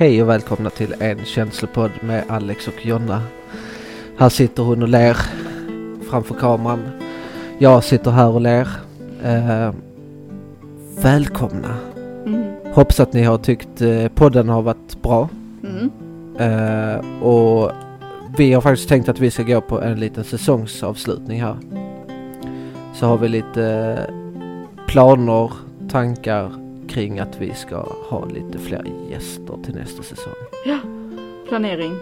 Hej 0.00 0.22
och 0.22 0.28
välkomna 0.28 0.70
till 0.70 0.94
en 1.00 1.24
känslopodd 1.24 1.90
med 2.00 2.24
Alex 2.28 2.68
och 2.68 2.86
Jonna. 2.86 3.22
Här 4.18 4.28
sitter 4.28 4.62
hon 4.62 4.82
och 4.82 4.88
ler 4.88 5.16
framför 6.10 6.34
kameran. 6.34 6.80
Jag 7.58 7.84
sitter 7.84 8.10
här 8.10 8.28
och 8.28 8.40
ler. 8.40 8.68
Eh, 9.24 9.74
välkomna! 11.02 11.76
Mm. 12.26 12.44
Hoppas 12.74 13.00
att 13.00 13.12
ni 13.12 13.22
har 13.22 13.38
tyckt 13.38 13.80
eh, 13.80 14.08
podden 14.08 14.48
har 14.48 14.62
varit 14.62 15.02
bra. 15.02 15.28
Mm. 15.64 15.90
Eh, 16.38 17.22
och 17.22 17.70
vi 18.36 18.52
har 18.52 18.60
faktiskt 18.60 18.88
tänkt 18.88 19.08
att 19.08 19.20
vi 19.20 19.30
ska 19.30 19.42
gå 19.42 19.60
på 19.60 19.80
en 19.80 20.00
liten 20.00 20.24
säsongsavslutning 20.24 21.42
här. 21.42 21.56
Så 22.94 23.06
har 23.06 23.18
vi 23.18 23.28
lite 23.28 23.64
eh, 23.98 24.86
planer, 24.86 25.52
tankar 25.90 26.69
kring 26.90 27.18
att 27.18 27.40
vi 27.40 27.54
ska 27.54 27.76
ha 28.08 28.24
lite 28.24 28.58
fler 28.58 28.84
gäster 29.10 29.54
till 29.64 29.74
nästa 29.74 30.02
säsong. 30.02 30.32
Planering. 31.48 31.92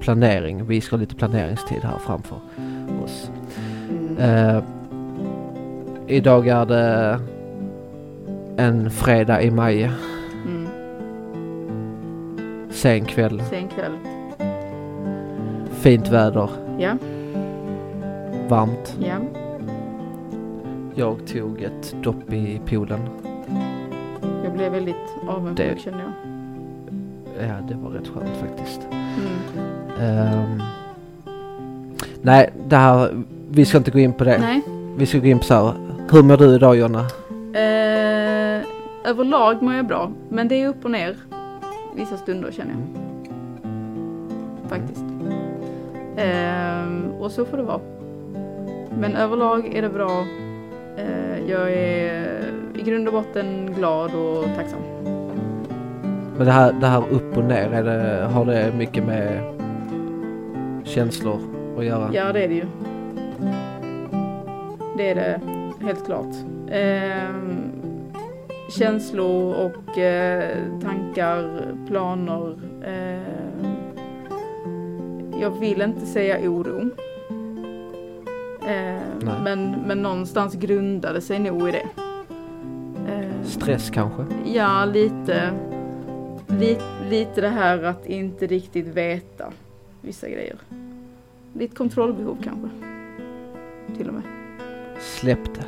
Planering, 0.00 0.66
vi 0.66 0.80
ska 0.80 0.96
ha 0.96 1.00
lite 1.00 1.14
planeringstid 1.14 1.82
här 1.82 1.98
framför 1.98 2.36
oss. 3.04 3.30
Mm. 3.90 4.16
Eh, 4.56 4.62
idag 6.06 6.48
är 6.48 6.66
det 6.66 7.20
en 8.56 8.90
fredag 8.90 9.42
i 9.42 9.50
maj, 9.50 9.90
Mm. 10.46 10.66
sen 12.70 13.04
kväll, 13.04 13.42
Sen 13.50 13.68
kväll. 13.68 13.92
fint 15.72 16.08
väder, 16.08 16.48
Ja, 16.78 16.96
varmt. 18.48 18.96
ja. 19.00 19.14
Jag 20.98 21.26
tog 21.26 21.62
ett 21.62 21.94
dopp 22.02 22.32
i 22.32 22.60
poolen. 22.66 23.00
Jag 24.44 24.52
blev 24.52 24.72
väldigt 24.72 24.96
avundsjuk 25.28 25.74
Det- 25.76 25.80
kände 25.82 25.98
jag. 25.98 26.12
Ja, 27.48 27.54
det 27.68 27.74
var 27.74 27.90
rätt 27.90 28.08
skönt 28.08 28.36
faktiskt. 28.40 28.80
Mm. 28.90 29.28
Ehm, 30.00 30.62
nej, 32.22 32.50
det 32.68 32.76
här, 32.76 33.22
vi 33.50 33.64
ska 33.64 33.78
inte 33.78 33.90
gå 33.90 33.98
in 33.98 34.12
på 34.12 34.24
det. 34.24 34.38
Nej. 34.38 34.62
Vi 34.96 35.06
ska 35.06 35.18
gå 35.18 35.26
in 35.26 35.38
på 35.38 35.44
så 35.44 35.54
här. 35.54 35.72
Hur 36.10 36.22
mår 36.22 36.36
du 36.36 36.54
idag 36.54 36.76
Jonna? 36.76 37.00
Eh, 37.52 38.62
överlag 39.04 39.62
mår 39.62 39.74
jag 39.74 39.86
bra, 39.86 40.10
men 40.28 40.48
det 40.48 40.62
är 40.62 40.68
upp 40.68 40.84
och 40.84 40.90
ner 40.90 41.16
vissa 41.96 42.16
stunder 42.16 42.50
känner 42.52 42.70
jag. 42.72 42.80
Faktiskt. 44.70 45.04
Ehm, 46.16 47.04
och 47.20 47.30
så 47.30 47.44
får 47.44 47.56
det 47.56 47.62
vara. 47.62 47.80
Men 49.00 49.16
överlag 49.16 49.66
är 49.74 49.82
det 49.82 49.88
bra. 49.88 50.24
Eh, 51.48 51.54
jag 51.54 51.72
är 51.72 52.52
i 52.74 52.82
grund 52.82 53.08
och 53.08 53.14
botten 53.14 53.74
glad 53.74 54.14
och 54.14 54.44
tacksam. 54.56 54.80
Men 56.36 56.46
det 56.46 56.52
här, 56.52 56.72
det 56.72 56.86
här 56.86 57.04
upp 57.10 57.36
och 57.36 57.44
ner, 57.44 57.72
är 57.72 57.84
det, 57.84 58.24
har 58.24 58.44
det 58.44 58.72
mycket 58.78 59.04
med 59.04 59.40
känslor 60.84 61.40
att 61.78 61.84
göra? 61.84 62.10
Ja, 62.12 62.32
det 62.32 62.44
är 62.44 62.48
det 62.48 62.54
ju. 62.54 62.64
Det 64.96 65.10
är 65.10 65.14
det 65.14 65.40
helt 65.86 66.06
klart. 66.06 66.34
Ehm, 66.70 67.72
känslor 68.70 69.54
och 69.54 69.98
eh, 69.98 70.56
tankar, 70.82 71.60
planer. 71.88 72.56
ehm, 72.84 73.76
jag 75.40 75.60
vill 75.60 75.82
inte 75.82 76.06
säga 76.06 76.50
oro. 76.50 76.90
Nej. 78.68 79.40
men, 79.44 79.70
men 79.86 80.02
någonstans 80.02 80.54
grundade 80.54 81.20
sig 81.20 81.38
nog 81.38 81.68
i 81.68 81.72
det. 81.72 81.88
Ehm, 83.08 83.44
Stress 83.44 83.90
kanske? 83.90 84.24
Ja, 84.44 84.84
lite, 84.84 85.50
lite. 86.48 86.82
Lite 87.10 87.40
det 87.40 87.48
här 87.48 87.82
att 87.82 88.06
inte 88.06 88.46
riktigt 88.46 88.86
veta 88.86 89.52
vissa 90.00 90.28
grejer. 90.28 90.56
Lite 91.52 91.76
kontrollbehov 91.76 92.36
kanske. 92.44 92.68
Till 93.96 94.08
och 94.08 94.14
med. 94.14 94.22
Släpp 95.00 95.54
det, 95.54 95.64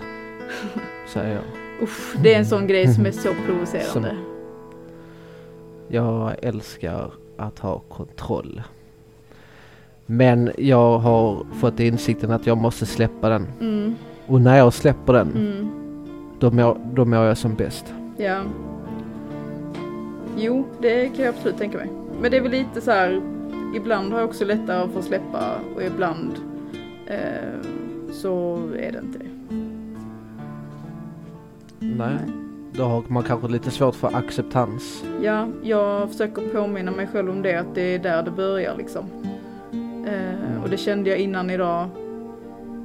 säger 1.12 1.34
jag. 1.34 1.44
Uff, 1.82 2.16
det 2.22 2.34
är 2.34 2.38
en 2.38 2.46
sån 2.46 2.66
grej 2.66 2.94
som 2.94 3.06
är 3.06 3.10
så 3.12 3.34
provocerande. 3.46 4.16
Jag 5.88 6.34
älskar 6.42 7.12
att 7.36 7.58
ha 7.58 7.78
kontroll. 7.78 8.62
Men 10.12 10.50
jag 10.58 10.98
har 10.98 11.46
fått 11.52 11.80
insikten 11.80 12.30
att 12.30 12.46
jag 12.46 12.58
måste 12.58 12.86
släppa 12.86 13.28
den. 13.28 13.46
Mm, 13.60 13.94
Och 14.26 14.40
när 14.40 14.56
jag 14.58 14.72
släpper 14.72 15.12
den, 15.12 15.30
mm, 15.30 15.70
då, 16.38 16.50
mår, 16.50 16.78
då 16.94 17.04
mår 17.04 17.24
jag 17.24 17.38
som 17.38 17.54
bäst. 17.54 17.84
ja. 18.16 18.42
Jo, 20.36 20.66
det 20.80 21.08
kan 21.08 21.24
jag 21.24 21.34
absolut 21.34 21.58
tänka 21.58 21.78
mig. 21.78 21.90
Men 22.20 22.30
det 22.30 22.36
är 22.36 22.40
väl 22.40 22.50
lite 22.50 22.80
så 22.80 22.90
här. 22.90 23.20
Ibland 23.76 24.12
har 24.12 24.20
jag 24.20 24.28
också 24.28 24.44
lättare 24.44 24.82
att 24.82 24.90
få 24.90 25.02
släppa 25.02 25.54
och 25.76 25.82
ibland 25.82 26.32
eh, 27.06 27.60
så 28.12 28.56
är 28.78 28.92
det 28.92 28.98
inte 28.98 29.18
det. 29.18 29.56
Nej. 31.86 32.18
Då 32.72 32.84
har 32.84 33.02
man 33.08 33.22
kanske 33.22 33.48
lite 33.48 33.70
svårt 33.70 33.94
för 33.94 34.16
acceptans. 34.16 35.04
Ja, 35.22 35.48
jag 35.62 36.08
försöker 36.10 36.42
påminna 36.42 36.90
mig 36.90 37.06
själv 37.12 37.30
om 37.30 37.42
det, 37.42 37.54
att 37.60 37.74
det 37.74 37.94
är 37.94 37.98
där 37.98 38.22
det 38.22 38.30
börjar 38.30 38.76
liksom. 38.76 39.04
Eh, 40.10 40.62
och 40.62 40.70
det 40.70 40.76
kände 40.76 41.10
jag 41.10 41.18
innan 41.18 41.50
idag, 41.50 41.88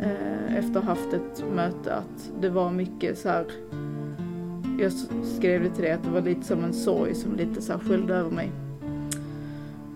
eh, 0.01 0.57
efter 0.57 0.81
haft 0.81 1.13
ett 1.13 1.43
möte, 1.55 1.95
att 1.95 2.31
det 2.41 2.49
var 2.49 2.71
mycket 2.71 3.17
så 3.17 3.29
här. 3.29 3.45
Jag 4.79 4.91
skrev 5.37 5.63
det 5.63 5.69
till 5.69 5.83
dig 5.83 5.91
att 5.91 6.03
det 6.03 6.09
var 6.09 6.21
lite 6.21 6.45
som 6.45 6.63
en 6.63 6.73
sorg 6.73 7.15
som 7.15 7.35
lite 7.35 7.61
så 7.61 7.73
här 7.73 7.79
sköljde 7.79 8.15
över 8.15 8.31
mig. 8.31 8.51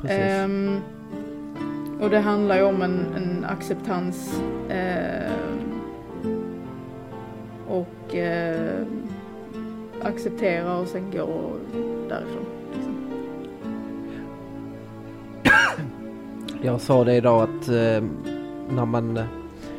Ehm, 0.07 0.79
och 2.01 2.09
det 2.09 2.19
handlar 2.19 2.57
ju 2.57 2.63
om 2.63 2.81
en, 2.81 3.05
en 3.15 3.45
acceptans 3.45 4.41
ehm, 4.69 5.81
och 7.67 8.15
eh, 8.15 8.81
acceptera 10.01 10.77
och 10.77 10.87
sen 10.87 11.11
gå 11.11 11.51
därifrån. 12.09 12.58
Jag 16.61 16.81
sa 16.81 17.03
det 17.03 17.15
idag 17.15 17.41
att 17.41 17.67
eh, 17.67 18.03
när 18.69 18.85
man 18.85 19.19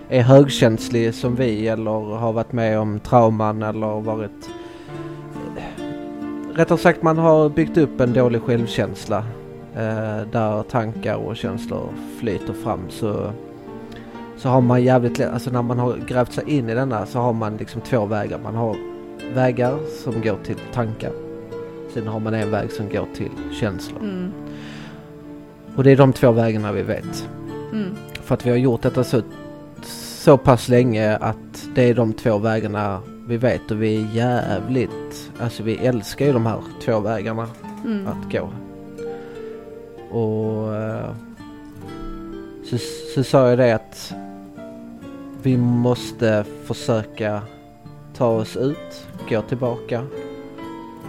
är 0.08 0.22
högkänslig 0.22 1.14
som 1.14 1.34
vi 1.34 1.68
eller 1.68 1.90
har 2.16 2.32
varit 2.32 2.52
med 2.52 2.78
om 2.78 3.00
trauman 3.00 3.62
eller 3.62 4.00
varit... 4.00 4.50
Eh, 5.56 5.84
rättare 6.54 6.78
sagt 6.78 7.02
man 7.02 7.18
har 7.18 7.48
byggt 7.48 7.76
upp 7.76 8.00
en 8.00 8.12
dålig 8.12 8.42
självkänsla 8.42 9.18
eh, 9.74 10.26
där 10.32 10.62
tankar 10.62 11.16
och 11.16 11.36
känslor 11.36 11.88
flyter 12.20 12.52
fram 12.52 12.80
så, 12.88 13.32
så 14.36 14.48
har 14.48 14.60
man 14.60 14.82
jävligt 14.82 15.18
lätt, 15.18 15.32
alltså 15.32 15.50
när 15.50 15.62
man 15.62 15.78
har 15.78 15.96
grävt 15.96 16.32
sig 16.32 16.50
in 16.50 16.68
i 16.68 16.74
denna 16.74 17.06
så 17.06 17.18
har 17.18 17.32
man 17.32 17.56
liksom 17.56 17.80
två 17.80 18.06
vägar. 18.06 18.38
Man 18.42 18.54
har 18.54 18.76
vägar 19.34 19.78
som 20.04 20.20
går 20.22 20.38
till 20.44 20.58
tankar. 20.72 21.12
Sen 21.94 22.06
har 22.06 22.20
man 22.20 22.34
en 22.34 22.50
väg 22.50 22.72
som 22.72 22.88
går 22.88 23.06
till 23.14 23.30
känslor. 23.60 24.00
Mm, 24.00 24.32
och 25.80 25.84
det 25.84 25.90
är 25.90 25.96
de 25.96 26.12
två 26.12 26.32
vägarna 26.32 26.72
vi 26.72 26.82
vet. 26.82 27.28
mm, 27.72 27.96
För 28.12 28.34
att 28.34 28.46
vi 28.46 28.50
har 28.50 28.56
gjort 28.56 28.82
detta 28.82 29.04
så, 29.04 29.22
så 29.82 30.36
pass 30.36 30.68
länge 30.68 31.16
att 31.16 31.68
det 31.74 31.82
är 31.82 31.94
de 31.94 32.12
två 32.12 32.38
vägarna 32.38 33.00
vi 33.26 33.36
vet 33.36 33.70
och 33.70 33.82
vi 33.82 33.96
är 33.96 34.14
jävligt, 34.14 35.32
alltså 35.40 35.62
vi 35.62 35.76
älskar 35.76 36.26
ju 36.26 36.32
de 36.32 36.46
här 36.46 36.62
två 36.84 37.00
vägarna 37.00 37.48
mm, 37.84 38.06
att 38.06 38.32
gå. 38.32 38.48
Och 40.18 40.76
eh, 40.76 41.10
så, 42.64 42.78
så 43.14 43.24
sa 43.24 43.48
jag 43.48 43.58
det 43.58 43.74
att 43.74 44.14
vi 45.42 45.56
måste 45.56 46.44
försöka 46.64 47.42
ta 48.16 48.28
oss 48.28 48.56
ut, 48.56 49.06
gå 49.28 49.42
tillbaka 49.42 50.02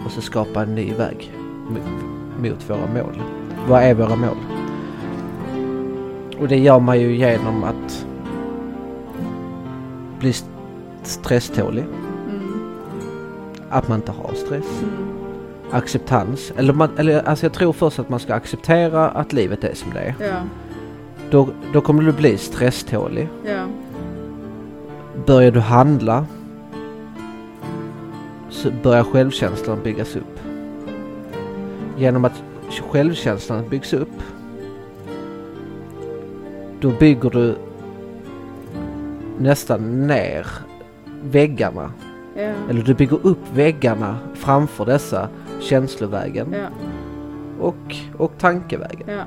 och 0.04 0.10
så 0.12 0.20
skapa 0.20 0.62
en 0.62 0.74
ny 0.74 0.94
väg 0.94 1.32
mot, 1.68 1.82
mot 2.42 2.70
våra 2.70 2.86
mål. 2.86 3.22
Vad 3.68 3.82
är 3.82 3.94
våra 3.94 4.16
mål? 4.16 4.61
Och 6.42 6.48
det 6.48 6.58
gör 6.58 6.80
man 6.80 7.00
ju 7.00 7.16
genom 7.16 7.64
att 7.64 8.06
bli 10.18 10.30
st- 10.30 10.48
stresstålig, 11.02 11.84
mm, 12.28 12.64
att 13.70 13.88
man 13.88 13.98
inte 13.98 14.12
har 14.12 14.34
stress. 14.34 14.82
mm, 14.82 15.08
acceptans. 15.70 16.52
Eller, 16.56 16.72
man, 16.72 16.88
eller 16.96 17.22
alltså 17.28 17.46
jag 17.46 17.52
tror 17.52 17.72
först 17.72 17.98
att 17.98 18.08
man 18.08 18.20
ska 18.20 18.34
acceptera 18.34 19.08
att 19.10 19.32
livet 19.32 19.64
är 19.64 19.74
som 19.74 19.90
det 19.94 20.00
är. 20.00 20.14
ja, 20.28 20.34
Då, 21.30 21.48
då 21.72 21.80
kommer 21.80 22.02
du 22.02 22.12
bli 22.12 22.38
stresstålig. 22.38 23.28
ja, 23.46 23.64
Börjar 25.26 25.50
du 25.50 25.60
handla 25.60 26.26
så 28.50 28.70
börjar 28.82 29.04
självkänslan 29.04 29.78
byggas 29.84 30.16
upp. 30.16 30.38
Genom 31.98 32.24
att 32.24 32.42
självkänslan 32.90 33.68
byggs 33.68 33.92
upp 33.92 34.08
då 36.82 36.90
bygger 36.90 37.30
du 37.30 37.56
nästan 39.38 40.06
ner 40.06 40.46
väggarna. 41.22 41.92
ja, 42.36 42.52
Eller 42.70 42.82
du 42.82 42.94
bygger 42.94 43.26
upp 43.26 43.52
väggarna 43.54 44.18
framför 44.34 44.86
dessa 44.86 45.28
känslovägen. 45.60 46.52
ja, 46.52 46.68
och, 47.60 47.96
och 48.16 48.32
tankevägen. 48.38 49.08
Ja. 49.08 49.24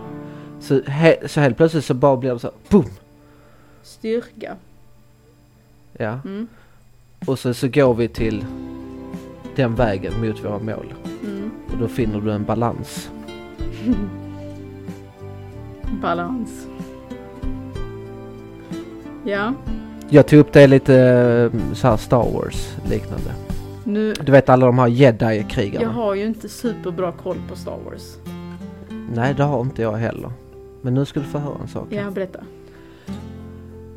Så, 0.59 0.81
he, 0.81 1.27
så 1.27 1.39
helt 1.39 1.57
plötsligt 1.57 1.85
så 1.85 1.93
bara 1.93 2.17
blir 2.17 2.33
det 2.33 2.39
så 2.39 2.47
här, 2.47 2.55
boom! 2.69 2.85
Styrka. 3.83 4.55
Ja. 5.93 6.19
Mm. 6.25 6.47
Och 7.25 7.39
så, 7.39 7.53
så 7.53 7.67
går 7.67 7.93
vi 7.93 8.07
till 8.07 8.45
den 9.55 9.75
vägen 9.75 10.13
mot 10.21 10.43
våra 10.43 10.59
mål. 10.59 10.93
Mm. 11.23 11.51
Och 11.71 11.77
då 11.79 11.87
finner 11.87 12.21
du 12.21 12.31
en 12.31 12.43
balans. 12.43 13.09
Balans. 16.01 16.67
Ja, 19.25 19.53
Jag 20.09 20.27
tog 20.27 20.39
upp 20.39 20.53
det 20.53 20.67
lite 20.67 20.95
eh, 21.53 21.73
så 21.73 21.97
Star 21.97 22.31
Wars 22.33 22.75
liknande. 22.89 23.31
nu, 23.83 24.13
Du 24.13 24.31
vet 24.31 24.49
alla 24.49 24.65
de 24.65 24.79
här 24.79 24.87
jag 24.87 24.95
jedi-krigarna? 24.95 25.91
har 25.91 26.15
ju 26.15 26.25
inte 26.25 26.49
superbra 26.49 27.11
koll 27.11 27.37
på 27.49 27.55
Star 27.55 27.77
Wars. 27.85 28.17
Nej 29.13 29.33
det 29.37 29.43
har 29.43 29.61
inte 29.61 29.81
jag 29.81 29.93
heller. 29.93 30.31
Men 30.81 30.93
nu 30.93 31.05
ska 31.05 31.19
du 31.19 31.25
få 31.25 31.37
höra 31.37 31.57
en 31.61 31.67
sak. 31.67 31.87
Ja, 31.89 32.11
berätta. 32.11 32.39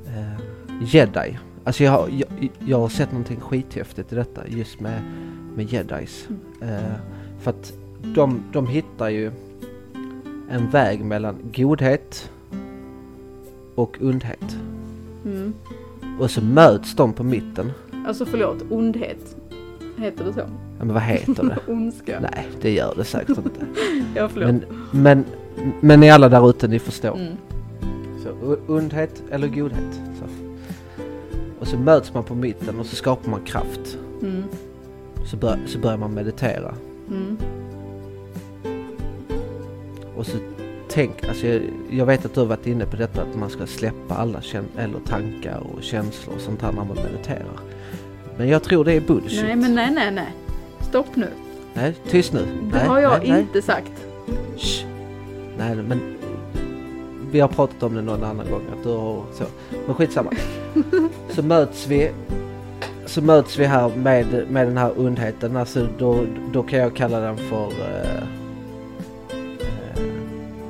Eh, 0.06 0.40
jedi. 0.82 1.38
Alltså 1.64 1.84
jag, 1.84 1.92
har- 1.92 2.08
jag, 2.08 2.50
jag 2.66 2.78
har 2.80 2.88
sett 2.88 3.12
någonting 3.12 3.40
skithäftigt 3.40 4.12
i 4.12 4.14
detta 4.16 4.40
just 4.48 4.80
med, 4.80 5.00
med 5.56 5.72
jedis. 5.72 6.28
Eh, 6.62 6.68
för 7.40 7.50
att 7.50 7.72
de, 8.02 8.42
de 8.52 8.66
hittar 8.66 9.08
ju 9.08 9.30
en 10.50 10.70
väg 10.70 11.04
mellan 11.04 11.36
godhet 11.54 12.30
och 13.74 13.96
ondhet. 14.00 14.56
Mm. 15.28 15.54
Och 16.18 16.30
så 16.30 16.42
möts 16.42 16.94
de 16.94 17.12
på 17.12 17.24
mitten. 17.24 17.72
Alltså 18.06 18.26
förlåt, 18.26 18.64
ondhet. 18.70 19.36
Heter 19.96 20.24
det 20.24 20.32
så? 20.32 20.40
Ja, 20.40 20.84
men 20.84 20.94
vad 20.94 21.02
heter 21.02 21.42
det? 21.42 21.58
Ondska. 21.72 22.20
Nej, 22.20 22.48
det 22.60 22.70
gör 22.70 22.94
det 22.96 23.04
säkert 23.04 23.38
inte. 23.38 23.66
Ja, 24.14 24.28
förlåt. 24.28 24.48
Men, 24.48 24.64
men, 24.90 25.24
men 25.80 26.00
ni 26.00 26.10
alla 26.10 26.28
där 26.28 26.50
ute, 26.50 26.68
ni 26.68 26.78
förstår. 26.78 27.16
Mm. 27.16 27.32
Så 28.22 28.56
ondhet 28.66 29.22
eller 29.30 29.48
godhet. 29.48 30.00
Så. 30.18 30.24
Och 31.60 31.68
så 31.68 31.76
möts 31.78 32.14
man 32.14 32.24
på 32.24 32.34
mitten 32.34 32.80
och 32.80 32.86
så 32.86 32.96
skapar 32.96 33.30
man 33.30 33.40
kraft. 33.40 33.98
Mm. 34.22 34.42
Så, 35.30 35.36
bör, 35.36 35.58
så 35.66 35.78
börjar 35.78 35.98
man 35.98 36.14
meditera. 36.14 36.74
Mm. 37.08 37.36
Och 40.16 40.26
så 40.26 40.36
tänk, 40.98 41.28
alltså 41.28 41.46
jag, 41.46 41.62
jag 41.90 42.06
vet 42.06 42.24
att 42.24 42.34
du 42.34 42.40
har 42.40 42.46
varit 42.46 42.66
inne 42.66 42.86
på 42.86 42.96
detta 42.96 43.22
att 43.22 43.36
man 43.36 43.50
ska 43.50 43.66
släppa 43.66 44.14
alla 44.14 44.42
eller 44.78 45.00
tankar 45.00 45.58
och 45.58 45.82
känslor 45.82 46.34
och 46.34 46.40
sånt 46.40 46.62
här 46.62 46.72
när 46.72 46.84
man 46.84 46.96
mediterar. 46.96 47.60
Men 48.36 48.48
jag 48.48 48.62
tror 48.62 48.84
det 48.84 48.92
är 48.92 49.00
bullshit. 49.00 49.42
Nej, 49.42 49.56
men 49.56 49.74
nej, 49.74 49.90
nej, 49.90 50.10
nej. 50.10 50.32
Stopp 50.80 51.16
nu. 51.16 51.28
Nej, 51.74 51.94
tyst 52.08 52.32
nu. 52.32 52.40
Det 52.40 52.78
nej, 52.78 52.86
har 52.86 53.00
jag 53.00 53.18
nej, 53.18 53.30
nej. 53.30 53.40
inte 53.40 53.62
sagt. 53.62 53.92
Shh. 54.56 54.86
Nej, 55.58 55.74
men 55.76 56.00
vi 57.30 57.40
har 57.40 57.48
pratat 57.48 57.82
om 57.82 57.94
det 57.94 58.02
någon 58.02 58.24
annan 58.24 58.50
gång 58.50 58.62
att 58.78 58.82
du 58.82 58.88
har 58.88 59.24
så. 59.32 59.44
Men 59.86 59.94
skitsamma. 59.94 60.30
så 61.28 61.42
möts 61.42 61.86
vi. 61.86 62.10
Så 63.06 63.22
möts 63.22 63.58
vi 63.58 63.64
här 63.64 63.88
med, 63.88 64.50
med 64.50 64.66
den 64.66 64.76
här 64.76 65.00
ondheten. 65.00 65.56
Alltså 65.56 65.88
då, 65.98 66.24
då 66.52 66.62
kan 66.62 66.78
jag 66.78 66.96
kalla 66.96 67.20
den 67.20 67.36
för 67.36 67.66
eh, 67.66 68.37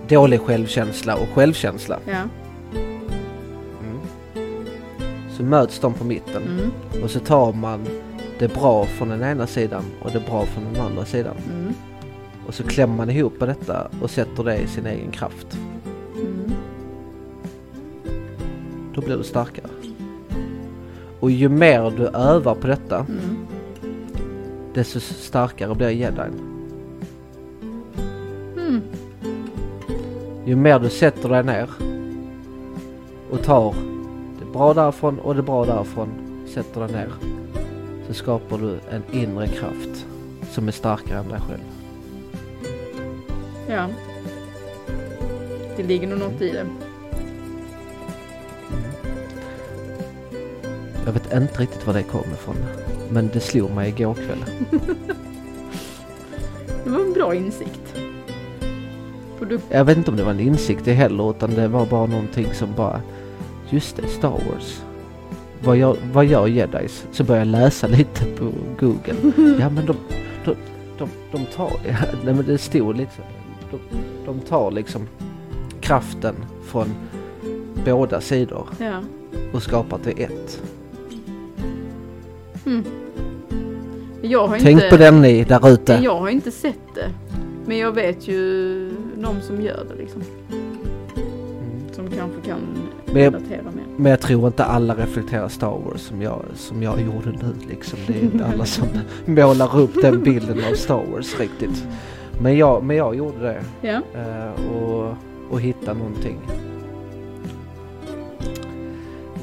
dålig 0.09 0.41
självkänsla 0.41 1.15
och 1.17 1.29
självkänsla. 1.35 1.99
Ja. 2.07 2.23
Mm. 3.83 3.99
Så 5.37 5.43
möts 5.43 5.79
de 5.81 5.95
på 5.95 6.05
mitten 6.05 6.43
Mm. 6.43 7.03
och 7.05 7.11
så 7.11 7.21
tar 7.21 7.53
man 7.53 7.87
det 8.39 8.55
bra 8.55 8.85
från 8.85 9.09
den 9.09 9.23
ena 9.23 9.47
sidan 9.47 9.85
och 10.03 10.11
det 10.13 10.21
bra 10.21 10.47
från 10.47 10.65
den 10.73 10.83
andra 10.83 11.05
sidan. 11.05 11.35
Mm. 11.61 11.75
Och 12.47 12.55
så 12.55 12.63
klämmer 12.63 12.97
man 12.97 13.11
ihop 13.11 13.35
detta 13.41 13.89
och 14.03 14.11
sätter 14.11 14.45
det 14.45 14.57
i 14.57 14.67
sin 14.67 14.87
egen 14.87 15.11
kraft. 15.11 15.59
Mm. 16.17 16.53
Då 18.95 19.01
blir 19.01 19.17
du 19.17 19.25
starkare. 19.25 19.67
Och 21.21 21.31
ju 21.31 21.49
mer 21.49 21.91
du 21.97 22.07
övar 22.07 22.55
på 22.55 22.67
detta, 22.67 22.99
Mm. 22.99 23.37
desto 24.75 25.01
starkare 25.01 25.75
blir 25.75 25.89
jedin. 25.89 26.48
Ju 30.49 30.56
mer 30.56 30.79
du 30.79 30.91
sätter 30.91 31.29
dig 31.29 31.45
ner 31.45 31.69
och 33.31 33.43
tar 33.43 33.75
det 34.39 34.45
bra 34.53 34.75
därifrån 34.75 35.19
och 35.19 35.35
det 35.35 35.43
bra 35.43 35.65
därifrån, 35.65 36.09
sätter 36.55 36.81
dig 36.81 36.93
ner, 36.93 37.12
så 38.06 38.15
skapar 38.15 38.59
du 38.59 38.79
en 38.91 39.03
inre 39.12 39.49
kraft 39.49 40.06
som 40.50 40.69
är 40.69 40.73
starkare 40.73 41.19
än 41.19 41.29
dig 41.29 41.41
själv. 41.41 41.61
Ja. 43.69 43.89
Det 45.77 45.83
ligger 45.83 46.09
nog 46.09 46.19
något 46.19 46.43
i 46.43 46.50
det. 46.53 46.67
Jag 51.05 51.12
vet 51.12 51.33
inte 51.33 51.62
riktigt 51.62 51.87
var 51.87 51.95
det 51.95 52.03
kommer 52.03 52.35
ifrån, 52.35 52.56
men 53.11 53.31
det 53.33 53.41
slog 53.41 53.71
mig 53.71 53.89
igår 53.89 54.15
kväll. 54.15 54.45
Det 56.85 56.91
var 56.91 57.00
en 57.00 57.12
bra 57.12 57.35
insikt. 57.35 58.08
Du, 59.40 59.61
Jag 59.70 59.85
vet 59.85 59.96
inte 59.96 60.11
om 60.11 60.17
det 60.17 60.25
var 60.25 60.31
en 60.31 60.40
insikt 60.40 60.85
det 60.85 60.93
heller, 60.93 61.31
utan 61.31 61.50
det 61.55 61.69
var 61.69 61.87
bara 61.87 62.06
någonting 62.06 62.46
som 62.55 62.69
bara, 62.76 63.00
just 63.70 63.96
det, 63.96 64.08
Star 64.08 64.31
Wars. 64.31 64.82
Vad 65.64 65.76
gör, 65.76 65.96
vad 66.12 66.26
gör 66.26 66.46
jedis? 66.46 67.06
Så 67.12 67.25
började 67.25 67.50
jag 67.50 67.62
läsa 67.62 67.87
lite 67.87 68.25
på 68.25 68.52
Google. 68.81 69.14
Ja 69.61 69.70
men 69.70 69.87
de, 69.87 69.96
de, 70.44 70.55
de, 70.99 71.08
de 71.32 71.44
tar, 71.44 71.70
ja, 71.88 71.96
nej 72.25 72.35
men 72.35 72.46
det 72.46 72.58
stod 72.58 72.96
liksom, 72.96 73.25
de, 73.70 73.79
de 74.26 74.40
tar 74.40 74.70
liksom 74.70 75.06
kraften 75.81 76.35
från 76.64 76.94
båda 77.85 78.20
sidor 78.20 78.69
ja. 78.79 79.02
och 79.52 79.62
skapar 79.62 79.99
till 79.99 80.23
ett. 80.23 80.62
Mm. 82.67 82.85
Tänk 84.50 84.67
inte, 84.67 84.88
på 84.90 84.96
den 84.96 85.20
ni 85.20 85.44
där 85.44 85.69
ute. 85.69 86.00
Jag 86.02 86.19
har 86.19 86.29
inte 86.29 86.50
sett 86.50 86.94
det. 86.94 87.11
Men 87.67 87.79
jag 87.79 87.93
vet 87.93 88.29
ju 88.29 88.90
någon 89.19 89.43
som 89.43 89.61
gör 89.63 89.85
det 89.89 89.95
liksom. 90.03 90.23
Mm. 90.53 90.65
Som 91.93 92.11
kanske 92.11 92.41
kan 92.41 92.59
Men 93.07 93.23
jag- 93.23 93.35
relatera 93.35 93.63
mer. 93.63 93.85
Men 93.97 94.11
jag 94.11 94.21
tror 94.21 94.47
inte 94.47 94.65
alla 94.65 94.95
reflekterar 94.95 95.49
Star 95.49 95.79
Wars 95.87 96.01
som 96.01 96.23
jag, 96.23 96.43
som 96.55 96.83
jag 96.83 97.01
gjorde 97.01 97.31
nu 97.43 97.55
liksom. 97.69 97.99
Det 98.07 98.13
är 98.19 98.23
inte 98.23 98.45
alla 98.47 98.65
som 98.65 98.89
målar 99.27 99.81
upp 99.81 99.95
den 100.03 100.23
bilden 100.23 100.59
av 100.71 100.75
Star 100.75 101.05
Wars 101.13 101.41
riktigt. 101.41 101.87
Men 102.41 102.57
jag, 102.57 102.83
men 102.85 102.97
jag 102.97 103.15
gjorde 103.15 103.39
det 103.41 103.63
Ja. 103.89 104.01
eh, 104.21 104.77
och, 104.83 105.15
och 105.51 105.61
hittade 105.61 105.99
någonting. 105.99 106.39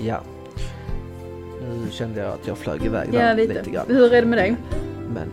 Ja. 0.02 0.20
Nu 1.62 1.92
kände 1.92 2.20
jag 2.22 2.32
att 2.34 2.48
jag 2.48 2.58
flög 2.58 2.84
iväg 2.86 3.10
Ja, 3.12 3.20
där 3.20 3.36
lite. 3.36 3.54
lite 3.54 3.70
grann. 3.70 3.86
Hur 3.88 4.14
är 4.14 4.22
det 4.22 4.28
med 4.28 4.38
dig? 4.40 4.56
Men 5.14 5.32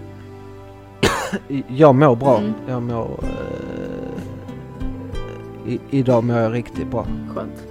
jag 1.77 1.95
mår 1.95 2.17
bra. 2.17 2.39
Mm. 2.39 2.53
Jag 2.69 2.83
mår... 2.83 3.21
Eh, 3.23 4.02
i, 5.67 5.81
idag 5.91 6.25
mår 6.25 6.37
jag 6.37 6.53
riktigt 6.53 6.91
bra. 6.91 7.07
Skönt. 7.35 7.67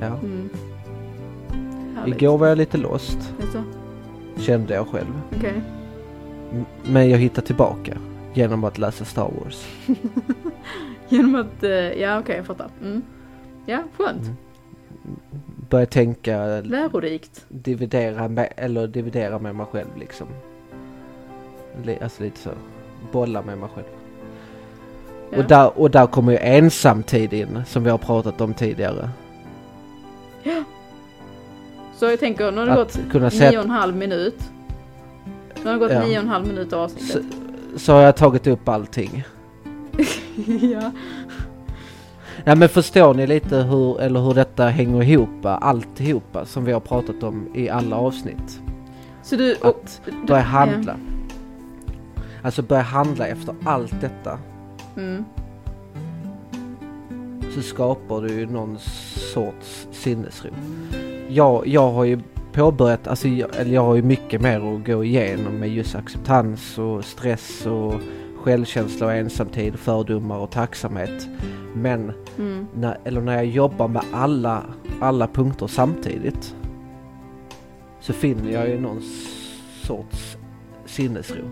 Ja. 0.00 0.06
Mm. 0.06 0.48
Igår 2.06 2.38
var 2.38 2.46
jag 2.46 2.58
lite 2.58 2.78
lost, 2.78 3.18
Jaså? 3.40 3.62
kände 4.36 4.74
jag 4.74 4.88
själv. 4.88 5.20
Okej. 5.36 5.62
M- 6.52 6.64
Men 6.84 7.10
jag 7.10 7.18
hittade 7.18 7.46
tillbaka 7.46 7.96
genom 8.34 8.64
att 8.64 8.78
läsa 8.78 9.04
Star 9.04 9.30
Wars. 9.44 9.66
Genom 11.08 11.34
att, 11.34 11.62
eh, 11.62 11.70
ja 11.70 12.18
okej 12.18 12.36
jag 12.36 12.46
fattar. 12.46 12.68
Mm. 12.82 13.02
Ja, 13.66 13.82
skönt. 13.98 14.22
Mm. 14.22 14.36
Börja 15.70 15.86
tänka, 15.86 16.60
Lärorikt. 16.60 17.44
dividera 17.48 18.28
med, 18.28 18.52
eller 18.56 18.86
dividera 18.86 19.38
med 19.38 19.54
mig 19.54 19.66
själv 19.66 19.88
liksom. 19.98 20.26
Li- 21.84 21.98
Alltså 22.02 22.22
lite 22.22 22.38
så, 22.40 22.50
bolla 23.12 23.42
med 23.42 23.58
mig 23.58 23.68
själv. 23.74 23.86
Ja. 25.34 25.42
Och, 25.42 25.48
där, 25.48 25.78
och 25.78 25.90
där 25.90 26.06
kommer 26.06 26.32
ju 26.32 26.38
ensamtid 26.38 27.32
in, 27.32 27.62
som 27.66 27.84
vi 27.84 27.90
har 27.90 27.98
pratat 27.98 28.40
om 28.40 28.54
tidigare. 28.54 29.10
Så 31.96 32.04
jag 32.04 32.20
tänker, 32.20 32.52
nu 32.52 32.58
har 32.58 32.66
det 32.66 32.72
Att 32.72 32.78
gått 32.78 33.10
kunna 33.12 33.28
nio 33.28 33.58
och 33.58 33.64
en 33.64 33.70
halv 33.70 33.96
minut. 33.96 34.50
Nu 35.62 35.64
har 35.64 35.72
det 35.72 35.78
gått 35.78 35.92
Ja. 35.92 36.00
nio 36.04 36.18
och 36.18 36.22
en 36.24 36.28
halv 36.28 36.46
minut 36.46 36.72
av 36.72 36.80
avsnittet. 36.80 37.22
så, 37.72 37.78
så 37.78 37.92
har 37.92 38.00
jag 38.00 38.16
tagit 38.16 38.46
upp 38.46 38.68
allting. 38.68 39.24
ja. 40.72 40.92
Ja 42.44 42.54
men 42.54 42.68
förstår 42.68 43.14
ni 43.14 43.26
lite 43.26 43.56
hur, 43.56 44.00
eller 44.00 44.20
hur 44.20 44.34
detta 44.34 44.66
hänger 44.68 45.02
ihop, 45.02 45.44
alltihopa 45.44 46.44
som 46.44 46.64
vi 46.64 46.72
har 46.72 46.80
pratat 46.80 47.22
om 47.22 47.48
i 47.54 47.68
alla 47.68 47.96
avsnitt? 47.96 48.60
Så 49.22 49.36
du, 49.36 49.54
och, 49.54 49.68
Att 49.68 50.00
börja 50.26 50.42
handla. 50.42 50.96
Alltså 52.42 52.62
börja 52.62 52.82
handla 52.82 53.26
efter 53.26 53.54
allt 53.64 54.00
detta. 54.00 54.38
Mm. 54.96 55.24
så 57.54 57.62
skapar 57.62 58.20
du 58.22 58.28
ju 58.28 58.46
någon 58.46 58.78
sorts 59.34 59.88
sinnesro. 59.92 60.50
Jag, 61.28 61.66
jag 61.66 61.92
har 61.92 62.04
ju 62.04 62.20
påbörjat, 62.52 63.06
alltså 63.08 63.28
jag, 63.28 63.56
eller 63.56 63.74
jag 63.74 63.84
har 63.84 63.94
ju 63.94 64.02
mycket 64.02 64.40
mer 64.40 64.74
att 64.76 64.86
gå 64.86 65.04
igenom 65.04 65.54
med 65.58 65.68
just 65.68 65.94
acceptans 65.94 66.78
och 66.78 67.04
stress 67.04 67.66
och 67.66 67.94
självkänsla 68.42 69.06
och 69.06 69.12
ensamtid, 69.12 69.76
fördomar 69.76 70.38
och 70.38 70.50
tacksamhet. 70.50 71.28
Men 71.74 72.12
Mm. 72.38 72.66
när, 72.74 72.98
eller 73.04 73.20
när 73.20 73.34
jag 73.34 73.46
jobbar 73.46 73.88
med 73.88 74.02
alla, 74.12 74.62
alla 75.00 75.26
punkter 75.26 75.66
samtidigt 75.66 76.54
så 78.00 78.12
finner 78.12 78.50
jag 78.52 78.68
ju 78.68 78.80
någon 78.80 79.02
sorts 79.82 80.36
sinnesro. 80.86 81.44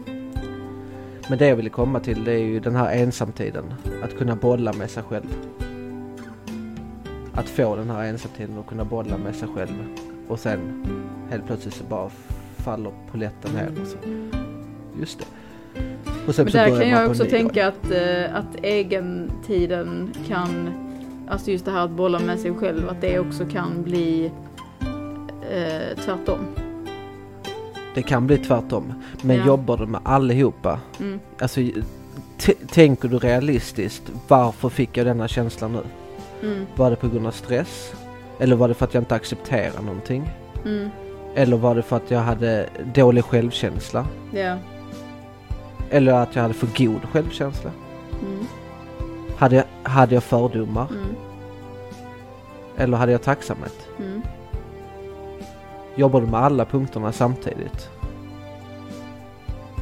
Men 1.29 1.39
det 1.39 1.49
jag 1.49 1.57
ville 1.57 1.71
komma 1.71 2.01
till 2.01 2.25
det 2.25 2.33
är 2.33 2.45
ju 2.45 2.61
den 2.61 2.77
här 2.77 2.93
ensamtiden. 2.93 3.65
Att 4.05 4.19
kunna 4.19 4.37
bolla 4.37 4.73
med 4.73 4.91
sig 4.91 5.03
själv. 5.03 5.35
Att 7.35 7.49
få 7.49 7.77
den 7.77 7.91
här 7.91 8.05
ensamtiden 8.05 8.59
och 8.59 8.67
kunna 8.67 8.85
bolla 8.85 9.17
med 9.19 9.35
sig 9.35 9.49
själv. 9.55 9.75
Och 10.29 10.39
sen 10.39 10.85
helt 11.31 11.47
plötsligt 11.47 11.75
så 11.75 11.85
bara 11.85 12.11
faller 12.57 12.93
polletten 13.11 13.51
ner. 13.55 13.83
Och 13.83 13.87
så. 13.87 13.97
Just 15.01 15.19
det. 15.19 15.25
Och 16.27 16.35
sen 16.35 16.45
Men 16.45 16.53
där 16.53 16.81
kan 16.81 16.89
jag 16.89 17.11
också 17.11 17.25
tänka 17.25 17.69
att, 17.69 17.91
eh, 17.91 18.37
att 18.37 18.57
egentiden 18.63 20.13
kan, 20.29 20.71
alltså 21.29 21.51
just 21.51 21.65
det 21.65 21.71
här 21.71 21.85
att 21.85 21.91
bolla 21.91 22.19
med 22.19 22.41
sig 22.41 22.55
själv, 22.55 22.89
att 22.89 23.01
det 23.01 23.19
också 23.19 23.45
kan 23.47 23.83
bli 23.83 24.33
eh, 25.51 25.99
tvärtom. 26.05 26.39
Det 27.95 28.03
kan 28.03 28.27
bli 28.27 28.39
tvärtom. 28.39 28.93
Men 29.23 29.37
Ja. 29.37 29.47
jobbar 29.47 29.77
du 29.77 29.87
med 29.87 30.01
allihopa 30.05 30.81
Mm. 31.01 31.21
Alltså, 31.41 31.61
tänker 32.71 33.09
du 33.09 33.19
realistiskt, 33.19 34.03
varför 34.29 34.69
fick 34.69 34.97
jag 34.97 35.07
denna 35.07 35.29
känsla 35.29 35.69
nu? 35.69 35.81
Mm. 36.43 36.67
Var 36.77 36.91
det 36.91 36.97
på 36.97 37.09
grund 37.09 37.27
av 37.27 37.31
stress? 37.31 37.93
Eller 38.39 38.57
var 38.57 38.69
det 38.69 38.75
för 38.75 38.85
att 38.85 38.95
jag 38.95 39.01
inte 39.01 39.15
accepterar 39.15 39.83
någonting? 39.83 40.31
Mm. 40.65 40.89
Eller 41.35 41.57
var 41.57 41.75
det 41.75 41.83
för 41.83 41.97
att 41.97 42.11
jag 42.11 42.21
hade 42.21 42.69
dålig 42.95 43.25
självkänsla? 43.25 44.07
Ja. 44.35 44.57
Eller 45.91 46.13
att 46.13 46.35
jag 46.35 46.43
hade 46.43 46.55
för 46.55 46.69
god 46.85 47.01
självkänsla? 47.13 47.71
Mm. 48.23 48.47
Hade 49.37 49.57
jag, 49.57 49.65
hade 49.91 50.15
jag 50.15 50.23
fördomar? 50.25 50.87
Mm. 50.91 51.15
Eller 52.77 52.97
hade 52.97 53.13
jag 53.13 53.23
tacksamhet? 53.23 53.89
Jobbar 55.97 56.21
du 56.21 56.27
med 56.27 56.41
alla 56.41 56.65
punkterna 56.65 57.13
samtidigt? 57.13 57.91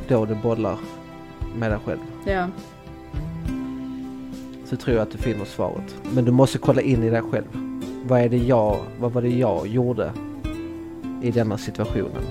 Då 0.08 0.24
du 0.24 0.34
bollar 0.34 0.78
med 1.56 1.70
dig 1.70 1.78
själv. 1.84 2.00
Ja. 2.26 2.48
så 4.70 4.76
tror 4.76 4.96
jag 4.96 5.02
att 5.02 5.10
du 5.10 5.18
finner 5.18 5.44
svaret. 5.44 5.94
Men 6.14 6.24
du 6.24 6.30
måste 6.30 6.58
kolla 6.58 6.82
in 6.82 7.02
i 7.02 7.10
dig 7.10 7.22
själv. 7.22 7.44
Vad 8.04 8.20
är 8.20 8.28
det 8.28 8.36
jag, 8.36 8.76
vad 9.00 9.12
var 9.12 9.22
det 9.22 9.28
jag 9.28 9.66
gjorde 9.66 10.12
i 11.22 11.30
denna 11.30 11.58
situationen? 11.58 12.22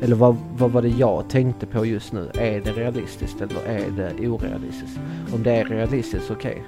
Eller 0.00 0.16
vad, 0.16 0.36
vad 0.58 0.70
var 0.70 0.82
det 0.82 0.88
jag 0.88 1.28
tänkte 1.28 1.66
på 1.66 1.86
just 1.86 2.12
nu? 2.12 2.30
Är 2.34 2.60
det 2.60 2.72
realistiskt 2.72 3.40
eller 3.40 3.66
är 3.66 3.90
det 3.90 4.28
orealistiskt? 4.28 5.00
Om 5.34 5.42
det 5.42 5.52
är 5.52 5.64
realistiskt, 5.64 6.30
okej. 6.30 6.64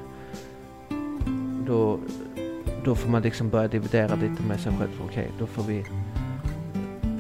Då, 1.67 1.99
då 2.85 2.95
får 2.95 3.11
man 3.11 3.23
liksom 3.23 3.49
börja 3.49 3.69
dividera 3.69 4.15
lite 4.15 4.43
med 4.43 4.61
sig 4.61 4.73
själv. 4.79 5.03
Okej, 5.05 5.31
då 5.39 5.47
får 5.47 5.63
vi 5.63 5.85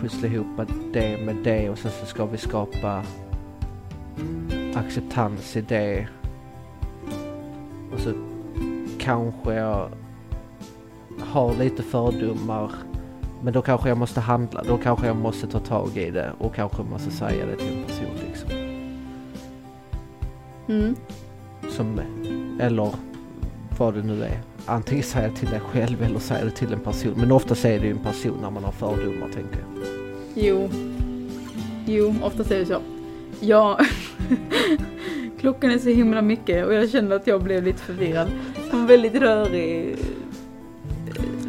pussla 0.00 0.28
ihop 0.28 0.46
det 0.92 1.24
med 1.24 1.36
det 1.44 1.70
och 1.70 1.78
sen 1.78 1.90
så 2.00 2.06
ska 2.06 2.26
vi 2.26 2.38
skapa 2.38 3.02
acceptans 4.74 5.56
i 5.56 5.60
det. 5.60 6.08
Och 7.92 8.00
så 8.00 8.12
kanske 8.98 9.54
jag 9.54 9.90
har 11.20 11.54
lite 11.54 11.82
fördomar. 11.82 12.70
Men 13.42 13.52
då 13.52 13.62
kanske 13.62 13.88
jag 13.88 13.98
måste 13.98 14.20
handla. 14.20 14.62
Då 14.62 14.76
kanske 14.76 15.06
jag 15.06 15.16
måste 15.16 15.46
ta 15.46 15.58
tag 15.58 15.96
i 15.96 16.10
det 16.10 16.32
och 16.38 16.54
kanske 16.54 16.82
måste 16.82 17.10
säga 17.10 17.46
det 17.46 17.56
till 17.56 17.78
en 17.78 17.84
person 17.84 18.16
liksom. 18.28 18.50
Mm. 20.68 20.96
Som, 21.70 22.00
eller 22.60 22.94
vad 23.78 23.94
det 23.94 24.02
nu 24.02 24.22
är. 24.22 24.47
Antingen 24.68 25.04
säga 25.04 25.28
det 25.28 25.34
till 25.34 25.48
dig 25.50 25.60
själv 25.60 26.02
eller 26.02 26.18
säga 26.18 26.44
det 26.44 26.50
till 26.50 26.72
en 26.72 26.80
person. 26.80 27.12
Men 27.16 27.32
oftast 27.32 27.64
är 27.64 27.78
det 27.80 27.86
ju 27.86 27.90
en 27.92 27.98
person 27.98 28.38
när 28.42 28.50
man 28.50 28.64
har 28.64 28.72
fördomar 28.72 29.28
tänker 29.28 29.58
jag. 29.58 29.68
Jo. 30.34 30.68
Jo, 31.86 32.14
oftast 32.22 32.50
är 32.50 32.58
det 32.58 32.66
så. 32.66 32.80
Ja. 33.40 33.78
Klockan 35.40 35.70
är 35.70 35.78
så 35.78 35.88
himla 35.88 36.22
mycket 36.22 36.66
och 36.66 36.74
jag 36.74 36.90
kände 36.90 37.16
att 37.16 37.26
jag 37.26 37.42
blev 37.42 37.64
lite 37.64 37.78
förvirrad. 37.82 38.28
En 38.72 38.86
väldigt 38.86 39.14
rörig... 39.14 39.96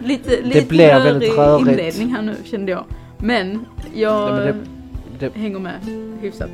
Lite, 0.03 0.41
lite 0.41 0.65
blev 0.67 0.89
rörig 0.89 1.03
väldigt 1.03 1.37
rörigt. 1.37 1.67
inledning 1.69 2.15
här 2.15 2.21
nu 2.21 2.35
kände 2.43 2.71
jag. 2.71 2.83
Men 3.17 3.65
jag 3.93 4.29
Ja, 4.29 4.35
men 4.35 4.45
det- 5.19 5.29
det- 5.29 5.39
hänger 5.39 5.59
med 5.59 5.73
hyfsat. 6.21 6.49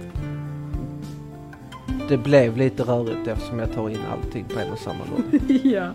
Det 2.10 2.18
blev 2.18 2.58
lite 2.58 2.84
rörigt 2.84 3.28
eftersom 3.28 3.60
jag 3.60 3.74
tar 3.74 3.90
in 3.90 3.98
allting 4.12 4.46
på 4.54 4.60
en 4.60 4.72
och 4.72 4.80
samma 4.80 5.00
gång. 5.16 5.40
ja. 5.64 5.90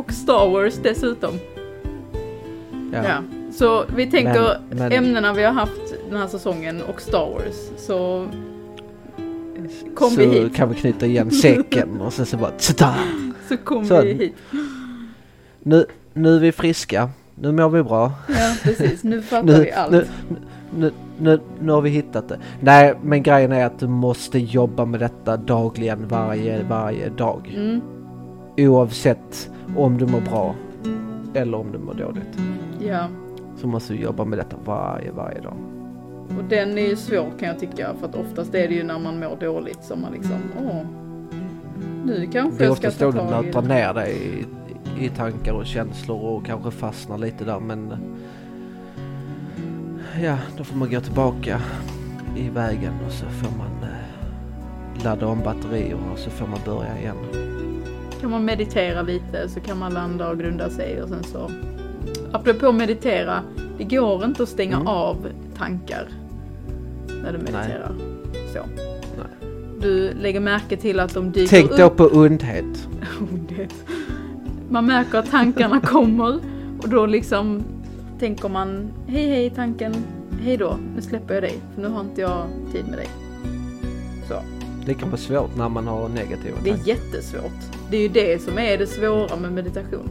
Och 0.00 0.12
Star 0.12 0.50
Wars 0.50 0.74
dessutom. 0.82 1.30
Ja. 2.92 3.04
Ja. 3.04 3.22
Så 3.52 3.84
vi 3.96 4.10
tänker 4.10 4.56
Men- 4.68 4.78
men- 4.78 4.92
ämnena 4.92 5.32
vi 5.32 5.42
har 5.44 5.52
haft 5.52 5.94
den 6.10 6.18
här 6.20 6.26
säsongen 6.26 6.82
och 6.82 7.00
Star 7.00 7.26
Wars. 7.30 7.70
Så 7.86 8.26
kom 9.94 10.10
så 10.10 10.16
vi 10.20 10.26
hit. 10.26 10.54
kan 10.54 10.68
vi 10.68 10.74
knyta 10.74 11.06
igen 11.06 11.30
säcken 11.30 12.00
och 12.00 12.12
sen 12.12 12.26
så 12.26 12.36
bara 12.36 12.50
ta 12.50 12.94
Så 13.48 13.56
kom 13.56 13.84
Så- 13.84 14.02
vi 14.02 14.12
hit. 14.12 14.34
nu, 15.62 15.86
nu 16.12 16.36
är 16.36 16.40
vi 16.40 16.52
friska. 16.52 17.10
Nu 17.34 17.52
mår 17.52 17.68
vi 17.68 17.82
bra. 17.82 18.12
Ja 18.28 18.54
precis, 18.62 19.04
nu 19.04 19.22
fattar 19.22 19.44
Nu, 19.46 19.62
vi 19.64 19.72
allt. 19.72 19.92
nu, 19.92 20.06
nu, 20.76 20.92
nu, 21.18 21.40
nu 21.60 21.72
har 21.72 21.80
vi 21.80 21.90
hittat 21.90 22.28
det. 22.28 22.38
Nej, 22.60 22.94
men 23.02 23.22
grejen 23.22 23.52
är 23.52 23.64
att 23.66 23.78
du 23.78 23.88
måste 23.88 24.38
jobba 24.38 24.84
med 24.84 25.00
detta 25.00 25.36
dagligen, 25.36 26.08
varje, 26.08 26.62
varje 26.68 27.08
dag. 27.08 27.52
Mm, 27.56 27.80
Oavsett 28.68 29.50
om 29.76 29.98
du 29.98 30.06
mår 30.06 30.20
bra 30.20 30.54
eller 31.34 31.58
om 31.58 31.72
du 31.72 31.78
mår 31.78 31.94
dåligt. 31.94 32.38
ja, 32.86 33.08
Så 33.56 33.66
måste 33.66 33.92
du 33.92 33.98
jobba 34.00 34.24
med 34.24 34.38
detta 34.38 34.56
varje, 34.64 35.10
varje 35.12 35.40
dag. 35.40 35.54
och 36.38 36.44
den 36.48 36.78
är 36.78 36.88
ju 36.88 36.96
svår 36.96 37.26
kan 37.38 37.48
jag 37.48 37.58
tycka 37.58 37.94
för 38.00 38.06
att 38.08 38.14
oftast 38.14 38.54
är 38.54 38.68
det 38.68 38.74
ju 38.74 38.82
när 38.84 38.98
man 38.98 39.20
mår 39.20 39.36
dåligt 39.40 39.84
som 39.84 40.00
man 40.00 40.12
liksom, 40.12 40.36
åh, 40.66 40.82
nu 42.04 42.28
kanske 42.32 42.58
Det 42.58 42.64
är 42.64 42.68
jag 42.68 42.76
ska 42.76 42.88
oftast 42.88 42.98
ta 42.98 43.04
då 43.04 43.10
du 43.12 43.18
tag 43.18 43.44
i 43.44 43.46
nötar 43.46 43.62
det. 43.62 43.68
ner 43.68 43.94
dig 43.94 44.16
i, 45.00 45.04
i 45.04 45.08
tankar 45.08 45.52
och 45.52 45.66
känslor 45.66 46.20
och 46.20 46.46
kanske 46.46 46.70
fastnar 46.70 47.18
lite 47.18 47.44
där 47.44 47.60
men 47.60 47.94
ja, 50.22 50.36
då 50.56 50.64
får 50.64 50.76
man 50.76 50.90
gå 50.90 51.00
tillbaka 51.00 51.60
i 52.36 52.48
vägen 52.48 52.92
och 53.06 53.12
så 53.12 53.26
får 53.26 53.58
man 53.58 53.82
eh, 53.82 55.04
ladda 55.04 55.26
om 55.26 55.38
batterierna 55.44 56.12
och 56.12 56.18
så 56.18 56.30
får 56.30 56.46
man 56.46 56.58
börja 56.64 56.98
igen. 56.98 57.16
Kan 58.20 58.30
man 58.30 58.44
meditera 58.44 59.02
lite 59.02 59.48
så 59.48 59.60
kan 59.60 59.78
man 59.78 59.94
landa 59.94 60.30
och 60.30 60.38
grunda 60.38 60.70
sig 60.70 61.02
och 61.02 61.08
sen 61.08 61.24
så, 61.24 61.50
apropå 62.32 62.72
meditera, 62.72 63.40
det 63.78 63.84
går 63.84 64.24
inte 64.24 64.42
att 64.42 64.48
stänga 64.48 64.76
Mm. 64.76 64.86
av 64.88 65.16
tankar 65.56 66.08
när 67.22 67.32
du 67.32 67.38
mediterar. 67.38 67.92
Så. 68.52 68.58
Nej. 69.16 69.50
Du 69.80 70.12
lägger 70.14 70.40
märke 70.40 70.76
till 70.76 71.00
att 71.00 71.14
de 71.14 71.32
dyker 71.32 71.48
Tänk 71.56 71.70
upp. 71.70 71.78
då 71.78 71.90
på 71.90 72.04
undhet. 72.18 72.88
Man 74.68 74.86
märker 74.86 75.18
att 75.18 75.30
tankarna 75.30 75.80
kommer 75.84 76.38
och 76.82 76.88
då 76.88 77.06
liksom 77.06 77.62
tänker 78.18 78.48
man 78.48 78.90
hej 79.06 79.28
hej 79.28 79.50
tanken, 79.50 79.94
hej 80.42 80.56
då, 80.56 80.76
nu 80.96 81.02
släpper 81.02 81.34
jag 81.34 81.42
dig 81.42 81.58
för 81.74 81.82
nu 81.82 81.88
har 81.88 82.00
inte 82.00 82.20
jag 82.20 82.42
tid 82.72 82.84
med 82.88 82.98
dig. 82.98 83.08
Det 84.90 84.94
kan 84.94 85.08
vara 85.10 85.20
svårt 85.20 85.56
när 85.56 85.68
man 85.68 85.86
har 85.86 86.08
negativa 86.08 86.56
det 86.64 86.70
är 86.70 86.74
tankar. 86.74 86.88
jättesvårt. 86.88 87.60
Det 87.90 87.96
är 87.96 88.00
ju 88.00 88.08
det 88.08 88.42
som 88.42 88.58
är 88.58 88.78
det 88.78 88.86
svåra 88.86 89.36
med 89.36 89.52
meditation. 89.52 90.08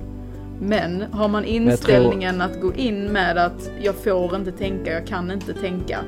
Men 0.62 1.01
har 1.12 1.27
man 1.27 1.43
jag 1.43 1.51
tror- 1.51 1.71
inställningen 1.71 2.41
att 2.41 2.62
gå 2.62 2.74
in 2.74 3.03
med 3.05 3.38
att 3.38 3.71
jag 3.81 3.95
får 3.95 4.36
inte 4.36 4.51
tänka, 4.51 4.91
jag 4.93 5.07
kan 5.07 5.31
inte 5.31 5.53
tänka 5.53 6.00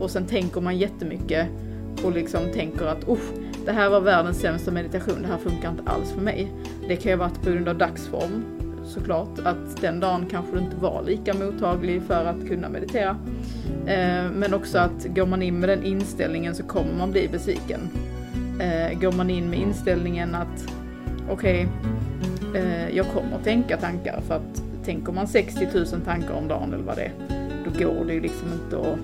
och 0.00 0.10
sen 0.10 0.26
tänker 0.26 0.60
man 0.60 0.78
jättemycket 0.78 1.46
och 2.04 2.12
liksom 2.12 2.40
tänker 2.54 2.86
att 2.86 3.08
usch, 3.08 3.30
det 3.64 3.72
här 3.72 3.90
var 3.90 4.00
världens 4.00 4.40
sämsta 4.40 4.70
meditation, 4.70 5.22
det 5.22 5.28
här 5.28 5.38
funkar 5.38 5.70
inte 5.70 5.82
alls 5.86 6.10
för 6.12 6.20
mig. 6.20 6.52
Det 6.88 6.96
kan 6.96 7.12
ju 7.12 7.18
ha 7.18 7.24
varit 7.28 7.42
på 7.42 7.50
grund 7.50 7.68
av 7.68 7.78
dagsform 7.78 8.44
såklart, 8.86 9.38
att 9.44 9.80
den 9.80 10.00
dagen 10.00 10.26
kanske 10.30 10.52
du 10.56 10.58
inte 10.58 10.76
var 10.76 11.02
lika 11.06 11.34
mottaglig 11.34 12.02
för 12.02 12.24
att 12.24 12.48
kunna 12.48 12.68
meditera. 12.68 13.16
Eh, 13.86 14.30
men 14.34 14.54
också 14.54 14.78
att 14.78 15.06
går 15.14 15.26
man 15.26 15.42
in 15.42 15.60
med 15.60 15.68
den 15.68 15.82
inställningen 15.84 16.54
så 16.54 16.62
kommer 16.62 16.94
man 16.98 17.10
bli 17.10 17.28
besviken. 17.32 17.80
Eh, 18.60 18.98
går 19.00 19.12
man 19.12 19.30
in 19.30 19.50
med 19.50 19.58
inställningen 19.58 20.34
att 20.34 20.68
okej, 21.30 21.68
eh, 22.54 22.96
jag 22.96 23.06
kommer 23.06 23.36
att 23.36 23.44
tänka 23.44 23.76
tankar 23.76 24.20
för 24.20 24.34
att 24.34 24.62
tänker 24.84 25.12
man 25.12 25.28
60 25.28 25.68
000 25.74 25.86
tankar 25.86 26.34
om 26.34 26.48
dagen 26.48 26.72
eller 26.74 26.84
vad 26.84 26.96
det 26.96 27.02
är, 27.02 27.12
då 27.64 27.84
går 27.84 28.04
det 28.04 28.14
ju 28.14 28.20
liksom 28.20 28.48
inte 28.52 28.78
att 28.78 28.98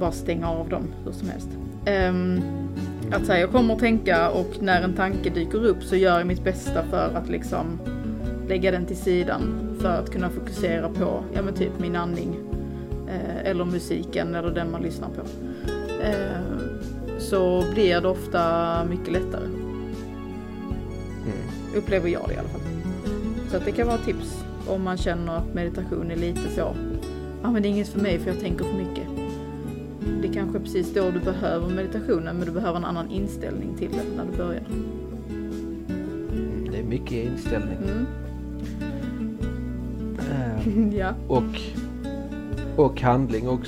bara 0.00 0.12
stänga 0.12 0.50
av 0.50 0.68
dem 0.68 0.82
hur 1.04 1.12
som 1.12 1.28
helst. 1.28 1.48
Ehm, 1.84 2.40
att 3.12 3.26
säga 3.26 3.40
jag 3.40 3.50
kommer 3.50 3.74
att 3.74 3.80
tänka 3.80 4.30
och 4.30 4.54
när 4.60 4.82
en 4.82 4.94
tanke 4.94 5.30
dyker 5.30 5.66
upp 5.66 5.82
så 5.82 5.96
gör 5.96 6.18
jag 6.18 6.26
mitt 6.26 6.44
bästa 6.44 6.82
för 6.82 7.10
att 7.14 7.28
liksom 7.28 7.78
lägga 8.48 8.70
den 8.70 8.86
till 8.86 8.96
sidan 8.96 9.76
för 9.80 9.98
att 9.98 10.10
kunna 10.10 10.30
fokusera 10.30 10.88
på, 10.88 11.24
ja 11.34 11.42
men 11.42 11.54
typ 11.54 11.78
min 11.78 11.96
andning 11.96 12.36
eh, 13.08 13.50
eller 13.50 13.64
musiken 13.64 14.34
eller 14.34 14.50
den 14.50 14.70
man 14.70 14.82
lyssnar 14.82 15.08
på. 15.08 15.20
Eh, 16.02 16.77
så 17.18 17.64
blir 17.72 18.00
det 18.00 18.08
ofta 18.08 18.84
mycket 18.84 19.12
lättare. 19.12 19.44
Mm. 19.44 21.38
Upplever 21.76 22.08
jag 22.08 22.22
det 22.28 22.34
i 22.34 22.36
alla 22.36 22.48
fall. 22.48 22.60
Så 23.50 23.56
att 23.56 23.64
det 23.64 23.72
kan 23.72 23.86
vara 23.86 23.98
tips 23.98 24.44
om 24.68 24.82
man 24.82 24.96
känner 24.96 25.36
att 25.36 25.54
meditation 25.54 26.10
är 26.10 26.16
lite 26.16 26.48
så, 26.54 26.74
ja 27.42 27.50
men 27.50 27.62
det 27.62 27.68
är 27.68 27.70
inget 27.70 27.88
för 27.88 28.00
mig 28.00 28.18
för 28.18 28.30
jag 28.30 28.40
tänker 28.40 28.64
för 28.64 28.76
mycket. 28.76 29.06
Det 30.22 30.28
är 30.28 30.32
kanske 30.32 30.58
är 30.58 30.62
precis 30.62 30.94
då 30.94 31.10
du 31.10 31.20
behöver 31.20 31.68
meditationen 31.68 32.36
men 32.36 32.46
du 32.46 32.52
behöver 32.52 32.76
en 32.78 32.84
annan 32.84 33.10
inställning 33.10 33.74
till 33.78 33.90
det 33.90 34.16
när 34.16 34.24
du 34.32 34.36
börjar. 34.38 34.62
Mm, 36.30 36.68
Det 36.72 36.78
är 36.78 36.84
mycket 36.84 37.12
inställning. 37.12 37.78
Mm. 37.78 38.06
Eh, 40.18 40.98
ja. 40.98 41.14
och, 41.28 41.60
och 42.76 43.00
handling 43.00 43.48
och 43.48 43.60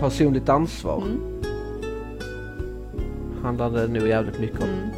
personligt 0.00 0.48
ansvar 0.48 1.02
Mm. 1.02 1.35
Handlar 3.42 3.70
det 3.70 3.88
nog 3.88 4.08
jävligt 4.08 4.40
mycket 4.40 4.60
om. 4.60 4.68
Mm. 4.68 4.88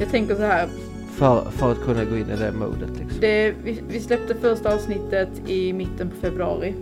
Jag 0.00 0.08
tänker 0.10 0.34
så 0.34 0.42
här, 0.42 0.68
För, 1.10 1.50
för 1.50 1.72
att 1.72 1.84
kunna 1.84 2.04
gå 2.04 2.16
in 2.16 2.30
i 2.30 2.36
det 2.36 2.52
modet 2.52 2.90
liksom. 2.98 3.20
det, 3.20 3.54
vi, 3.64 3.82
vi 3.88 4.00
släppte 4.00 4.34
första 4.34 4.74
avsnittet 4.74 5.28
i 5.46 5.72
mitten 5.72 6.10
på 6.10 6.16
februari. 6.16 6.74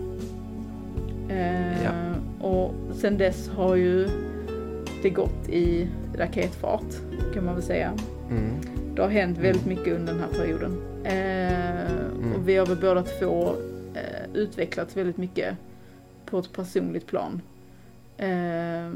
Eh, 1.28 1.84
Ja. 1.84 1.90
Och 2.40 2.74
sen 2.94 3.18
dess 3.18 3.48
har 3.48 3.74
ju 3.76 4.08
det 5.02 5.10
gått 5.10 5.48
i 5.48 5.88
raketfart 6.18 6.94
kan 7.34 7.44
man 7.44 7.54
väl 7.54 7.62
säga. 7.62 7.92
Mm. 8.30 8.50
Det 8.94 9.02
har 9.02 9.08
hänt 9.08 9.38
väldigt 9.38 9.66
mycket 9.66 9.96
under 9.96 10.12
den 10.12 10.22
här 10.22 10.38
perioden. 10.38 10.82
Eh, 11.04 11.74
Mm. 12.18 12.32
Och 12.36 12.48
vi 12.48 12.56
har 12.56 12.66
väl 12.66 12.76
båda 12.80 13.02
två 13.02 13.54
eh, 13.94 14.34
utvecklats 14.34 14.96
väldigt 14.96 15.16
mycket 15.16 15.56
på 16.26 16.38
ett 16.38 16.52
personligt 16.52 17.06
plan. 17.06 17.40
Eh, 18.16 18.90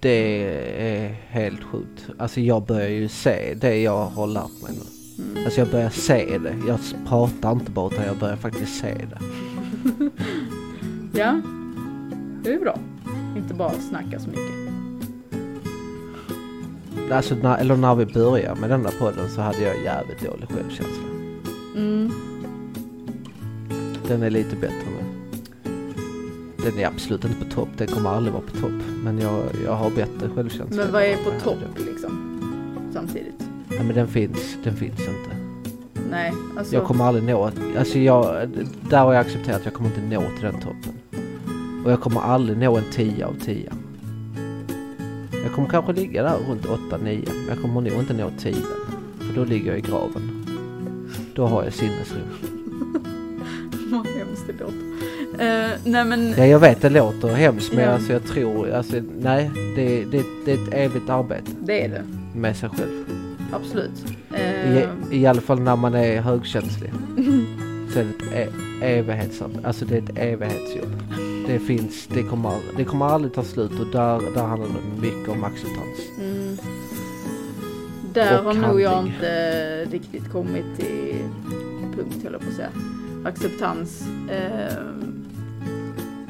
Det 0.00 0.42
är 0.78 1.08
helt 1.28 1.62
sjukt. 1.64 2.06
Alltså 2.18 2.40
jag 2.40 2.62
börjar 2.62 2.88
ju 2.88 3.08
se 3.08 3.54
det 3.54 3.82
jag 3.82 4.06
har 4.06 4.26
lärt 4.26 4.62
mig 4.62 4.72
nu. 4.72 5.24
mm. 5.24 5.44
Alltså 5.44 5.60
jag 5.60 5.68
börjar 5.68 5.90
se 5.90 6.38
det. 6.38 6.54
Jag 6.68 6.78
pratar 7.08 7.52
inte 7.52 7.70
bara 7.70 7.90
utan 7.94 8.04
jag 8.06 8.16
börjar 8.16 8.36
faktiskt 8.36 8.80
se 8.80 8.94
det. 8.94 9.18
Ja, 11.14 11.40
det 12.44 12.52
är 12.54 12.60
bra. 12.60 12.78
Inte 13.36 13.54
bara 13.54 13.72
snacka 13.72 14.20
så 14.20 14.28
mycket. 14.28 14.70
Alltså 17.12 17.34
när, 17.34 17.58
eller 17.58 17.76
när 17.76 17.94
vi 17.94 18.06
började 18.06 18.60
med 18.60 18.70
den 18.70 18.82
där 18.82 18.92
podden 18.98 19.28
så 19.28 19.40
hade 19.40 19.62
jag 19.62 19.82
jävligt 19.84 20.20
dålig 20.20 20.48
självkänsla. 20.48 21.04
Mm. 21.76 22.12
Den 24.08 24.22
är 24.22 24.30
lite 24.30 24.56
bättre 24.56 24.86
nu. 24.86 25.09
Den 26.64 26.78
är 26.78 26.86
absolut 26.86 27.24
inte 27.24 27.44
på 27.44 27.50
topp. 27.50 27.68
Den 27.76 27.88
kommer 27.88 28.10
aldrig 28.10 28.32
vara 28.32 28.42
på 28.42 28.56
topp. 28.56 28.82
Men 29.04 29.18
jag, 29.18 29.44
jag 29.64 29.72
har 29.72 29.90
bättre 29.90 30.28
självkänsla. 30.34 30.82
Men 30.84 30.92
vad 30.92 31.02
är 31.02 31.16
på 31.16 31.30
topp 31.40 31.58
liksom? 31.86 32.26
Samtidigt. 32.92 33.40
Nej 33.68 33.84
men 33.84 33.94
den 33.94 34.08
finns. 34.08 34.56
Den 34.64 34.76
finns 34.76 35.00
inte. 35.00 35.36
Nej, 36.10 36.32
alltså. 36.56 36.74
Jag 36.74 36.84
kommer 36.84 37.04
aldrig 37.04 37.24
nå. 37.24 37.50
Alltså 37.78 37.98
jag, 37.98 38.48
där 38.90 38.98
har 38.98 39.12
jag 39.12 39.20
accepterat 39.20 39.56
att 39.56 39.64
jag 39.64 39.74
kommer 39.74 39.90
inte 39.90 40.02
nå 40.02 40.20
till 40.20 40.42
den 40.42 40.60
toppen. 40.60 41.22
Och 41.84 41.92
jag 41.92 42.00
kommer 42.00 42.20
aldrig 42.20 42.58
nå 42.58 42.76
en 42.76 42.84
10 42.92 43.26
av 43.26 43.34
10. 43.44 43.72
Jag 45.44 45.52
kommer 45.52 45.68
kanske 45.68 45.92
ligga 45.92 46.22
där 46.22 46.36
runt 46.48 46.66
8-9. 46.66 46.98
Men 46.98 47.24
jag 47.48 47.60
kommer 47.62 47.80
nog 47.80 48.00
inte 48.00 48.14
nå 48.14 48.30
10. 48.38 48.54
För 49.18 49.34
då 49.34 49.44
ligger 49.44 49.70
jag 49.70 49.78
i 49.78 49.80
graven. 49.80 50.46
Då 51.34 51.46
har 51.46 51.64
jag 51.64 51.72
sinnesro. 51.72 52.18
Vad 53.90 54.06
hemskt 54.06 54.46
det 54.46 54.52
låter. 54.52 54.89
Eh, 55.40 55.70
nej 55.84 56.04
men, 56.04 56.34
Ja, 56.38 56.46
jag 56.46 56.58
vet 56.60 56.80
det 56.82 56.90
låter 56.90 57.28
hemskt 57.28 57.72
men 57.72 57.84
Ja. 57.84 57.90
alltså 57.90 58.12
jag 58.12 58.24
tror, 58.24 58.70
alltså 58.70 58.96
nej, 59.20 59.50
det, 59.76 60.04
det, 60.04 60.22
det 60.44 60.50
är 60.52 60.54
ett 60.54 60.74
evigt 60.74 61.10
arbete 61.10 61.50
det 61.60 61.84
är 61.84 61.88
det. 61.88 62.02
med 62.38 62.56
sig 62.56 62.68
själv. 62.68 63.04
Absolut. 63.52 64.04
I, 64.30 64.34
Eh, 64.34 64.88
I 65.10 65.26
alla 65.26 65.40
fall 65.40 65.60
när 65.60 65.76
man 65.76 65.94
är 65.94 66.20
högkänslig. 66.20 66.92
Så 67.92 67.98
är 67.98 68.04
det 68.04 68.10
ett 68.42 68.50
e- 68.82 68.88
evighetsarbete, 68.98 69.66
alltså 69.66 69.84
det 69.84 69.94
är 69.96 70.02
ett 70.02 70.18
evighetsjobb. 70.18 71.02
Det 71.46 71.58
finns, 71.58 72.06
det 72.06 72.22
kommer, 72.22 72.52
det 72.76 72.84
kommer 72.84 73.06
aldrig 73.06 73.34
ta 73.34 73.42
slut 73.42 73.70
och 73.80 73.86
där, 73.92 74.20
där 74.34 74.42
handlar 74.42 74.68
det 74.68 75.00
mycket 75.02 75.28
om 75.28 75.44
acceptans. 75.44 75.98
mm. 76.20 76.56
Där 78.14 78.38
Och 78.38 78.44
har 78.44 78.54
nog 78.68 78.80
jag 78.80 78.90
handling. 78.90 79.14
inte 79.14 79.84
riktigt 79.84 80.32
kommit 80.32 80.64
till 80.76 81.14
punkt 81.96 82.16
höll 82.24 82.32
jag 82.32 82.40
på 82.40 82.48
att 82.48 82.54
säga. 82.56 82.68
Acceptans. 83.24 84.02
Eh, 84.30 84.74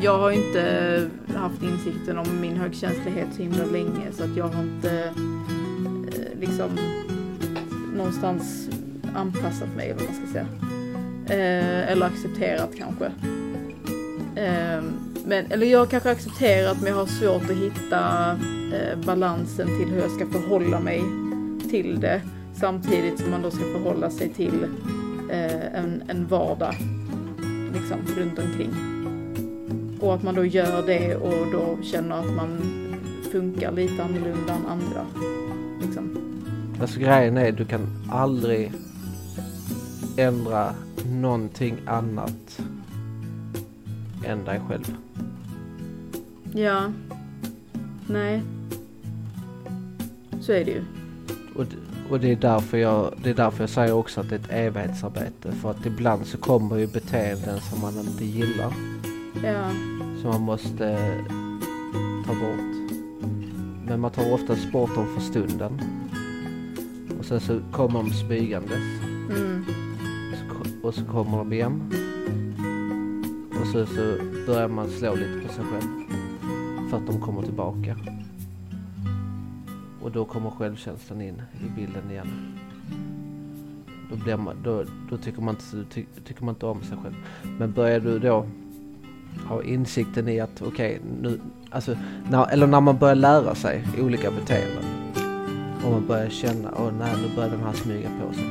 jag 0.02 0.18
har 0.18 0.30
inte 0.30 1.08
haft 1.34 1.62
insikten 1.62 2.18
om 2.18 2.40
min 2.40 2.56
högkänslighet 2.56 3.28
så 3.32 3.42
himla 3.42 3.64
länge 3.64 4.12
så 4.12 4.24
att 4.24 4.36
jag 4.36 4.48
har 4.48 4.62
inte 4.62 5.12
eh, 6.12 6.40
liksom 6.40 6.68
någonstans 7.96 8.68
anpassat 9.14 9.76
mig 9.76 9.90
eller 9.90 10.00
vad 10.00 10.08
man 10.08 10.14
ska 10.14 10.32
säga. 10.32 10.46
Eh, 11.26 11.92
eller 11.92 12.06
accepterat 12.06 12.70
kanske. 12.78 13.06
Eh, 14.36 14.82
men, 15.24 15.52
eller 15.52 15.66
jag 15.66 15.78
har 15.78 15.86
kanske 15.86 16.10
accepterat 16.10 16.76
men 16.80 16.90
jag 16.90 16.98
har 16.98 17.06
svårt 17.06 17.50
att 17.50 17.56
hitta 17.56 18.30
eh, 18.74 19.06
balansen 19.06 19.66
till 19.66 19.88
hur 19.88 20.00
jag 20.00 20.10
ska 20.10 20.26
förhålla 20.26 20.80
mig 20.80 21.02
till 21.70 22.00
det 22.00 22.20
samtidigt 22.54 23.18
som 23.18 23.30
man 23.30 23.42
då 23.42 23.50
ska 23.50 23.64
förhålla 23.64 24.10
sig 24.10 24.28
till 24.28 24.64
eh, 25.30 25.78
en, 25.78 26.02
en 26.08 26.26
vardag 26.26 26.74
liksom 27.72 27.98
runt 28.16 28.38
omkring. 28.38 28.89
Och 30.00 30.14
att 30.14 30.22
man 30.22 30.34
då 30.34 30.44
gör 30.44 30.86
det 30.86 31.16
och 31.16 31.52
då 31.52 31.78
känner 31.82 32.18
att 32.18 32.34
man 32.34 32.58
funkar 33.32 33.72
lite 33.72 34.04
annorlunda 34.04 34.54
än 34.54 34.66
andra. 34.66 35.06
Liksom. 35.82 36.16
Alltså 36.80 37.00
grejen 37.00 37.36
är, 37.36 37.52
du 37.52 37.64
kan 37.64 38.08
aldrig 38.10 38.72
ändra 40.16 40.74
någonting 41.06 41.76
annat 41.86 42.60
än 44.24 44.44
dig 44.44 44.60
själv. 44.68 44.96
Ja. 46.54 46.92
Nej. 48.06 48.42
Så 50.40 50.52
är 50.52 50.64
det 50.64 50.70
ju. 50.70 50.84
Och, 51.54 51.66
och 52.10 52.20
det, 52.20 52.32
är 52.32 52.36
därför 52.36 52.78
jag, 52.78 53.14
det 53.22 53.30
är 53.30 53.34
därför 53.34 53.62
jag 53.62 53.70
säger 53.70 53.92
också 53.92 54.20
att 54.20 54.28
det 54.28 54.34
är 54.34 54.38
ett 54.38 54.50
evighetsarbete. 54.50 55.52
För 55.52 55.70
att 55.70 55.86
ibland 55.86 56.26
så 56.26 56.38
kommer 56.38 56.76
ju 56.76 56.86
beteenden 56.86 57.60
som 57.60 57.80
man 57.80 57.98
inte 57.98 58.24
gillar. 58.24 58.72
Ja. 59.34 59.70
Som 60.20 60.30
man 60.30 60.40
måste 60.40 60.98
ta 62.26 62.34
bort. 62.34 62.90
Men 63.86 64.00
man 64.00 64.10
tar 64.10 64.32
oftast 64.32 64.72
bort 64.72 64.94
dem 64.94 65.06
för 65.14 65.20
stunden. 65.20 65.80
Och 67.18 67.24
sen 67.24 67.40
så 67.40 67.60
kommer 67.72 68.02
de 68.02 68.10
smygandes. 68.10 69.00
Mm. 69.30 69.64
Så 70.32 70.88
Och 70.88 70.94
så 70.94 71.04
kommer 71.04 71.38
de 71.38 71.52
igen. 71.52 71.92
Och 73.60 73.66
så, 73.66 73.86
så 73.86 74.16
börjar 74.46 74.68
man 74.68 74.88
slå 74.88 75.14
lite 75.14 75.46
på 75.46 75.52
sig 75.52 75.64
själv. 75.64 75.90
För 76.90 76.96
att 76.96 77.06
de 77.06 77.20
kommer 77.20 77.42
tillbaka. 77.42 77.96
Och 80.02 80.10
då 80.12 80.24
kommer 80.24 80.50
självkänslan 80.50 81.20
in 81.20 81.42
i 81.66 81.80
bilden 81.80 82.10
igen. 82.10 82.58
Då, 84.10 84.16
blir 84.16 84.36
man, 84.36 84.56
då, 84.62 84.84
då 85.10 85.16
tycker, 85.16 85.42
man 85.42 85.54
inte, 85.54 85.94
ty, 85.94 86.04
tycker 86.24 86.44
man 86.44 86.54
inte 86.54 86.66
om 86.66 86.82
sig 86.82 86.98
själv. 87.02 87.14
Men 87.58 87.72
börjar 87.72 88.00
du 88.00 88.18
då 88.18 88.46
ha 89.46 89.62
insikten 89.62 90.28
i 90.28 90.40
att 90.40 90.62
okej, 90.62 91.00
nu, 91.22 91.40
alltså, 91.70 91.96
när, 92.30 92.46
eller 92.52 92.66
när 92.66 92.80
man 92.80 92.98
börjar 92.98 93.14
lära 93.14 93.54
sig 93.54 93.84
olika 93.98 94.30
beteenden. 94.30 94.84
Och 95.84 95.92
man 95.92 96.06
börjar 96.06 96.28
känna, 96.28 96.70
åh 96.76 96.90
nej 96.98 97.12
nu 97.22 97.36
börjar 97.36 97.50
den 97.50 97.60
här 97.60 97.72
smyga 97.72 98.08
på 98.08 98.34
sig. 98.34 98.44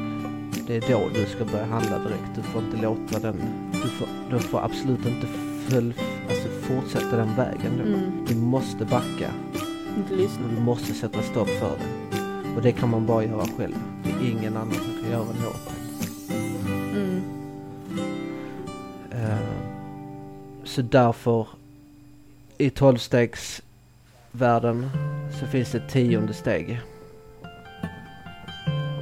Det 0.67 0.77
är 0.77 0.81
då 0.91 1.01
du 1.13 1.25
ska 1.25 1.45
börja 1.45 1.65
handla 1.65 1.99
direkt. 1.99 2.35
Du 2.35 2.41
får 2.41 2.61
inte 2.63 2.77
låta 2.81 3.19
den, 3.19 3.35
du 3.71 3.89
får, 3.89 4.07
du 4.31 4.39
får 4.39 4.59
absolut 4.59 5.05
inte 5.05 5.27
följ, 5.67 5.93
alltså 6.29 6.47
fortsätta 6.49 7.17
den 7.17 7.35
vägen 7.35 7.71
då. 7.77 7.83
Mm. 7.83 8.25
Du 8.27 8.35
måste 8.35 8.85
backa. 8.85 9.31
Du 10.55 10.61
måste 10.61 10.93
sätta 10.93 11.21
stopp 11.21 11.49
för 11.49 11.77
det. 11.77 12.55
Och 12.55 12.61
det 12.61 12.71
kan 12.71 12.89
man 12.89 13.05
bara 13.05 13.23
göra 13.23 13.45
själv. 13.57 13.75
Det 14.03 14.27
är 14.27 14.31
ingen 14.31 14.57
annan 14.57 14.73
som 14.73 15.03
kan 15.03 15.11
göra 15.11 15.25
det 15.41 15.47
åt 15.47 15.68
Så 20.79 20.83
därför 20.83 21.47
i 22.57 22.69
tolvstegsvärlden 22.69 24.89
så 25.39 25.45
finns 25.45 25.71
det 25.71 25.77
ett 25.77 25.89
tionde 25.89 26.33
steg. 26.33 26.81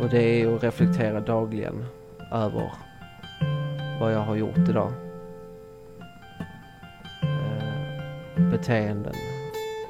Och 0.02 0.10
det 0.10 0.24
är 0.24 0.56
att 0.56 0.64
reflektera 0.64 1.20
dagligen 1.20 1.86
över 2.32 2.72
vad 4.00 4.14
jag 4.14 4.20
har 4.20 4.36
gjort 4.36 4.70
idag. 4.70 4.92
Eh, 7.22 8.44
Beteenden 8.52 9.16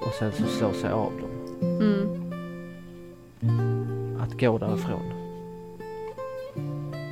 och 0.02 0.14
sen 0.20 0.32
så 0.32 0.44
slå 0.44 0.74
sig 0.74 0.92
av 0.92 1.12
dem. 1.12 1.30
Mm. 1.62 2.32
Att 4.22 4.40
gå 4.40 4.58
därifrån. 4.58 5.12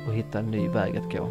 Och 0.08 0.14
hitta 0.14 0.38
en 0.38 0.50
ny 0.50 0.68
väg 0.68 0.96
att 0.96 1.12
gå. 1.12 1.28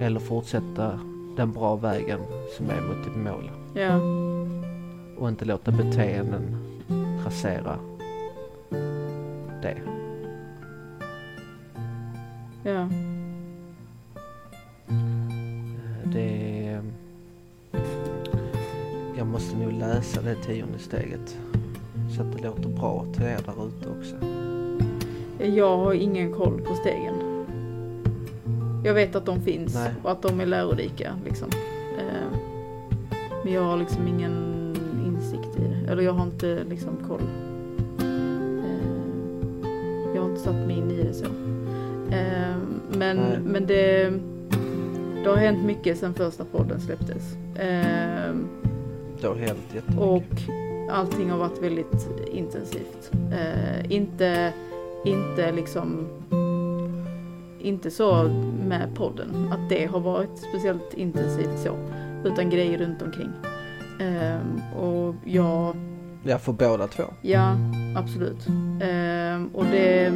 Eller 0.00 0.20
fortsätta 0.20 1.00
den 1.36 1.52
bra 1.52 1.76
vägen 1.76 2.20
som 2.56 2.70
är 2.70 2.80
mot 2.80 3.04
ditt 3.04 3.16
mål. 3.16 3.50
Ja. 3.74 4.00
och 5.18 5.28
inte 5.28 5.44
låta 5.44 5.70
beteenden 5.70 6.56
rasera 7.24 7.78
det. 9.62 9.78
Ja. 12.62 12.88
Det. 16.04 16.80
Jag 19.16 19.26
måste 19.26 19.56
nog 19.56 19.72
läsa 19.72 20.22
det 20.22 20.34
tionde 20.34 20.78
steget. 20.78 21.38
Så 22.16 22.22
att 22.22 22.32
det 22.32 22.42
låter 22.42 22.68
bra 22.68 23.04
till 23.14 23.22
er 23.22 23.40
där 23.46 23.66
ute 23.66 23.88
också. 23.88 24.16
Jag 25.44 25.76
har 25.76 25.94
ingen 25.94 26.32
koll 26.32 26.60
på 26.60 26.74
stegen. 26.74 27.25
Jag 28.84 28.94
vet 28.94 29.16
att 29.16 29.26
de 29.26 29.40
finns 29.40 29.74
Nej. 29.74 29.90
och 30.02 30.10
att 30.10 30.22
de 30.22 30.40
är 30.40 30.46
lärorika 30.46 31.12
liksom. 31.24 31.48
Eh, 31.98 32.38
Men 33.44 33.52
jag 33.52 33.62
har 33.62 33.76
liksom 33.76 34.08
ingen 34.08 34.32
insikt 35.06 35.58
i 35.58 35.62
det. 35.68 35.92
Eller 35.92 36.02
jag 36.02 36.12
har 36.12 36.22
inte 36.24 36.64
liksom 36.68 36.96
koll. 37.08 37.22
Eh, 38.00 39.66
Jag 40.14 40.22
har 40.22 40.28
inte 40.30 40.42
satt 40.42 40.54
mig 40.66 40.76
in 40.76 40.90
i 40.90 41.02
det 41.02 41.14
så. 41.14 41.24
Eh, 42.14 42.56
Men, 42.98 43.16
Nej. 43.16 43.38
men 43.44 43.66
det, 43.66 44.12
det 45.24 45.30
har 45.30 45.36
hänt 45.36 45.64
mycket 45.64 45.98
sedan 45.98 46.14
första 46.14 46.44
podden 46.44 46.80
släpptes. 46.80 47.32
Eh, 47.54 48.34
Det 49.20 49.26
har 49.26 49.34
hänt 49.34 49.58
jättemycket. 49.74 50.08
och 50.08 50.42
allting 50.90 51.30
har 51.30 51.38
varit 51.38 51.62
väldigt 51.62 52.08
intensivt. 52.32 53.10
Eh, 53.32 53.92
inte, 53.92 54.52
inte 55.04 55.52
liksom 55.52 56.06
inte 57.66 57.90
så 57.90 58.22
med 58.68 58.94
podden, 58.94 59.52
att 59.52 59.68
det 59.68 59.86
har 59.86 60.00
varit 60.00 60.38
speciellt 60.38 60.94
intensivt 60.94 61.58
så, 61.58 61.76
utan 62.24 62.50
grejer 62.50 62.78
runt 62.78 63.02
omkring. 63.02 63.30
Eh, 64.00 64.78
och 64.82 65.14
jag, 65.24 65.76
Ja, 66.22 66.38
för 66.38 66.52
båda 66.52 66.86
två. 66.86 67.02
ja 67.22 67.56
absolut. 67.96 68.46
Eh, 68.80 69.42
och 69.52 69.64
det, 69.64 70.12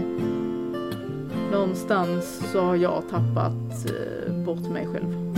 någonstans 1.53 2.43
så 2.53 2.61
har 2.61 2.77
jag 2.77 3.03
tappat 3.11 3.87
eh, 3.91 4.35
bort 4.45 4.69
mig 4.73 4.87
själv. 4.87 5.37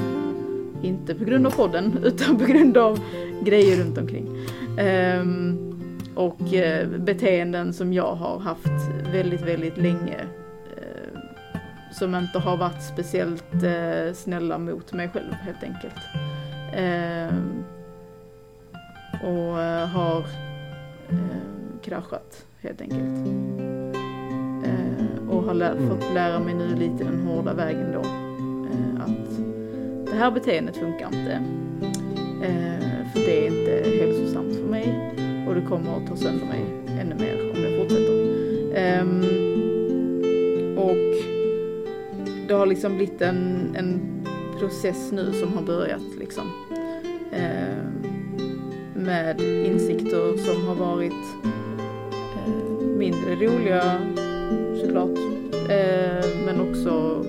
Inte 0.82 1.14
på 1.14 1.24
grund 1.24 1.46
av 1.46 1.50
podden, 1.50 1.98
utan 2.04 2.38
på 2.38 2.44
grund 2.44 2.76
av 2.76 2.98
grejer 3.42 3.76
runt 3.84 3.98
omkring. 3.98 4.28
Ehm, 4.78 5.58
och 6.14 6.54
eh, 6.54 6.88
beteenden 6.88 7.72
som 7.72 7.92
jag 7.92 8.14
har 8.14 8.38
haft 8.38 8.90
väldigt, 9.12 9.42
väldigt 9.42 9.76
länge. 9.76 10.16
Eh, 11.92 11.98
som 11.98 12.14
inte 12.14 12.38
har 12.38 12.56
varit 12.56 12.82
speciellt 12.82 13.54
eh, 13.64 14.12
snälla 14.14 14.58
mot 14.58 14.92
mig 14.92 15.08
själv 15.08 15.32
helt 15.32 15.62
enkelt. 15.62 15.94
Ehm, 16.74 17.64
och 19.22 19.60
eh, 19.62 19.86
har 19.88 20.18
eh, 21.10 21.80
kraschat 21.84 22.46
helt 22.62 22.80
enkelt. 22.80 23.26
Eh, 24.64 25.28
och 25.30 25.42
har 25.42 25.54
lä- 25.54 25.68
Mm. 25.72 25.88
fått 25.90 26.14
lära 26.14 26.38
mig 26.38 26.54
nu 26.54 26.74
lite 26.76 27.04
den 27.04 27.26
hårda 27.26 27.54
vägen 27.54 27.92
då. 27.92 28.00
Eh, 28.00 29.02
att 29.04 29.36
det 30.10 30.16
här 30.18 30.30
beteendet 30.30 30.76
funkar 30.76 31.06
inte. 31.06 31.32
Eh, 32.46 33.06
för 33.12 33.20
det 33.20 33.46
är 33.46 33.50
inte 33.50 33.90
hälsosamt 34.00 34.54
för 34.56 34.62
mig 34.70 35.14
och 35.48 35.54
det 35.54 35.60
kommer 35.62 35.96
att 35.96 36.06
ta 36.08 36.16
sönder 36.16 36.46
mig 36.46 36.60
ännu 37.00 37.14
mer 37.14 37.50
om 37.54 37.62
jag 37.62 37.80
fortsätter. 37.80 38.32
Ehm, 38.74 39.22
och 40.78 41.31
det 42.52 42.58
har 42.58 42.66
liksom 42.66 42.96
blivit 42.96 43.22
en, 43.22 43.76
en 43.76 44.00
process 44.58 45.12
nu 45.12 45.32
som 45.32 45.52
har 45.52 45.62
börjat 45.62 46.02
liksom. 46.18 46.44
Eh, 47.32 47.84
med 48.94 49.40
insikter 49.40 50.36
som 50.36 50.66
har 50.66 50.74
varit 50.74 51.12
eh, 51.44 52.86
mindre 52.96 53.34
roliga 53.34 54.00
såklart. 54.80 55.18
Eh, 55.70 56.26
men 56.46 56.70
också 56.70 57.24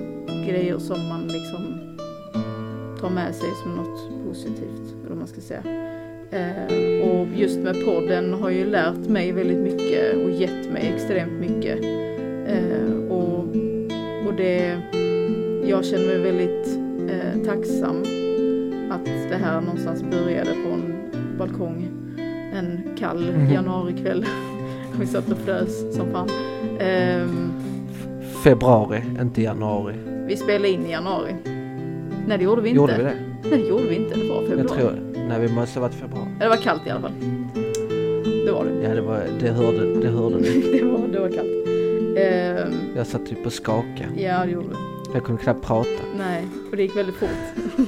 grejer 0.48 0.78
som 0.78 1.08
man 1.10 1.28
liksom 1.28 1.98
tar 3.02 3.10
med 3.10 3.36
sig 3.36 3.50
som 3.64 3.76
något 3.76 4.28
positivt, 4.28 4.96
eller 5.00 5.10
vad 5.10 5.18
man 5.18 5.28
ska 5.28 5.42
säga. 5.42 5.64
Eh, 6.32 7.10
och 7.10 7.28
just 7.36 7.60
med 7.60 7.86
podden 7.86 8.34
har 8.34 8.50
ju 8.50 8.66
lärt 8.66 9.08
mig 9.10 9.32
väldigt 9.32 9.60
mycket 9.60 10.16
och 10.16 10.32
gett 10.32 10.72
mig 10.72 10.94
extremt 10.96 11.40
mycket. 11.40 11.84
Eh, 12.48 13.10
och, 13.10 13.40
och 14.28 14.34
det, 14.38 14.82
jag 15.68 15.86
känner 15.86 16.06
mig 16.06 16.20
väldigt 16.20 16.80
eh, 17.10 17.46
tacksam 17.46 18.02
att 18.92 19.06
det 19.06 19.36
här 19.44 19.62
någonstans 19.62 20.04
började 20.04 20.50
på 20.52 20.70
en 20.74 20.94
balkong 21.38 21.88
en 22.54 22.80
kall 22.98 23.32
Mhm. 23.32 23.54
januarikväll. 23.54 24.26
Vi 25.00 25.06
satt 25.06 25.32
och 25.32 25.38
frös 25.38 25.96
som 25.96 26.12
fan. 26.12 26.30
Ehm, 26.80 27.52
Februari, 28.44 29.02
inte 29.22 29.42
januari. 29.42 29.94
vi 30.28 30.38
spelade 30.38 30.70
in 30.70 30.86
i 30.86 30.92
januari. 30.92 31.36
Nej 32.28 32.38
det 32.38 32.44
gjorde 32.44 32.62
vi 32.62 32.70
inte. 32.70 32.78
Gjorde 32.82 32.98
vi 32.98 33.04
det? 33.04 33.14
Nej 33.50 33.60
det 33.62 33.68
gjorde 33.70 33.84
vi 33.84 33.96
inte, 33.96 34.16
det 34.20 34.30
var 34.30 34.42
februari. 34.42 34.60
Jag 34.60 34.70
tror... 34.70 35.00
Nej, 35.30 35.42
vi 35.42 35.54
måste 35.54 35.80
ha 35.80 35.88
varit 35.88 35.96
februari. 35.96 36.28
Det 36.40 36.48
var 36.48 36.56
kallt 36.56 36.88
i 36.88 36.90
alla 36.90 37.02
fall. 37.02 37.12
Det 38.46 38.52
var 38.52 38.66
det. 38.66 38.88
Ja, 38.88 38.96
det 38.96 39.02
var... 39.02 39.24
Det 39.40 39.50
hörde, 39.50 40.00
det 40.02 40.08
hörde 40.08 40.36
ni. 40.36 40.64
det, 40.80 40.84
var, 40.84 41.08
det 41.08 41.20
var 41.20 41.30
kallt. 41.30 41.50
Ehm, 42.18 42.74
Jag 42.96 43.08
satt 43.08 43.26
typ 43.26 43.46
och 43.46 43.54
skakade. 43.54 44.10
ja 44.22 44.46
det 44.46 44.52
gjorde 44.52 44.68
vi. 44.68 44.76
Jag 45.14 45.24
kunde 45.24 45.42
knappt 45.44 45.66
prata. 45.66 45.90
Nej, 46.18 46.48
och 46.72 46.78
det 46.78 46.84
gick 46.84 46.96
väldigt 46.98 47.16
fort. 47.16 47.30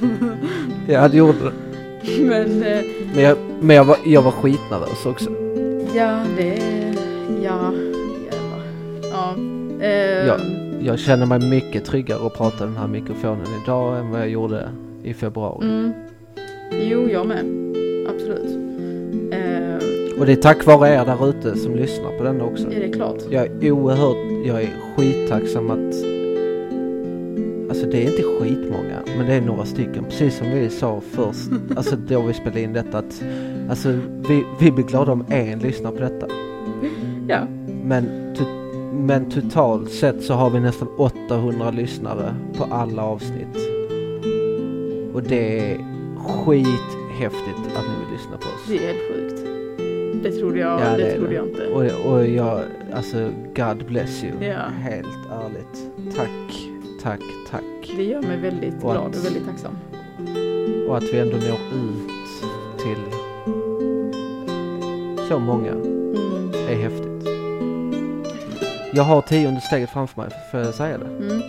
Ja, 0.88 1.08
det 1.08 1.16
gjorde 1.16 1.32
det. 1.42 1.52
Men 2.26 2.62
eh, 2.62 2.78
Men 3.14 3.24
jag, 3.24 3.36
men 3.60 3.76
jag, 3.76 3.84
var, 3.84 3.96
jag 4.04 4.22
var 4.22 4.30
skitnervös 4.30 5.06
också. 5.06 5.30
ja, 5.94 6.20
det... 6.38 6.58
Ja, 7.42 7.72
jävlar. 8.24 8.62
Ja. 9.10 9.34
ehm, 9.86 10.26
Ja. 10.26 10.36
Jag 10.80 10.98
känner 10.98 11.26
mig 11.26 11.50
mycket 11.50 11.84
tryggare 11.84 12.26
att 12.26 12.34
prata 12.34 12.64
i 12.64 12.66
den 12.66 12.76
här 12.76 12.86
mikrofonen 12.88 13.46
idag 13.64 13.98
än 13.98 14.10
vad 14.10 14.20
jag 14.20 14.28
gjorde 14.28 14.68
i 15.02 15.14
februari. 15.14 15.66
Mm. 15.66 15.92
Jo, 16.90 17.08
jag 17.10 17.26
med. 17.26 17.44
Absolut. 18.08 18.56
Ehm, 19.32 19.78
Och 20.20 20.26
det 20.26 20.32
är 20.32 20.36
tack 20.36 20.66
vare 20.66 20.88
er 20.94 21.04
där 21.04 21.28
ute 21.28 21.58
som 21.58 21.76
lyssnar 21.76 22.18
på 22.18 22.24
den 22.24 22.40
också. 22.40 22.66
är 22.72 22.80
det 22.80 22.88
klart? 22.88 23.16
Jag 23.30 23.64
är 23.64 23.70
oerhört, 23.70 24.46
jag 24.46 24.62
är 24.62 24.68
skittacksam 24.96 25.70
att 25.70 25.94
Alltså 27.86 27.98
det 27.98 28.04
är 28.06 28.10
inte 28.10 28.22
skitmånga, 28.22 29.02
men 29.16 29.26
det 29.26 29.34
är 29.34 29.40
några 29.40 29.64
stycken. 29.64 30.04
Precis 30.04 30.36
som 30.38 30.50
vi 30.50 30.70
sa 30.70 31.00
först, 31.10 31.50
alltså 31.76 31.96
då 32.08 32.20
vi 32.22 32.34
spelade 32.34 32.60
in 32.60 32.72
detta 32.72 32.98
att 32.98 33.22
Alltså 33.70 33.88
vi, 34.28 34.44
vi 34.60 34.70
blir 34.72 34.84
glada 34.84 35.12
om 35.12 35.24
en 35.28 35.58
lyssnar 35.58 35.90
på 35.90 35.98
detta. 35.98 36.26
Ja. 37.28 37.38
Men, 37.84 38.04
to- 38.34 38.92
men 38.92 39.30
totalt 39.30 39.90
sett 39.90 40.22
så 40.22 40.34
har 40.34 40.50
vi 40.50 40.60
nästan 40.60 40.88
800 40.98 41.70
lyssnare 41.70 42.34
på 42.56 42.64
alla 42.64 43.02
avsnitt. 43.02 43.56
Och 45.14 45.22
det 45.22 45.58
är 45.70 45.78
skithäftigt 46.18 47.76
att 47.76 47.84
ni 47.84 48.04
vill 48.04 48.12
lyssna 48.12 48.36
på 48.36 48.46
oss. 48.46 48.66
Det 48.68 48.76
är 48.76 48.86
helt 48.86 48.98
sjukt. 49.14 49.42
Det 50.22 50.30
trodde 50.32 50.58
jag, 50.58 50.80
Ja, 50.80 50.90
det, 50.96 51.04
det 51.04 51.12
trodde 51.14 51.28
det. 51.28 51.34
jag 51.34 51.48
inte. 51.48 51.66
Och, 51.66 52.12
och 52.12 52.26
jag, 52.26 52.60
alltså 52.92 53.30
God 53.56 53.86
bless 53.86 54.24
you. 54.24 54.48
Ja. 54.48 54.58
Helt 54.80 55.18
ärligt. 55.44 55.90
Tack, 56.16 56.68
tack, 57.02 57.20
tack. 57.50 57.62
Det 57.96 58.02
gör 58.04 58.22
mig 58.22 58.36
väldigt 58.40 58.74
Och 58.74 58.80
glad 58.80 58.96
att- 58.96 59.16
och 59.18 59.24
väldigt 59.24 59.46
tacksam. 59.46 59.72
Och 60.88 60.96
att 60.96 61.04
vi 61.12 61.18
ändå 61.18 61.36
når 61.36 61.58
ut 61.74 62.12
till 62.78 62.98
så 65.28 65.38
många 65.38 65.70
Mm. 65.72 66.50
är 66.68 66.74
häftigt. 66.82 67.28
Jag 68.92 69.02
har 69.02 69.22
tionde 69.22 69.60
steget 69.60 69.90
framför 69.90 70.20
mig, 70.22 70.30
får 70.50 70.60
jag 70.60 70.74
säga 70.74 70.98
det? 70.98 71.24
Mm. 71.24 71.42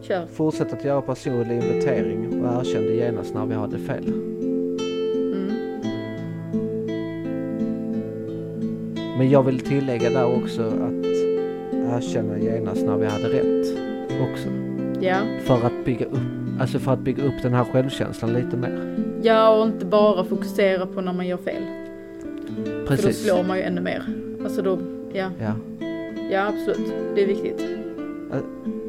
Kör. 0.00 0.26
Fortsätt 0.26 0.72
att 0.72 0.84
göra 0.84 1.02
personlig 1.02 1.54
inventering 1.62 2.42
och 2.44 2.60
erkänn 2.60 2.82
det 2.82 2.94
genast 2.94 3.34
när 3.34 3.46
vi 3.46 3.54
hade 3.54 3.78
fel. 3.78 4.04
Mm. 4.06 5.52
Men 9.18 9.30
jag 9.30 9.42
vill 9.42 9.60
tillägga 9.60 10.10
där 10.10 10.24
också 10.36 10.62
att 10.62 11.06
erkänna 11.96 12.38
genast 12.38 12.82
när 12.86 12.96
vi 12.96 13.06
hade 13.06 13.28
rätt 13.28 13.77
också. 14.32 14.48
Ja. 15.00 15.16
För 15.40 15.66
att 15.66 15.84
bygga 15.84 16.06
upp, 16.06 16.18
alltså 16.60 16.78
för 16.78 16.92
att 16.92 16.98
bygga 17.00 17.22
upp 17.24 17.42
den 17.42 17.54
här 17.54 17.64
självkänslan 17.64 18.32
lite 18.32 18.56
mer. 18.56 18.94
ja, 19.22 19.48
och 19.60 19.66
inte 19.66 19.84
bara 19.86 20.24
fokusera 20.24 20.86
på 20.86 21.00
när 21.00 21.12
man 21.12 21.26
gör 21.26 21.36
fel. 21.36 21.62
För 22.64 22.80
då 22.80 22.86
Precis. 22.86 23.24
slår 23.24 23.42
man 23.42 23.56
ju 23.56 23.62
ännu 23.62 23.80
mer. 23.80 24.02
Alltså 24.44 24.62
då, 24.62 24.78
ja. 25.12 25.30
Ja. 25.40 25.52
Ja, 26.30 26.46
absolut. 26.48 26.92
Det 27.14 27.22
är 27.22 27.26
viktigt. 27.26 27.64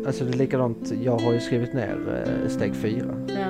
Alltså 0.08 0.24
det 0.26 0.32
är 0.34 0.38
likadant, 0.38 0.94
jag 1.04 1.18
har 1.18 1.34
ju 1.34 1.39
skrivit 1.39 1.74
ner 1.74 1.98
eh, 2.44 2.50
steg 2.50 2.76
fyra 2.76 3.06
Ja, 3.28 3.46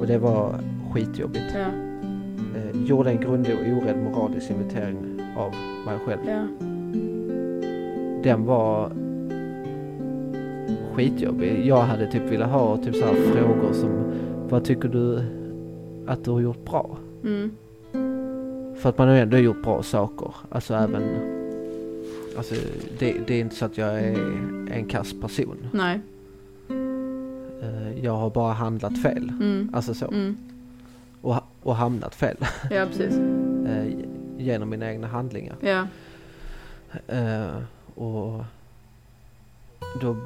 och 0.00 0.06
det 0.06 0.18
var 0.18 0.54
skitjobbigt. 0.92 1.44
ja, 1.54 1.66
Eh, 2.56 2.82
gjorde 2.86 3.10
en 3.10 3.20
grundlig 3.20 3.54
och 3.56 3.82
orädd 3.82 3.96
moralisk 3.98 4.50
inventering 4.50 4.96
av 5.36 5.50
mig 5.86 5.98
själv. 6.06 6.20
ja. 6.26 6.46
Den 8.22 8.44
var 8.44 8.90
skitjobbig. 10.94 11.66
Jag 11.66 11.82
hade 11.82 12.10
typ 12.12 12.22
velat 12.22 12.50
ha 12.50 12.76
typ 12.76 12.94
så 12.96 13.04
här 13.04 13.14
frågor 13.14 13.72
som 13.72 14.12
Vad 14.48 14.64
tycker 14.64 14.88
du 14.88 15.22
att 16.06 16.24
du 16.24 16.30
har 16.30 16.40
gjort 16.40 16.64
bra? 16.64 16.96
Mm. 17.24 17.50
För 18.76 18.88
att 18.88 18.98
man 18.98 19.08
har 19.08 19.14
ändå 19.14 19.36
gjort 19.36 19.62
bra 19.62 19.82
saker. 19.82 20.34
Alltså 20.48 20.74
även... 20.74 21.02
Alltså 22.36 22.54
det, 22.98 23.14
det 23.26 23.34
är 23.34 23.40
inte 23.40 23.56
så 23.56 23.64
att 23.64 23.78
jag 23.78 24.00
är 24.00 24.18
en 24.70 24.84
kass 24.88 25.14
person. 25.20 25.56
Nej. 25.72 26.00
Eh, 27.62 28.04
Jag 28.04 28.16
har 28.16 28.30
bara 28.30 28.52
handlat 28.52 28.98
fel. 29.02 29.28
Mm. 29.28 29.70
Alltså 29.74 29.94
så. 29.94 30.06
Mm. 30.06 30.36
Och, 31.22 31.36
och 31.62 31.76
hamnat 31.76 32.14
fel. 32.14 32.36
Ja, 32.70 32.86
precis. 32.86 33.14
eh, 33.68 33.86
genom 34.38 34.70
mina 34.70 34.90
egna 34.92 35.06
handlingar. 35.06 35.56
Ja. 35.60 35.86
Eh, 37.08 37.54
och 37.94 38.44
då, 40.00 40.16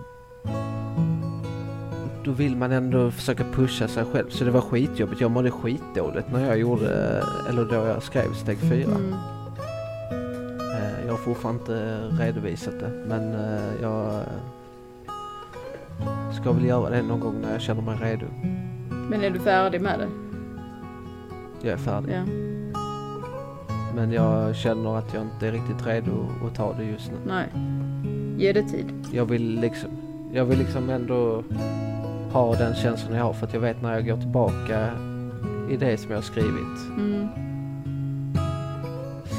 då 2.24 2.34
vill 2.34 2.56
man 2.56 2.72
ändå 2.72 3.10
försöka 3.10 3.44
pusha 3.44 3.88
sig 3.88 4.04
själv. 4.04 4.28
Så 4.28 4.44
det 4.44 4.50
var 4.50 4.60
skitjobbigt. 4.60 5.20
Jag 5.20 5.30
mådde 5.30 5.50
skitdåligt 5.50 6.32
när 6.32 6.46
jag 6.46 6.58
gjorde, 6.58 7.22
eller 7.48 7.64
då 7.64 7.74
jag 7.74 8.02
skrev 8.02 8.32
steg 8.32 8.58
fyra. 8.58 8.94
Mm. 8.94 9.12
Eh, 10.60 11.06
jag 11.06 11.12
har 11.12 11.18
fortfarande 11.18 11.60
inte 11.60 12.08
redovisat 12.22 12.80
det 12.80 12.90
men 13.08 13.34
eh, 13.34 13.82
jag 13.82 14.22
ska 16.40 16.52
väl 16.52 16.64
göra 16.64 16.90
det 16.90 17.02
någon 17.02 17.20
gång 17.20 17.40
när 17.42 17.52
jag 17.52 17.60
känner 17.60 17.82
mig 17.82 17.96
redo. 18.00 18.26
Men 19.10 19.24
är 19.24 19.30
du 19.30 19.40
färdig 19.40 19.80
med 19.80 19.98
det? 19.98 20.08
Jag 21.62 21.72
är 21.72 21.76
färdig. 21.76 22.12
Ja. 22.12 22.24
Men 23.94 24.12
jag 24.12 24.56
känner 24.56 24.98
att 24.98 25.14
jag 25.14 25.22
inte 25.22 25.46
är 25.46 25.52
riktigt 25.52 25.86
redo 25.86 26.26
att 26.46 26.54
ta 26.54 26.72
det 26.72 26.84
just 26.84 27.10
nu. 27.10 27.16
Nej. 27.26 27.46
Ge 28.36 28.52
det 28.52 28.62
tid. 28.62 29.06
Jag 29.12 29.24
vill 29.24 29.60
liksom, 29.60 29.90
jag 30.32 30.44
vill 30.44 30.58
liksom 30.58 30.90
ändå 30.90 31.42
ha 32.32 32.54
den 32.54 32.74
känslan 32.74 33.16
jag 33.16 33.24
har 33.24 33.32
för 33.32 33.46
att 33.46 33.54
jag 33.54 33.60
vet 33.60 33.82
när 33.82 33.92
jag 33.94 34.06
går 34.06 34.16
tillbaka 34.16 34.90
i 35.70 35.76
det 35.76 35.96
som 35.96 36.10
jag 36.10 36.18
har 36.18 36.22
skrivit 36.22 36.78
Mm. 36.96 37.28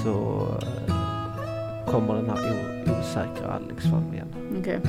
så 0.03 0.47
eh, 0.87 1.91
kommer 1.91 2.15
den 2.15 2.29
här 2.29 2.39
osäkra 2.99 3.51
Alex 3.53 3.83
fram 3.83 4.13
igen. 4.13 4.27
Okej. 4.59 4.79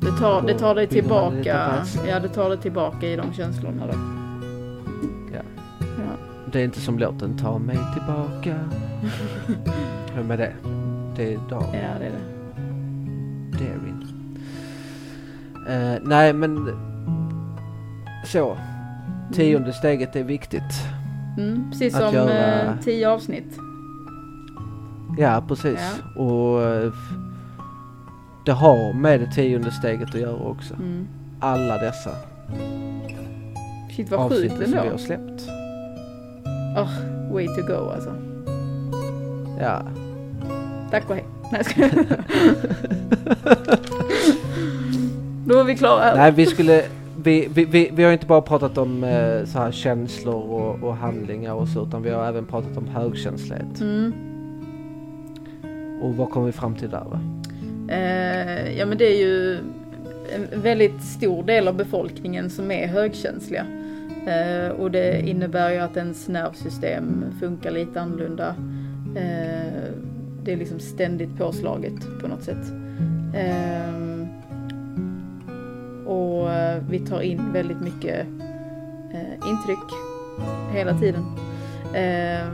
Det 0.00 0.12
tar, 0.20 0.42
det 0.42 0.58
tar 0.58 0.74
dig 0.74 0.86
tillbaka. 0.86 1.84
Ja, 2.06 2.20
det 2.20 2.28
tar 2.28 2.48
dig 2.48 2.58
tillbaka 2.58 3.06
i 3.06 3.16
de 3.16 3.32
känslorna 3.32 3.86
då. 3.86 3.98
Ja. 5.34 5.40
Ja. 5.80 6.12
Det 6.52 6.60
är 6.60 6.64
inte 6.64 6.80
som 6.80 6.98
låten 6.98 7.38
Ta 7.38 7.58
mig 7.58 7.78
tillbaka. 7.94 8.56
Med 10.28 10.38
det? 10.38 10.52
Det 11.16 11.34
är 11.34 11.38
dag. 11.50 11.64
Ja, 11.72 11.98
det 11.98 12.06
är 12.06 12.10
det. 12.10 12.35
Eh, 15.68 15.94
nej 16.02 16.32
men 16.32 16.68
så. 18.24 18.56
Tionde 19.32 19.72
steget 19.72 20.16
är 20.16 20.24
viktigt. 20.24 20.62
Mm, 21.38 21.70
precis 21.70 21.94
Att 21.94 22.02
som 22.02 22.14
göra- 22.14 22.62
eh, 22.62 22.70
tio 22.84 23.08
avsnitt. 23.10 23.58
Ja 25.18 25.44
precis. 25.48 26.00
Och 26.16 26.62
eh, 26.62 26.92
det 28.46 28.52
har 28.52 28.92
med 28.92 29.20
det 29.20 29.26
tionde 29.32 29.70
steget 29.70 30.08
att 30.08 30.20
göra 30.20 30.36
också. 30.36 30.74
Mm. 30.74 31.08
Alla 31.40 31.78
dessa 31.78 32.10
Shit 33.96 34.10
vad 34.10 34.30
sjukt 34.30 34.50
som 34.52 34.58
vi 34.58 34.64
ändå. 34.64 34.90
har 34.90 34.98
släppt. 34.98 35.42
Way 37.32 37.46
to 37.46 37.62
go 37.66 37.90
alltså. 37.94 38.14
Ja. 39.60 39.82
Tack 40.90 41.10
och 41.10 41.14
hej. 41.14 41.24
Nej, 41.52 41.62
jag. 41.76 41.90
Då 45.46 45.58
är 45.58 45.64
vi 45.64 45.76
klara. 45.76 46.14
Nej 46.14 46.32
vi 46.32 46.46
skulle 46.46 46.82
vi, 47.22 47.48
vi, 47.54 47.64
vi, 47.64 47.90
vi 47.94 48.04
har 48.04 48.12
inte 48.12 48.26
bara 48.26 48.40
pratat 48.40 48.78
om 48.78 49.04
eh, 49.04 49.44
så 49.44 49.58
här 49.58 49.72
känslor 49.72 50.34
och, 50.34 50.82
och 50.82 50.96
handlingar 50.96 51.54
och 51.54 51.68
så 51.68 51.86
utan 51.86 52.02
vi 52.02 52.10
har 52.10 52.26
även 52.26 52.46
pratat 52.46 52.76
om 52.76 52.88
högkänslighet. 52.88 53.80
Mm. 53.80 54.12
Och 56.02 56.16
vad 56.16 56.30
kom 56.30 56.44
vi 56.44 56.52
fram 56.52 56.74
till 56.74 56.90
där 56.90 57.04
va? 57.04 57.20
Eh, 57.88 58.78
ja 58.78 58.86
men 58.86 58.98
det 58.98 59.04
är 59.04 59.18
ju 59.18 59.58
en 60.34 60.60
väldigt 60.62 61.02
stor 61.02 61.42
del 61.42 61.68
av 61.68 61.74
befolkningen 61.74 62.50
som 62.50 62.70
är 62.70 62.86
högkänsliga. 62.86 63.66
Eh, 64.26 64.68
och 64.68 64.90
det 64.90 65.20
innebär 65.28 65.70
ju 65.70 65.78
att 65.78 65.96
ens 65.96 66.28
nervsystem 66.28 67.24
funkar 67.40 67.70
lite 67.70 68.00
annorlunda. 68.00 68.54
Eh, 69.16 69.92
det 70.42 70.52
är 70.52 70.56
liksom 70.56 70.80
ständigt 70.80 71.38
påslaget 71.38 72.20
på 72.20 72.28
något 72.28 72.42
sätt. 72.42 72.72
Eh, 73.34 74.15
och 76.06 76.52
eh, 76.52 76.82
vi 76.88 76.98
tar 76.98 77.20
in 77.20 77.52
väldigt 77.52 77.80
mycket 77.80 78.26
eh, 79.12 79.48
intryck 79.48 79.92
hela 80.72 80.98
tiden. 80.98 81.24
Eh, 81.94 82.48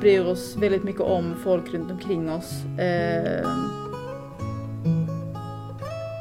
bryr 0.00 0.26
oss 0.26 0.56
väldigt 0.56 0.84
mycket 0.84 1.00
om 1.00 1.34
folk 1.44 1.74
runt 1.74 1.90
omkring 1.90 2.30
oss. 2.32 2.64
Eh, 2.78 3.48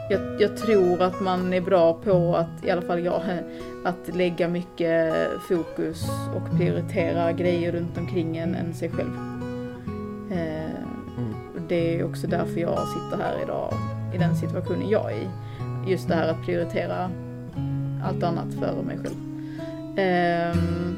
jag, 0.10 0.22
jag 0.42 0.58
tror 0.58 1.02
att 1.02 1.22
man 1.22 1.54
är 1.54 1.62
bra 1.62 1.94
på 1.94 2.36
att, 2.36 2.66
i 2.66 2.72
alla 2.72 2.82
fall 2.82 3.06
jag, 3.06 3.22
att 3.86 4.16
lägga 4.16 4.48
mycket 4.48 5.14
fokus 5.50 6.10
och 6.36 6.58
prioritera 6.58 7.32
grejer 7.32 7.72
runt 7.72 7.98
omkring 7.98 8.38
en 8.38 8.56
än 8.56 8.74
sig 8.74 8.90
själv. 8.90 9.12
Eh, 10.32 10.66
Mm. 11.18 11.34
det 11.68 12.00
är 12.00 12.06
också 12.06 12.28
därför 12.28 12.60
jag 12.60 12.80
sitter 12.88 13.24
här 13.24 13.44
idag 13.44 13.74
i 14.14 14.18
den 14.18 14.36
situationen 14.36 14.90
jag 14.90 15.12
är 15.12 15.16
i. 15.18 15.28
Just 15.88 16.08
det 16.08 16.16
här 16.16 16.28
att 16.28 16.46
prioritera 16.46 17.10
allt 18.04 18.24
annat 18.24 18.54
före 18.60 18.84
mig 18.84 18.98
själv. 18.98 19.16
Ehm, 19.98 20.96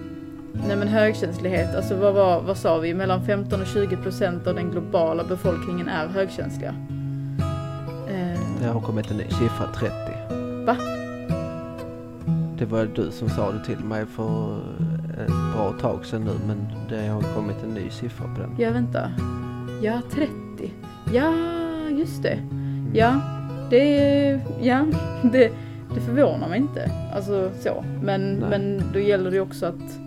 nej 0.67 0.78
men 0.78 0.88
högkänslighet, 0.88 1.76
alltså 1.76 1.95
vad, 1.95 2.13
var, 2.13 2.41
vad 2.41 2.58
sa 2.58 2.78
vi? 2.78 2.93
Mellan 2.93 3.26
15 3.26 3.62
och 3.62 3.67
20 3.67 3.97
procent 3.97 4.47
av 4.47 4.56
den 4.56 4.71
globala 4.71 5.23
befolkningen 5.23 5.88
är 5.88 6.08
högkänsliga. 6.08 6.73
Ehm, 8.10 8.38
Det 8.62 8.67
har 8.67 8.82
kommit 8.82 9.12
en 9.12 9.17
ny 9.17 9.23
siffra, 9.30 9.67
30. 9.76 9.91
Va? 10.65 10.78
Det 12.58 12.65
var 12.65 12.86
du 12.95 13.12
som 13.12 13.30
sa 13.30 13.52
det 13.52 13.65
till 13.65 13.80
mig 13.80 14.06
för 14.06 14.58
ett 15.26 15.54
bra 15.56 15.73
tag 15.82 16.06
sedan 16.06 16.21
nu 16.21 16.32
men 16.47 16.67
det 16.89 17.08
har 17.08 17.21
kommit 17.21 17.63
en 17.63 17.69
ny 17.69 17.89
siffra 17.89 18.26
på 18.36 18.41
den. 18.41 18.56
ja 18.58 18.71
vänta. 18.71 19.12
Ja, 19.82 20.02
30. 20.12 20.30
Ja, 21.13 21.34
just 21.89 22.23
det. 22.23 22.39
Ja, 22.93 23.21
det, 23.69 24.39
ja, 24.62 24.86
det, 25.32 25.51
det 25.95 26.01
förvånar 26.01 26.49
mig 26.49 26.60
inte. 26.60 26.91
Alltså 27.13 27.51
så. 27.60 27.86
Men, 28.03 28.34
Nej. 28.34 28.49
men 28.49 28.82
då 28.93 28.99
gäller 28.99 29.32
det 29.32 29.39
också 29.39 29.65
att 29.65 29.99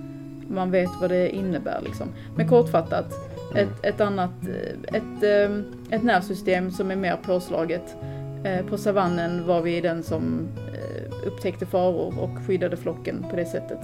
man 0.49 0.71
vet 0.71 0.91
vad 1.01 1.11
det 1.11 1.37
innebär 1.37 1.81
liksom. 1.85 2.09
Men 2.37 2.49
kortfattat, 2.49 3.15
Mm. 3.53 3.69
ett, 3.69 3.85
ett 3.87 4.01
annat, 4.01 4.31
eh, 4.43 4.95
ett, 4.97 5.23
eh, 5.23 5.57
ett 5.91 6.03
nervsystem 6.03 6.71
som 6.71 6.91
är 6.91 6.97
mer 6.97 7.17
påslaget. 7.17 7.97
Eh, 8.45 8.67
På 8.67 8.79
savannen 8.79 9.47
var 9.47 9.61
vi 9.63 9.81
den 9.81 10.03
som 10.03 10.49
eh, 10.75 11.27
upptäckte 11.27 11.67
faror 11.67 12.15
och 12.21 12.47
skyddade 12.47 12.77
flocken 12.77 13.27
på 13.31 13.37
det 13.37 13.45
sättet. 13.45 13.79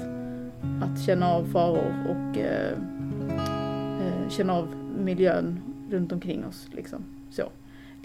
Att 0.82 1.02
känna 1.06 1.28
av 1.32 1.44
faror 1.44 1.94
och 2.10 2.38
känna 4.32 4.52
av 4.54 4.68
miljön 4.98 5.60
runt 5.90 6.12
omkring 6.12 6.44
oss 6.44 6.68
liksom. 6.72 7.04
Så. 7.30 7.42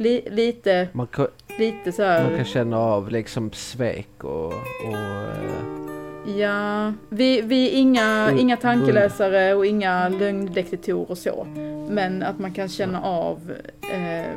Li, 0.01 0.21
lite, 0.31 0.87
Man, 0.91 1.07
kan, 1.07 1.27
lite 1.59 1.91
så 1.91 2.03
här. 2.03 2.23
man 2.23 2.35
kan 2.35 2.45
känna 2.45 2.77
av 2.77 3.09
liksom 3.09 3.51
svek 3.51 4.23
och, 4.23 4.45
och 4.45 4.93
eh, 4.93 6.37
Ja, 6.37 6.93
vi, 7.09 7.41
vi 7.41 7.67
är 7.67 7.77
inga, 7.79 8.27
Mm, 8.27 8.39
inga 8.39 8.57
tankeläsare 8.57 9.53
och 9.53 9.65
inga 9.65 10.09
lögndetektorer 10.09 11.11
och 11.11 11.17
så. 11.17 11.47
Men 11.89 12.23
att 12.23 12.39
man 12.39 12.53
kan 12.53 12.69
känna 12.69 13.01
av, 13.01 13.51
eh, 13.93 14.31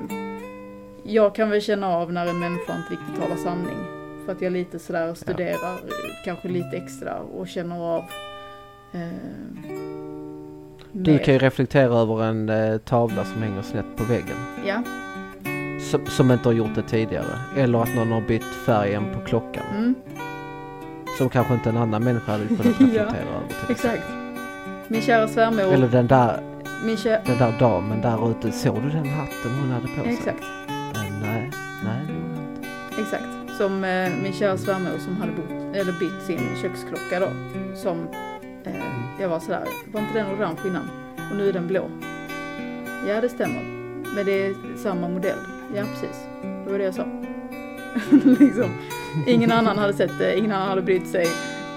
jag 1.05 1.35
kan 1.35 1.51
väl 1.51 1.61
känna 1.61 1.89
av 1.89 2.13
när 2.13 2.27
en 2.27 2.39
människa 2.39 2.77
inte 2.77 2.93
riktigt 2.93 3.23
talar 3.23 3.37
sanning. 3.37 3.79
För 4.25 4.33
att 4.33 4.41
jag 4.43 4.53
lite 4.53 4.79
sådär 4.79 5.15
studerar, 5.15 5.73
eh, 5.73 6.25
kanske 6.25 6.49
lite 6.49 6.77
extra 6.77 7.19
och 7.21 7.49
känner 7.49 7.81
av 7.97 8.05
eh, 8.93 9.09
du 10.97 11.19
kan 11.19 11.35
ju 11.35 11.39
reflektera 11.41 11.93
över 11.99 12.23
en 12.25 12.49
eh, 12.49 12.79
tavla 12.79 13.25
som 13.25 13.43
hänger 13.43 13.63
snett 13.63 13.97
på 13.97 14.05
väggen. 14.05 14.37
Ja, 14.67 14.83
Som, 15.91 16.07
som 16.07 16.31
inte 16.31 16.49
har 16.49 16.53
gjort 16.55 16.75
det 16.75 16.83
tidigare. 16.83 17.39
Eller 17.57 17.83
att 17.83 17.95
någon 17.95 18.13
har 18.13 18.21
bytt 18.21 18.45
färgen 18.45 19.05
på 19.15 19.21
klockan. 19.21 19.65
mm, 19.77 19.95
Som 21.19 21.29
kanske 21.29 21.55
inte 21.55 21.69
en 21.69 21.77
annan 21.77 22.05
människa 22.05 22.33
hade 22.33 22.47
kunnat 22.47 22.65
Ja, 22.67 22.73
reflektera 22.73 23.03
över. 23.05 23.49
Till. 23.49 23.71
exakt. 23.71 24.03
Min 24.89 25.01
kära 25.03 25.29
svärmor, 25.29 25.63
Eller 25.63 25.89
den 25.89 26.07
där, 26.07 26.41
min 26.85 26.97
kä- 26.97 27.21
den 27.27 27.39
där 27.39 27.55
damen 27.59 28.01
där 28.01 28.31
ute. 28.31 28.53
Såg 28.53 28.83
du 28.83 28.89
den 28.91 29.07
hatten 29.09 29.51
hon 29.61 29.71
hade 29.71 29.87
på 29.87 30.03
sig? 30.05 30.13
exakt. 30.13 30.43
Eh, 30.69 31.13
nej, 31.23 31.51
nej 31.85 32.01
det 32.07 32.13
gjorde 32.13 32.35
jag 32.35 32.57
inte. 32.57 33.03
Exakt, 33.03 33.57
som 33.59 33.85
eh, 33.85 34.11
min 34.23 34.33
kära 34.33 34.57
svärmor 34.57 34.99
som 34.99 35.17
hade 35.17 35.33
bott, 35.33 35.77
eller 35.77 35.93
bytt 35.93 36.23
sin 36.27 36.41
köksklocka 36.63 37.21
då. 37.21 37.29
Som 37.77 37.99
eh, 38.65 38.73
jag 39.21 39.29
var 39.29 39.41
sådär, 39.41 39.65
var 39.93 40.01
inte 40.01 40.15
den 40.19 40.27
orange 40.39 40.59
innan? 40.67 40.91
Och 41.31 41.37
nu 41.37 41.49
är 41.49 41.53
den 41.53 41.67
blå. 41.67 41.85
Ja 43.09 43.21
det 43.21 43.29
stämmer, 43.29 43.63
men 44.15 44.27
det 44.27 44.47
är 44.47 44.55
samma 44.83 45.09
modell. 45.09 45.39
Ja 45.77 45.85
precis, 45.85 46.27
det 46.65 46.73
var 46.73 46.79
det 46.79 46.85
jag 46.85 46.95
sa. 46.95 47.07
liksom. 48.45 48.71
Ingen 49.27 49.53
annan 49.53 49.79
hade 49.79 49.93
sett 49.93 50.19
det, 50.19 50.39
ingen 50.39 50.53
annan 50.53 50.69
hade 50.69 50.83
brytt 50.83 51.09
sig. 51.09 51.27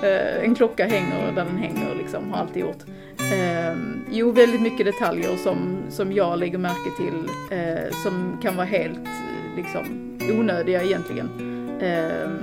Eh, 0.04 0.44
en 0.44 0.56
klocka 0.56 0.88
hänger 0.88 1.32
där 1.36 1.46
den 1.46 1.58
hänger 1.58 1.96
liksom, 1.96 2.32
har 2.32 2.40
alltid 2.40 2.62
gjort. 2.62 2.84
Eh, 3.32 3.76
jo, 4.12 4.32
väldigt 4.32 4.62
mycket 4.62 4.86
detaljer 4.86 5.36
som, 5.36 5.78
som 5.90 6.12
jag 6.12 6.40
lägger 6.40 6.58
märke 6.58 6.98
till 6.98 7.30
eh, 7.52 7.92
som 8.04 8.38
kan 8.42 8.56
vara 8.56 8.66
helt 8.66 9.08
liksom, 9.56 10.18
onödiga 10.40 10.84
egentligen. 10.84 11.30
Ehm, 11.82 12.40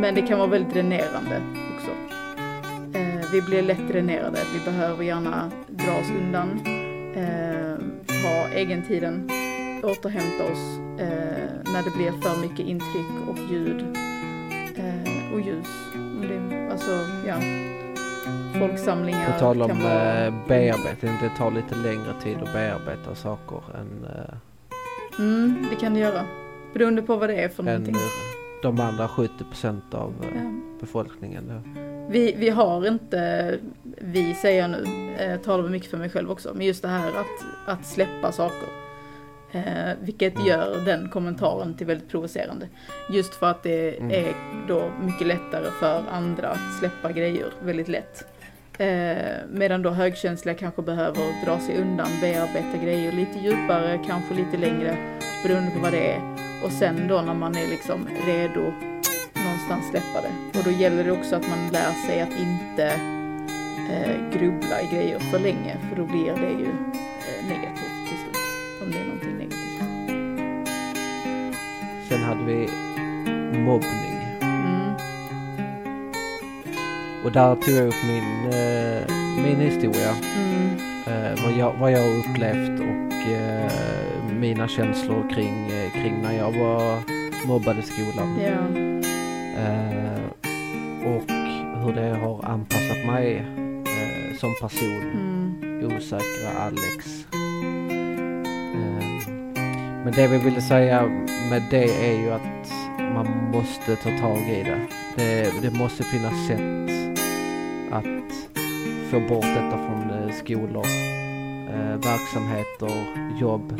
men 0.00 0.14
det 0.14 0.22
kan 0.22 0.38
vara 0.38 0.48
väldigt 0.48 0.74
dränerande 0.74 1.42
också. 1.76 1.90
Eh, 2.98 3.32
vi 3.32 3.42
blir 3.42 3.62
lätt 3.62 3.88
dränerade, 3.88 4.38
vi 4.54 4.70
behöver 4.70 5.04
gärna 5.04 5.50
dra 5.68 5.92
oss 5.92 6.10
undan, 6.22 6.60
ehm, 7.16 7.92
ha 8.22 8.48
egentiden, 8.54 9.30
återhämta 9.84 10.44
oss 10.44 10.78
eh, 11.00 11.72
när 11.72 11.82
det 11.84 11.90
blir 11.96 12.12
för 12.22 12.40
mycket 12.40 12.66
intryck 12.66 13.06
och 13.28 13.38
ljud 13.50 13.80
eh, 14.76 15.34
och 15.34 15.40
ljus. 15.40 15.68
Det, 16.28 16.68
alltså, 16.72 16.90
ja. 17.26 17.34
Folksamlingar 18.58 19.32
På 19.32 19.38
tal 19.38 19.62
om 19.62 19.78
vara... 19.82 20.26
eh, 20.26 20.34
bearbetning, 20.48 21.12
det 21.22 21.28
tar 21.38 21.50
lite 21.50 21.74
längre 21.74 22.12
tid 22.22 22.36
att 22.42 22.52
bearbeta 22.52 23.14
saker 23.14 23.60
än, 23.80 24.04
eh, 24.04 24.34
Mm, 25.18 25.66
det 25.70 25.76
kan 25.76 25.94
det 25.94 26.00
göra. 26.00 26.24
Beroende 26.74 27.02
på 27.02 27.16
vad 27.16 27.28
det 27.28 27.34
är 27.42 27.48
för 27.48 27.62
någonting. 27.62 27.94
de 28.62 28.80
andra 28.80 29.08
70 29.08 29.44
procent 29.44 29.94
av 29.94 30.14
eh, 30.22 30.42
Ja. 30.42 30.50
befolkningen. 30.80 31.44
Då. 31.48 31.80
Vi, 32.10 32.34
vi 32.38 32.50
har 32.50 32.86
inte, 32.88 33.58
vi 33.98 34.34
säger 34.34 34.60
jag 34.60 34.70
nu, 34.70 35.12
eh, 35.18 35.36
talar 35.40 35.68
mycket 35.68 35.90
för 35.90 35.98
mig 35.98 36.10
själv 36.10 36.30
också, 36.30 36.50
men 36.54 36.66
just 36.66 36.82
det 36.82 36.88
här 36.88 37.08
att, 37.08 37.44
att 37.78 37.86
släppa 37.86 38.32
saker. 38.32 38.68
Eh, 39.52 39.92
vilket 40.00 40.34
Mm. 40.34 40.46
gör 40.46 40.84
den 40.84 41.08
kommentaren 41.08 41.74
till 41.74 41.86
väldigt 41.86 42.08
provocerande. 42.10 42.68
Just 43.10 43.34
för 43.34 43.50
att 43.50 43.62
det 43.62 43.98
Mm. 43.98 44.10
är 44.10 44.34
då 44.68 44.90
mycket 45.02 45.26
lättare 45.26 45.70
för 45.80 46.02
andra 46.12 46.48
att 46.48 46.78
släppa 46.78 47.12
grejer 47.12 47.46
väldigt 47.62 47.88
lätt. 47.88 48.24
Eh, 48.78 49.16
medan 49.50 49.82
då 49.82 49.90
högkänsliga 49.90 50.54
kanske 50.54 50.82
behöver 50.82 51.44
dra 51.44 51.58
sig 51.60 51.76
undan, 51.80 52.08
bearbeta 52.20 52.84
grejer 52.84 53.12
lite 53.12 53.38
djupare, 53.38 54.00
kanske 54.06 54.34
lite 54.34 54.56
längre, 54.56 54.96
beroende 55.46 55.70
på 55.70 55.78
vad 55.78 55.92
det 55.92 56.12
är. 56.12 56.20
Och 56.64 56.72
sen 56.72 57.08
då 57.08 57.20
när 57.20 57.34
man 57.34 57.56
är 57.56 57.66
liksom 57.66 58.08
redo 58.26 58.60
någonstans 59.44 59.90
släppa 59.90 60.20
det. 60.22 60.58
Och 60.58 60.64
då 60.64 60.70
gäller 60.70 61.04
det 61.04 61.12
också 61.12 61.36
att 61.36 61.48
man 61.48 61.68
lär 61.72 62.06
sig 62.06 62.20
att 62.20 62.32
inte 62.40 62.86
eh, 63.92 64.30
grubbla 64.38 64.80
i 64.82 64.86
grejer 64.94 65.18
för 65.18 65.38
länge, 65.38 65.76
för 65.88 65.96
då 65.96 66.04
blir 66.06 66.32
det 66.32 66.50
ju 66.62 66.68
eh, 66.68 67.48
negativt 67.48 68.08
till 68.08 68.18
slut. 68.18 68.36
Om 68.82 68.90
det 68.90 68.98
är 68.98 69.04
någonting 69.04 69.29
hade 72.30 72.44
vi 72.44 72.68
mobbning. 73.58 74.16
Mm, 74.40 74.94
Och 77.24 77.32
där 77.32 77.54
tog 77.54 77.74
jag 77.74 77.86
upp 77.88 77.94
min, 78.06 78.50
eh, 78.52 79.14
min 79.44 79.60
historia. 79.60 80.10
mm, 80.36 80.76
Eh, 81.06 81.44
vad, 81.44 81.52
jag, 81.58 81.72
vad 81.80 81.92
jag 81.92 82.18
upplevt 82.18 82.80
och 82.80 83.32
eh, 83.32 83.70
mina 84.40 84.68
känslor 84.68 85.30
kring, 85.34 85.70
eh, 85.70 85.92
kring 85.92 86.22
när 86.22 86.32
jag 86.32 86.52
var 86.52 86.98
mobbad 87.46 87.78
i 87.78 87.82
skolan. 87.82 88.38
ja, 88.40 88.80
Eh, 89.60 90.20
och 91.06 91.30
hur 91.84 91.92
det 91.94 92.16
har 92.22 92.44
anpassat 92.44 93.06
mig 93.06 93.36
eh, 93.86 94.36
som 94.38 94.50
person. 94.60 95.00
mm, 95.14 95.96
Osäkra 95.96 96.50
Alex. 96.60 97.26
Men 100.04 100.12
det 100.12 100.26
vi 100.28 100.38
ville 100.38 100.60
säga 100.60 101.06
med 101.50 101.62
det 101.70 102.10
är 102.10 102.20
ju 102.20 102.30
att 102.30 102.72
man 103.14 103.50
måste 103.52 103.96
ta 103.96 104.10
tag 104.18 104.38
i 104.38 104.62
det. 104.62 104.80
Det, 105.16 105.62
det 105.62 105.78
måste 105.78 106.02
finnas 106.02 106.46
sätt 106.46 106.90
att 107.90 108.60
få 109.10 109.20
bort 109.20 109.44
detta 109.44 109.78
från 109.78 110.10
eh, 110.10 110.30
skolor, 110.34 110.84
eh, 111.68 111.96
verksamheter, 111.96 112.90
jobb 113.40 113.72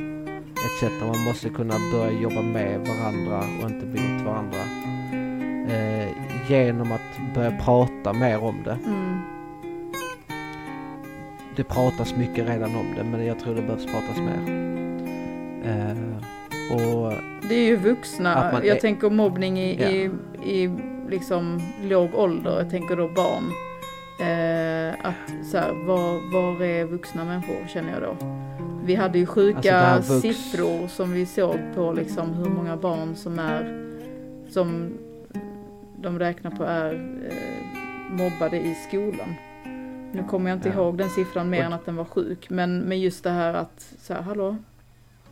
etc. 0.54 0.82
Man 1.00 1.24
måste 1.24 1.48
kunna 1.48 1.74
börja 1.92 2.20
jobba 2.20 2.42
med 2.42 2.80
varandra 2.80 3.38
och 3.62 3.70
inte 3.70 3.86
mot 3.86 4.22
varandra. 4.26 4.58
Eh, 5.74 6.08
genom 6.48 6.92
att 6.92 7.34
börja 7.34 7.50
prata 7.50 8.12
mer 8.12 8.44
om 8.44 8.62
det. 8.64 8.78
mm, 8.86 9.18
Det 11.56 11.64
pratas 11.64 12.16
mycket 12.16 12.48
redan 12.48 12.76
om 12.76 12.86
det 12.96 13.04
men 13.04 13.26
jag 13.26 13.38
tror 13.38 13.54
det 13.54 13.62
behövs 13.62 13.86
pratas 13.86 14.16
mer. 14.18 14.79
Eh, 15.70 16.76
och 16.76 17.12
Det 17.48 17.54
är 17.54 17.66
ju 17.66 17.76
vuxna, 17.76 18.50
man 18.52 18.66
jag 18.66 18.80
tänker 18.80 19.10
mobbning 19.10 19.58
i, 19.60 19.82
Ja. 19.82 19.88
i, 19.88 20.10
i 20.64 20.70
liksom 21.08 21.60
låg 21.82 22.14
ålder, 22.14 22.58
jag 22.58 22.70
tänker 22.70 22.96
då 22.96 23.08
barn. 23.08 23.44
Eh, 24.20 24.94
att 25.06 25.46
så 25.46 25.58
här, 25.58 25.86
var, 25.86 26.32
var 26.32 26.62
är 26.64 26.84
vuxna 26.84 27.24
människor 27.24 27.66
känner 27.68 27.92
jag 27.92 28.02
då. 28.02 28.16
Vi 28.84 28.94
hade 28.94 29.18
ju 29.18 29.26
sjuka 29.26 29.76
Alltså, 29.80 30.20
siffror 30.20 30.88
som 30.88 31.12
vi 31.12 31.26
såg 31.26 31.56
på 31.74 31.92
liksom 31.92 32.34
hur 32.34 32.50
många 32.50 32.76
barn 32.76 33.16
som 33.16 33.38
är, 33.38 33.86
som 34.48 34.92
de 35.98 36.18
räknar 36.18 36.50
på 36.50 36.64
är 36.64 36.94
eh, 37.30 38.12
mobbade 38.16 38.56
i 38.56 38.74
skolan. 38.88 39.34
Nu 40.12 40.24
kommer 40.30 40.50
jag 40.50 40.56
inte 40.56 40.68
Ja. 40.68 40.74
ihåg 40.74 40.98
den 40.98 41.08
siffran 41.10 41.50
mer 41.50 41.62
än 41.64 41.72
att 41.72 41.86
den 41.86 41.96
var 41.96 42.04
sjuk, 42.04 42.50
men, 42.50 42.78
men 42.80 43.00
just 43.00 43.24
det 43.24 43.30
här 43.30 43.54
att 43.54 43.94
så 44.00 44.14
här, 44.14 44.22
hallå, 44.22 44.56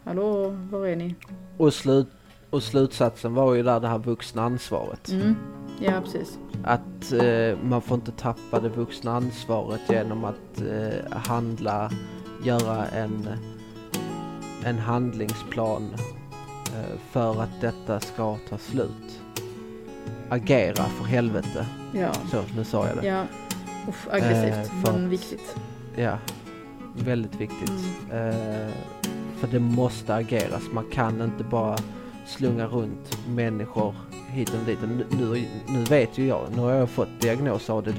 hallå, 0.05 0.57
var 0.71 0.87
är 0.87 0.97
ni? 0.97 1.15
Och, 1.57 1.75
slut, 1.75 2.09
och 2.51 2.63
slutsatsen 2.63 3.35
var 3.35 3.55
ju 3.55 3.63
där 3.63 3.81
det 3.81 3.89
här 3.89 3.99
vuxna 3.99 4.43
ansvaret. 4.43 5.09
Mm. 5.09 5.37
Ja, 5.81 5.93
precis. 6.05 6.39
Att 6.65 7.13
eh, 7.13 7.59
man 7.63 7.83
får 7.83 7.95
inte 7.95 8.13
tappa 8.13 8.61
det 8.61 8.69
vuxna 8.69 9.13
ansvaret 9.17 9.81
genom 9.89 10.25
att 10.25 10.61
eh, 10.61 11.19
handla, 11.19 11.91
göra 12.45 12.87
en, 12.87 13.29
en 14.65 14.79
handlingsplan 14.79 15.89
eh, 16.75 16.99
för 17.11 17.43
att 17.43 17.61
detta 17.61 18.01
ska 18.01 18.37
ta 18.49 18.59
slut. 18.59 19.21
Agera 20.31 20.85
för 20.85 21.05
helvete. 21.05 21.67
Ja, 21.93 22.13
Så, 22.31 22.43
nu 22.57 22.65
sa 22.65 22.87
jag 22.87 22.97
det. 22.97 23.07
ja. 23.07 23.25
Uff, 23.89 24.09
aggressivt, 24.11 24.71
Eh, 24.73 24.93
men 24.93 25.09
viktigt. 25.11 25.57
Ja, 25.97 26.19
väldigt 26.97 27.35
viktigt. 27.41 27.73
Mm. 28.13 28.71
För 29.41 29.49
det 29.49 29.59
måste 29.61 30.15
ageras. 30.15 30.63
Man 30.73 30.85
kan 30.93 31.23
inte 31.23 31.45
bara 31.45 31.77
slunga 32.27 32.67
runt 32.67 33.19
människor 33.29 33.95
hit 34.31 34.51
och 34.55 34.67
dit. 34.67 34.79
Nu, 34.83 35.07
nu, 35.19 35.45
nu 35.69 35.85
vet 35.85 36.19
ju 36.19 36.27
jag, 36.27 36.41
nu 36.57 36.61
har 36.63 36.73
jag 36.73 36.91
fått 36.91 37.09
diagnos 37.21 37.71
ADD. 37.71 37.99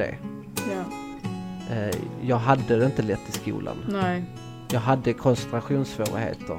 Ja, 0.57 0.83
Eh, 1.75 1.95
jag 2.21 2.35
hade 2.37 2.75
det 2.79 2.85
inte 2.85 3.01
lätt 3.01 3.29
i 3.29 3.31
skolan. 3.31 3.75
nej. 3.89 4.23
Jag 4.71 4.79
hade 4.79 5.13
koncentrationssvårigheter. 5.13 6.57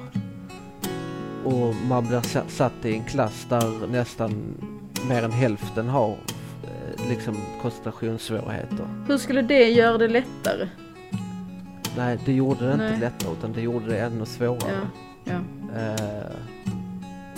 Och 1.45 1.75
man 1.89 2.07
blir 2.07 2.21
sa- 2.21 2.49
satt 2.49 2.73
i 2.85 2.95
en 2.95 3.05
klass 3.05 3.47
där 3.49 3.87
nästan 3.87 4.55
mer 5.09 5.23
än 5.23 5.33
hälften 5.33 5.89
har 5.89 6.09
eh, 6.65 7.09
liksom 7.09 7.37
koncentrationssvårigheter. 7.63 8.87
Hur 9.09 9.19
skulle 9.19 9.43
det 9.43 9.69
göra 9.69 9.99
det 9.99 10.09
lättare? 10.09 10.69
Nej, 11.97 12.19
det 12.25 12.33
gjorde 12.33 12.69
det 12.69 12.77
Nej. 12.77 12.89
inte 12.89 13.01
lättare 13.01 13.33
utan 13.33 13.53
det 13.53 13.61
gjorde 13.61 13.87
det 13.87 13.99
ännu 13.99 14.27
svårare. 14.27 14.89
Ja, 15.25 15.33
ja. 15.33 15.41
Eh, 15.81 16.31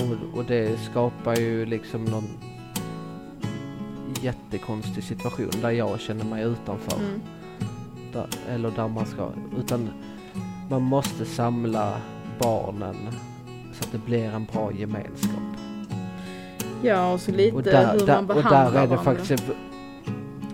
och, 0.02 0.38
och 0.38 0.44
det 0.44 0.80
skapar 0.80 1.36
ju 1.36 1.66
liksom 1.66 2.04
någon 2.04 2.28
jättekonstig 4.22 5.04
situation 5.04 5.50
där 5.60 5.70
jag 5.70 6.00
känner 6.00 6.24
mig 6.24 6.44
utanför. 6.44 6.98
Mm. 6.98 7.20
Där, 8.12 8.26
eller 8.48 8.70
där 8.70 8.88
man 8.88 9.06
ska, 9.06 9.30
utan 9.58 9.88
man 10.70 10.82
måste 10.82 11.24
samla 11.24 11.92
barnen 12.38 12.96
så 13.72 13.84
att 13.84 13.92
det 13.92 13.98
blir 13.98 14.24
en 14.24 14.44
bra 14.44 14.72
gemenskap. 14.72 15.42
ja, 16.82 17.12
och 17.12 17.20
så 17.20 17.30
lite 17.30 17.56
och 17.56 17.62
där, 17.62 17.92
hur 17.92 18.06
där, 18.06 18.22
man 18.22 18.30
och 18.30 18.42
behandlar 18.42 18.72
där 18.72 18.78
är 18.78 18.82
det 18.82 18.96
varandra. 18.96 19.14
faktiskt 19.14 19.44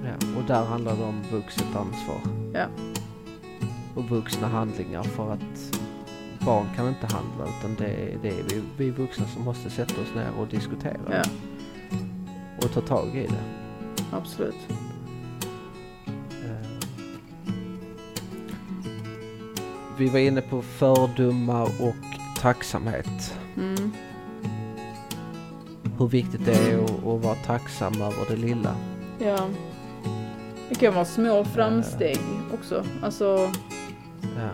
ja, 0.05 0.39
och 0.39 0.45
där 0.47 0.65
handlar 0.65 0.97
det 0.97 1.05
om 1.05 1.23
vuxet 1.33 1.77
ansvar. 1.77 2.21
Ja. 2.55 2.67
Och 3.99 4.05
vuxna 4.05 4.49
handlingar 4.49 5.03
för 5.03 5.33
att 5.33 5.81
barn 6.41 6.67
kan 6.77 6.89
inte 6.89 7.07
handla 7.07 7.45
utan 7.59 7.75
det 7.79 7.87
är, 7.87 8.19
det 8.23 8.29
är 8.29 8.43
vi, 8.49 8.63
vi 8.77 8.91
vuxna 8.91 9.27
som 9.27 9.43
måste 9.45 9.71
sätta 9.71 10.01
oss 10.03 10.15
ner 10.15 10.31
och 10.41 10.47
diskutera 10.47 10.99
Ja, 11.11 11.23
och 12.57 12.73
ta 12.73 12.81
tag 12.81 13.09
i 13.17 13.27
det. 13.27 13.43
absolut. 14.17 14.55
Eh, 16.29 16.69
Vi 19.99 20.09
var 20.09 20.19
inne 20.19 20.41
på 20.41 20.63
fördomar 20.63 21.63
och 21.83 21.97
tacksamhet. 22.41 23.37
Mm. 23.57 23.93
Hur 25.99 26.09
viktigt 26.09 26.45
det 26.45 26.53
är 26.71 26.85
att, 26.85 26.91
att 26.91 27.23
vara 27.25 27.35
tacksam 27.35 27.93
över 27.95 28.27
det 28.31 28.37
lilla. 28.37 28.77
Ja. 29.19 29.49
Det 30.69 30.75
kan 30.75 30.95
vara 30.95 31.05
små 31.05 31.45
framsteg 31.45 32.19
också. 32.55 32.85
Alltså, 33.03 33.51
Ja. 34.37 34.49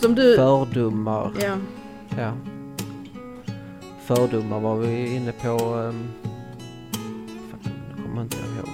Som 0.00 0.14
du... 0.14 0.36
Fördomar. 0.36 1.32
Ja. 1.40 1.56
ja. 2.18 2.32
Fördomar 4.04 4.60
var 4.60 4.76
vi 4.76 5.16
inne 5.16 5.32
på. 5.32 5.48
Um... 5.48 6.08
Kommer 7.96 8.16
jag 8.16 8.24
inte 8.24 8.36
ihåg. 8.36 8.68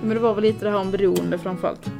Men 0.02 0.08
det 0.08 0.18
var 0.18 0.34
väl 0.34 0.42
lite 0.42 0.64
det 0.64 0.70
här 0.70 0.78
om 0.78 0.90
beroende 0.90 1.38
framförallt. 1.38 1.90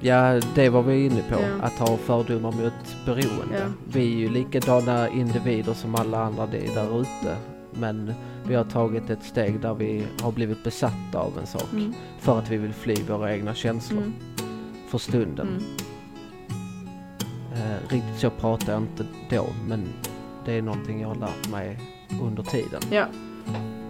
Ja, 0.00 0.40
det 0.54 0.68
var 0.68 0.82
vi 0.82 1.06
inne 1.06 1.22
på. 1.22 1.40
Ja. 1.40 1.66
Att 1.66 1.78
ha 1.88 1.96
fördomar 1.96 2.52
mot 2.52 3.06
beroende. 3.06 3.58
Ja. 3.58 3.66
Vi 3.92 4.00
är 4.00 4.18
ju 4.18 4.28
likadana 4.28 5.08
individer 5.08 5.74
som 5.74 5.94
alla 5.94 6.24
andra 6.24 6.46
där 6.46 7.00
ute. 7.00 7.36
Men 7.72 8.14
vi 8.50 8.56
har 8.56 8.64
tagit 8.64 9.10
ett 9.10 9.22
steg 9.22 9.60
där 9.60 9.74
vi 9.74 10.06
har 10.22 10.32
blivit 10.32 10.64
besatta 10.64 11.18
av 11.18 11.38
en 11.38 11.46
sak. 11.46 11.72
Mm. 11.72 11.92
För 12.18 12.38
att 12.38 12.50
vi 12.50 12.56
vill 12.56 12.72
fly 12.72 12.94
våra 13.08 13.34
egna 13.34 13.54
känslor 13.54 14.00
Mm. 14.02 14.12
för 14.88 14.98
stunden. 14.98 15.48
Mm. 15.48 15.62
Eh, 17.54 17.88
riktigt 17.92 18.18
så 18.18 18.30
pratar 18.30 18.72
jag 18.72 18.82
inte 18.82 19.06
då, 19.30 19.46
men 19.68 19.88
det 20.44 20.52
är 20.52 20.62
någonting 20.62 21.00
jag 21.00 21.08
har 21.08 21.14
lärt 21.14 21.50
mig 21.50 21.78
under 22.22 22.42
tiden. 22.42 22.80
Ja, 22.90 23.06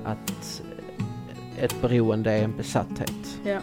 Att 0.05 0.63
ett 1.59 1.83
beroende 1.83 2.33
är 2.33 2.45
en 2.45 2.57
besatthet. 2.57 3.39
ja, 3.45 3.61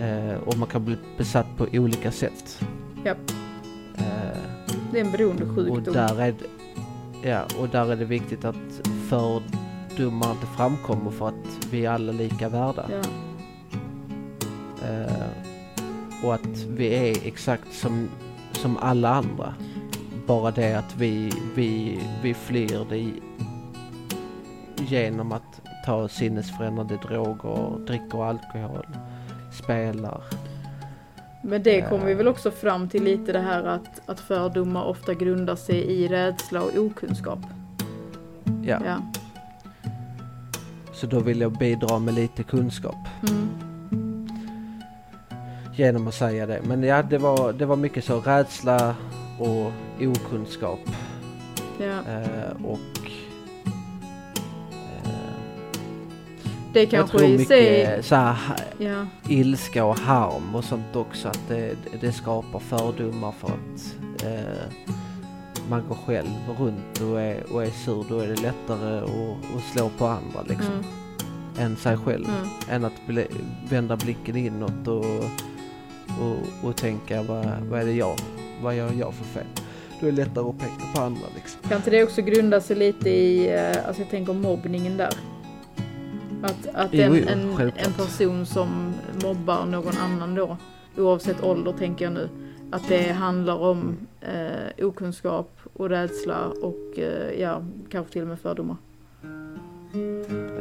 Eh, 0.00 0.34
och 0.44 0.58
man 0.58 0.68
kan 0.68 0.84
bli 0.84 0.96
besatt 1.18 1.46
på 1.56 1.66
olika 1.72 2.10
sätt. 2.12 2.60
Japp. 3.04 3.30
Eh, 3.98 4.04
det 4.92 4.98
är 4.98 5.00
en 5.00 5.06
och 5.06 5.12
beroendesjukdom. 5.12 5.94
där 5.94 6.20
är 6.20 6.34
ja, 7.22 7.42
och 7.60 7.68
där 7.68 7.92
är 7.92 7.96
det 7.96 8.04
viktigt 8.04 8.44
att 8.44 8.88
fördomar 9.08 10.30
inte 10.30 10.46
framkommer 10.56 11.10
för 11.10 11.28
att 11.28 11.66
vi 11.70 11.84
är 11.84 11.90
alla 11.90 12.12
lika 12.12 12.48
värda. 12.48 12.86
Ja, 12.90 13.02
Eh, 14.86 16.24
och 16.24 16.34
att 16.34 16.64
vi 16.68 16.94
är 16.94 17.26
exakt 17.26 17.72
som, 17.72 18.08
som 18.52 18.76
alla 18.76 19.08
andra. 19.08 19.54
Bara 20.26 20.50
det 20.50 20.74
att 20.74 20.96
vi, 20.96 21.32
vi, 21.54 22.00
vi 22.22 22.34
flyr 22.34 22.86
det 22.90 23.12
genom 24.84 25.32
att 25.32 25.60
ta 25.86 26.08
sinnesförändrande 26.08 26.98
droger, 27.02 27.86
dricker 27.86 28.24
alkohol, 28.24 28.86
spelar. 29.52 30.22
men 31.42 31.62
det 31.62 31.88
kommer 31.88 32.06
vi 32.06 32.14
väl 32.14 32.28
också 32.28 32.50
fram 32.50 32.88
till 32.88 33.04
lite 33.04 33.32
det 33.32 33.38
här 33.38 33.64
att, 33.64 34.08
att 34.08 34.20
fördomar 34.20 34.84
ofta 34.84 35.14
grundar 35.14 35.56
sig 35.56 35.76
i 35.76 36.08
rädsla 36.08 36.62
och 36.62 36.76
okunskap. 36.78 37.38
Ja. 38.62 38.78
Ja. 38.84 38.98
Så 40.92 41.06
då 41.06 41.20
vill 41.20 41.40
jag 41.40 41.52
bidra 41.52 41.98
med 41.98 42.14
lite 42.14 42.42
kunskap 42.42 42.96
Mm. 43.28 43.48
genom 45.76 46.08
att 46.08 46.14
säga 46.14 46.46
det. 46.46 46.60
Men 46.64 46.82
ja, 46.82 47.02
det 47.02 47.18
var, 47.18 47.52
det 47.52 47.66
var 47.66 47.76
mycket 47.76 48.04
så 48.04 48.20
rädsla 48.20 48.94
och 49.38 49.72
okunskap. 50.00 50.80
Ja. 51.80 51.86
Eh, 52.12 52.64
och 52.64 53.10
eh, 55.04 55.10
Det 56.72 56.80
jag 56.80 56.90
kanske 56.90 57.18
tror 57.18 57.30
i 57.30 57.44
sig... 57.44 57.86
mycket 57.86 58.04
så 58.06 58.14
här, 58.14 58.36
Ja, 58.78 59.06
ilska 59.28 59.84
och 59.84 59.98
harm 59.98 60.54
och 60.54 60.64
sånt 60.64 60.96
också. 60.96 61.28
Att 61.28 61.40
det, 61.48 61.74
det 62.00 62.12
skapar 62.12 62.58
fördomar 62.58 63.32
för 63.32 63.48
att 63.48 63.96
eh, 64.24 64.88
man 65.70 65.88
går 65.88 65.94
själv 66.06 66.28
runt 66.58 67.00
och 67.00 67.20
är, 67.20 67.52
och 67.52 67.64
är 67.64 67.70
sur. 67.70 68.04
Då 68.08 68.18
är 68.18 68.28
det 68.28 68.42
lättare 68.42 68.98
att, 68.98 69.56
att 69.56 69.62
slå 69.72 69.90
på 69.98 70.06
andra 70.06 70.42
liksom. 70.48 70.74
mm. 70.74 70.84
Än 71.58 71.76
sig 71.76 71.96
själv. 71.96 72.24
Mm. 72.28 72.48
Än 72.70 72.84
att 72.84 73.06
bli, 73.06 73.26
vända 73.68 73.96
blicken 73.96 74.36
inåt 74.36 74.88
och, 74.88 75.04
och, 76.20 76.68
och 76.68 76.76
tänka 76.76 77.22
vad, 77.22 77.46
vad 77.70 77.80
är 77.80 77.84
det 77.84 77.92
jag, 77.92 78.16
vad 78.62 78.76
gör 78.76 78.92
jag 78.92 79.14
för 79.14 79.24
fel? 79.24 79.46
Då 80.00 80.06
är 80.06 80.10
det 80.12 80.16
lättare 80.16 80.48
att 80.48 80.58
peka 80.58 80.84
på 80.94 81.02
andra 81.02 81.26
liksom. 81.34 81.60
Kan 81.68 81.76
inte 81.76 81.90
det 81.90 82.04
också 82.04 82.22
grunda 82.22 82.60
sig 82.60 82.76
lite 82.76 83.10
i, 83.10 83.54
eh, 83.54 83.86
alltså 83.86 84.02
jag 84.02 84.10
tänker 84.10 84.32
mobbningen 84.32 84.96
där? 84.96 85.12
Att, 86.42 86.66
att 86.74 86.88
Jo, 86.92 87.02
en, 87.02 87.14
jo, 87.14 87.24
en, 87.28 87.56
självklart. 87.56 87.86
en 87.86 87.92
person 87.92 88.46
som 88.46 88.94
mobbar 89.22 89.66
någon 89.66 89.96
annan 89.96 90.34
då, 90.34 90.56
oavsett 90.96 91.42
ålder 91.42 91.72
tänker 91.72 92.04
jag 92.04 92.14
nu, 92.14 92.28
att 92.70 92.88
det 92.88 93.12
handlar 93.12 93.56
om 93.56 93.96
eh, 94.20 94.86
okunskap 94.86 95.55
och 95.76 95.88
rädsla 95.88 96.46
och 96.62 96.98
eh, 96.98 97.40
ja, 97.40 97.62
kanske 97.88 98.12
till 98.12 98.22
och 98.22 98.28
med 98.28 98.38
fördomar. 98.40 98.76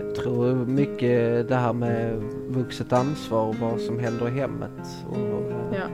Jag 0.05 0.15
tror 0.15 0.55
mycket 0.65 1.47
det 1.49 1.55
här 1.55 1.73
med 1.73 2.23
vuxet 2.47 2.93
ansvar 2.93 3.47
och 3.47 3.55
vad 3.55 3.79
som 3.81 3.99
händer 3.99 4.27
i 4.27 4.31
hemmet. 4.31 4.71
Och, 5.09 5.51
Ja, 5.73 5.87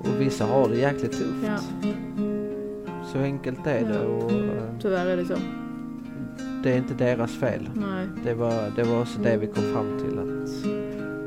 och 0.00 0.20
vissa 0.20 0.44
har 0.44 0.68
det 0.68 0.76
jäkligt 0.76 1.12
tufft. 1.12 1.46
ja, 1.46 1.58
Så 3.12 3.18
enkelt 3.18 3.66
är 3.66 3.80
det 3.88 3.94
Ja. 3.94 4.00
och 4.24 4.32
eh, 4.32 4.62
tyvärr 4.82 5.06
är 5.06 5.16
det 5.16 5.24
så. 5.24 5.34
det 6.62 6.72
är 6.72 6.76
inte 6.76 6.94
deras 6.94 7.32
fel. 7.38 7.68
Nej. 7.74 8.06
Det 8.24 8.34
var, 8.34 8.72
det 8.76 8.82
var 8.82 9.00
också 9.00 9.20
det 9.20 9.36
vi 9.36 9.46
kom 9.46 9.62
fram 9.72 9.98
till 9.98 10.18
att 10.18 10.64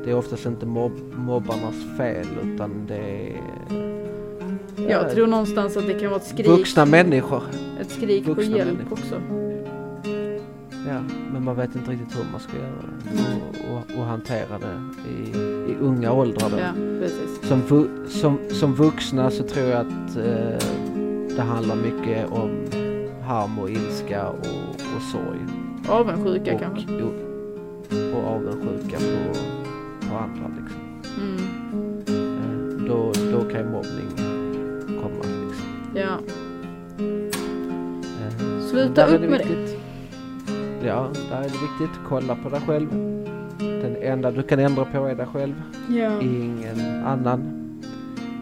det 0.04 0.10
är 0.10 0.14
oftast 0.14 0.46
inte 0.46 0.66
mobb, 0.66 0.92
mobbarnas 1.16 1.96
fel 1.96 2.26
utan 2.44 2.86
det 2.86 2.96
är 2.96 3.40
Jag 4.88 5.10
tror 5.10 5.26
någonstans 5.26 5.76
att 5.76 5.86
det 5.86 5.94
kan 5.94 6.10
vara 6.10 6.20
ett 6.20 6.26
skrik, 6.26 6.46
vuxna 6.46 6.84
människor. 6.84 7.42
ett 7.80 7.90
skrik 7.90 8.24
på 8.24 8.34
vuxna 8.34 8.56
hjälp 8.56 8.72
människor. 8.72 8.92
också. 8.92 9.14
Ja, 10.88 11.00
men 11.32 11.44
man 11.44 11.56
vet 11.56 11.74
inte 11.76 11.90
riktigt 11.90 12.18
hur 12.18 12.24
man 12.32 12.40
ska 12.40 12.52
göra 12.56 12.70
det 12.72 13.70
och, 13.70 13.76
och, 13.76 13.98
och 13.98 14.04
hantera 14.04 14.58
det 14.58 15.08
i, 15.10 15.30
i 15.72 15.76
unga 15.80 16.12
åldrar. 16.12 16.50
Då. 16.50 16.58
Ja, 16.58 16.72
precis. 17.00 17.48
Som, 17.48 17.60
vu, 17.60 17.88
som, 18.08 18.38
som 18.50 18.74
vuxna 18.74 19.30
så 19.30 19.42
tror 19.42 19.66
jag 19.66 19.80
att 19.80 20.16
eh, 20.16 20.68
det 21.36 21.42
handlar 21.42 21.76
mycket 21.76 22.30
om 22.30 22.50
harm 23.22 23.58
och 23.58 23.70
ilska 23.70 24.28
och, 24.28 24.38
och 24.96 25.02
sorg. 25.12 25.38
Avundsjuka 25.88 26.54
och, 26.54 26.60
kanske. 26.60 27.02
och, 27.02 27.14
och 28.14 28.24
avundsjuka 28.24 28.96
på, 28.98 29.38
på 30.08 30.16
andra 30.16 30.50
liksom. 30.60 30.80
Mm. 31.20 32.02
Eh, 32.06 32.86
då, 32.88 33.12
då 33.32 33.50
kan 33.50 33.60
ju 33.60 33.70
mobbning. 33.70 34.33
Ja. 35.94 36.18
Eh, 36.98 38.60
Sluta 38.70 39.06
upp 39.06 39.20
med 39.20 39.40
det. 39.40 39.76
Ja, 40.86 41.10
där 41.30 41.38
är 41.38 41.42
det 41.42 41.48
viktigt. 41.48 42.00
Kolla 42.08 42.36
på 42.36 42.48
dig 42.48 42.60
själv. 42.66 42.88
Den 43.58 43.96
enda 44.02 44.30
du 44.30 44.42
kan 44.42 44.58
ändra 44.58 44.84
på 44.84 45.06
är 45.06 45.14
dig 45.14 45.26
själv. 45.26 45.54
Ja. 45.88 46.20
Ingen 46.20 47.04
annan. 47.04 47.60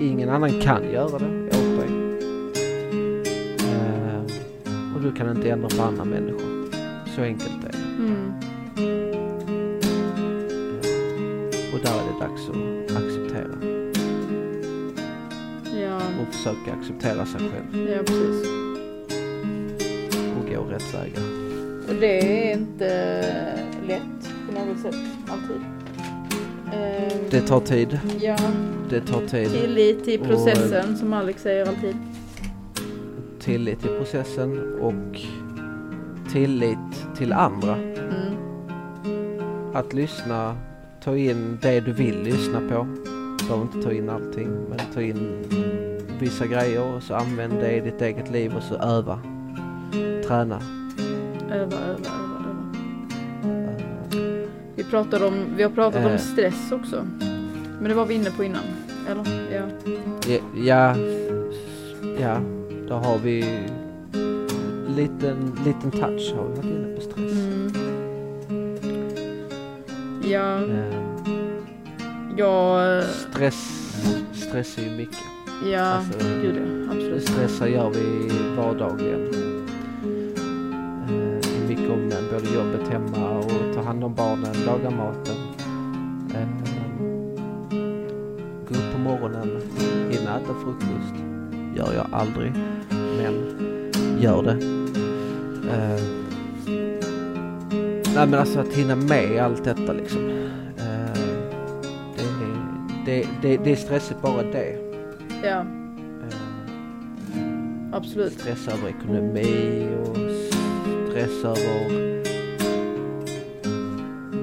Ingen 0.01 0.29
annan 0.29 0.51
kan 0.61 0.91
göra 0.93 1.19
det 1.19 1.47
åt 1.47 1.81
dig. 1.81 2.19
Eh, 3.59 4.23
och 4.97 5.03
du 5.03 5.13
kan 5.13 5.31
inte 5.37 5.51
ändra 5.51 5.69
på 5.69 5.83
andra 5.83 6.05
människor. 6.05 6.67
Så 7.17 7.23
enkelt 7.23 7.65
är 7.65 7.73
det. 7.73 8.03
Mm. 8.03 8.33
Och 11.75 11.79
där 11.83 11.93
är 11.93 12.05
det 12.13 12.21
dags 12.27 12.49
att 12.97 13.12
Och 16.23 16.35
försöka 16.35 16.73
acceptera 16.81 17.27
sig 17.27 17.41
själv. 17.41 17.89
ja, 17.91 17.99
precis. 17.99 18.47
Och 20.39 20.55
gå 20.55 20.63
rätt 20.71 20.95
vägar. 20.95 21.23
Och 21.89 21.95
det 22.01 22.49
är 22.51 22.53
inte 22.53 23.25
lätt 23.89 24.31
på 24.47 24.53
något 24.53 24.79
sätt, 24.81 24.95
alltid. 25.29 25.61
Ehm, 26.73 27.19
Det 27.31 27.41
tar 27.41 27.61
tid. 27.61 28.01
Ja, 28.21 28.37
Det 28.91 29.01
tar 29.01 29.21
tid. 29.27 29.51
tillit 29.51 30.05
till 30.05 30.21
Och- 30.21 30.27
processen 30.27 30.97
som 30.97 31.13
Alex 31.13 31.43
säger 31.43 31.67
alltid. 31.69 31.97
Tillit 33.41 33.81
till 33.81 33.91
processen 33.91 34.75
och 34.81 35.21
tillit 36.33 37.07
till 37.17 37.33
andra. 37.33 37.77
Mm. 37.77 38.37
Att 39.75 39.93
lyssna, 39.93 40.57
ta 41.05 41.17
in 41.17 41.59
det 41.63 41.81
du 41.81 41.93
vill 41.93 42.23
lyssna 42.23 42.61
på. 42.61 42.87
Du 43.39 43.47
behöver 43.49 43.63
inte 43.63 43.83
ta 43.83 43.93
in 43.93 44.09
allting, 44.11 44.49
men 44.69 44.79
ta 44.95 45.01
in 45.03 45.45
vissa 46.23 46.47
grejer 46.47 46.95
och 46.95 47.03
så 47.03 47.15
använd 47.15 47.53
det 47.53 47.73
i 47.77 47.81
ditt 47.81 48.03
eget 48.03 48.31
liv 48.31 48.57
och 48.57 48.63
så 48.63 48.75
öva. 48.75 49.19
Träna. 50.27 50.61
Öva, 51.51 51.77
öva, 51.77 52.09
öva, 52.09 52.41
öva. 52.45 53.73
Eh, 54.13 54.49
Vi, 54.77 54.85
pratade 54.85 55.27
om, 55.27 55.35
vi 55.57 55.63
har 55.63 55.71
pratat 55.71 56.05
om 56.05 56.11
Eh. 56.11 56.19
stress 56.19 56.73
också. 56.73 57.07
Men 57.81 57.89
det 57.89 57.95
var 57.95 58.07
vi 58.07 58.15
inne 58.15 58.31
på 58.31 58.45
innan. 58.45 58.63
Eller? 59.09 59.25
Ja. 59.53 59.63
Ja, 60.57 60.97
ja, 62.21 62.37
då 62.89 62.95
har 62.95 63.19
vi 63.19 63.45
liten, 64.97 65.53
liten 65.65 65.91
touch 65.91 66.35
har 66.37 66.45
vi 66.49 66.55
varit 66.57 66.65
inne 66.65 66.95
på 66.97 67.01
stress. 67.01 67.33
Mm. 67.33 67.73
Ja, 70.25 70.59
Eh, 70.59 70.95
jag... 72.37 73.05
Stress, 73.05 73.93
stress 74.33 74.79
är 74.79 74.83
ju 74.83 74.91
mycket. 74.97 75.19
Ja, 75.71 75.81
Alltså, 75.83 76.19
gud 76.43 76.57
ja. 76.57 76.93
Absolut. 76.93 77.29
Stressa 77.29 77.69
gör 77.69 77.91
vi 77.91 78.31
vardagligen. 78.57 79.21
Mycket 81.69 81.91
om 81.91 82.11
eh, 82.13 82.19
både 82.33 82.55
jobbet 82.55 82.89
hemma 82.89 83.39
och 83.39 83.75
ta 83.75 83.83
hand 83.83 84.05
om 84.05 84.15
barnen, 84.15 84.55
laga 84.67 84.91
maten. 84.91 85.37
Eh, 86.35 86.49
gå 88.69 88.75
upp 88.75 88.93
på 88.93 88.99
morgonen, 88.99 89.61
hinna 90.11 90.37
äta 90.41 90.55
frukost. 90.55 91.15
Gör 91.77 91.95
jag 91.95 92.07
aldrig, 92.13 92.53
men 92.91 93.35
gör 94.21 94.43
det. 94.43 94.57
Eh, 95.71 96.03
Nej 98.15 98.27
men 98.27 98.35
alltså 98.35 98.61
att 98.61 98.73
hinna 98.73 98.97
med 98.97 99.43
allt 99.45 99.65
detta 99.65 99.93
liksom. 99.93 100.21
Det, 102.17 102.33
det, 103.07 103.27
det, 103.43 103.57
det 103.65 103.73
är 103.73 103.77
stressigt 103.77 104.23
bara 104.23 104.43
det. 104.43 104.92
Ja, 105.43 105.65
Eh, 106.25 107.97
absolut. 107.97 108.33
stress 108.33 108.69
över 108.69 108.89
ekonomi 108.89 109.89
och 110.01 110.17
stress 111.11 111.45
över 111.45 112.13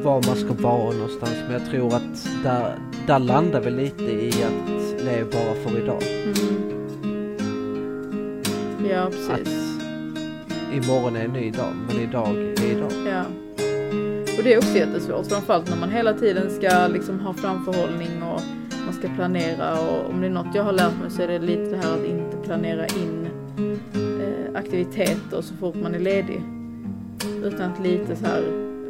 var 0.04 0.14
man 0.28 0.36
ska 0.36 0.54
vara 0.54 0.94
någonstans. 0.94 1.34
Men 1.48 1.52
jag 1.62 1.66
tror 1.72 1.96
att 1.96 2.30
där, 2.44 2.76
där 3.08 3.20
landar 3.20 3.62
vi 3.62 3.72
lite 3.72 4.04
i 4.04 4.30
att 4.30 5.02
leva 5.06 5.30
bara 5.32 5.56
för 5.56 5.84
idag. 5.84 6.04
Mm. 6.04 6.36
Ja, 8.90 9.02
Att 9.04 9.12
precis. 9.38 9.80
imorgon 10.74 11.16
är 11.16 11.26
en 11.26 11.32
ny 11.34 11.52
dag, 11.52 11.74
men 11.88 12.02
idag 12.02 12.36
är 12.38 12.72
idag. 12.72 12.92
Ja. 13.08 13.24
Och 14.38 14.44
det 14.44 14.54
är 14.54 14.58
också 14.58 14.78
jättesvårt, 14.78 15.26
framförallt 15.28 15.70
när 15.70 15.78
man 15.78 15.90
hela 15.90 16.14
tiden 16.14 16.50
ska 16.50 16.88
liksom 16.88 17.20
ha 17.20 17.34
framförhållning 17.34 18.24
och 18.24 18.42
man 18.90 18.98
ska 19.00 19.08
planera 19.16 19.80
och 19.80 20.10
om 20.10 20.22
det 20.22 20.28
är 20.28 20.32
något 20.32 20.56
jag 20.56 20.64
har 20.64 20.72
lärt 20.72 21.00
mig 21.02 21.12
så 21.12 21.22
är 21.22 21.28
det 21.28 21.40
lite 21.40 21.70
det 21.70 21.78
här 21.78 21.94
att 21.94 22.06
inte 22.06 22.38
planera 22.38 22.88
in 22.88 23.28
eh, 23.94 24.60
aktiviteter 24.60 25.42
så 25.42 25.54
fort 25.54 25.76
man 25.76 25.96
är 25.96 26.00
ledig. 26.00 26.42
Utan 27.44 27.72
att 27.72 27.84
lite 27.84 28.16
så 28.16 28.26
här 28.26 28.44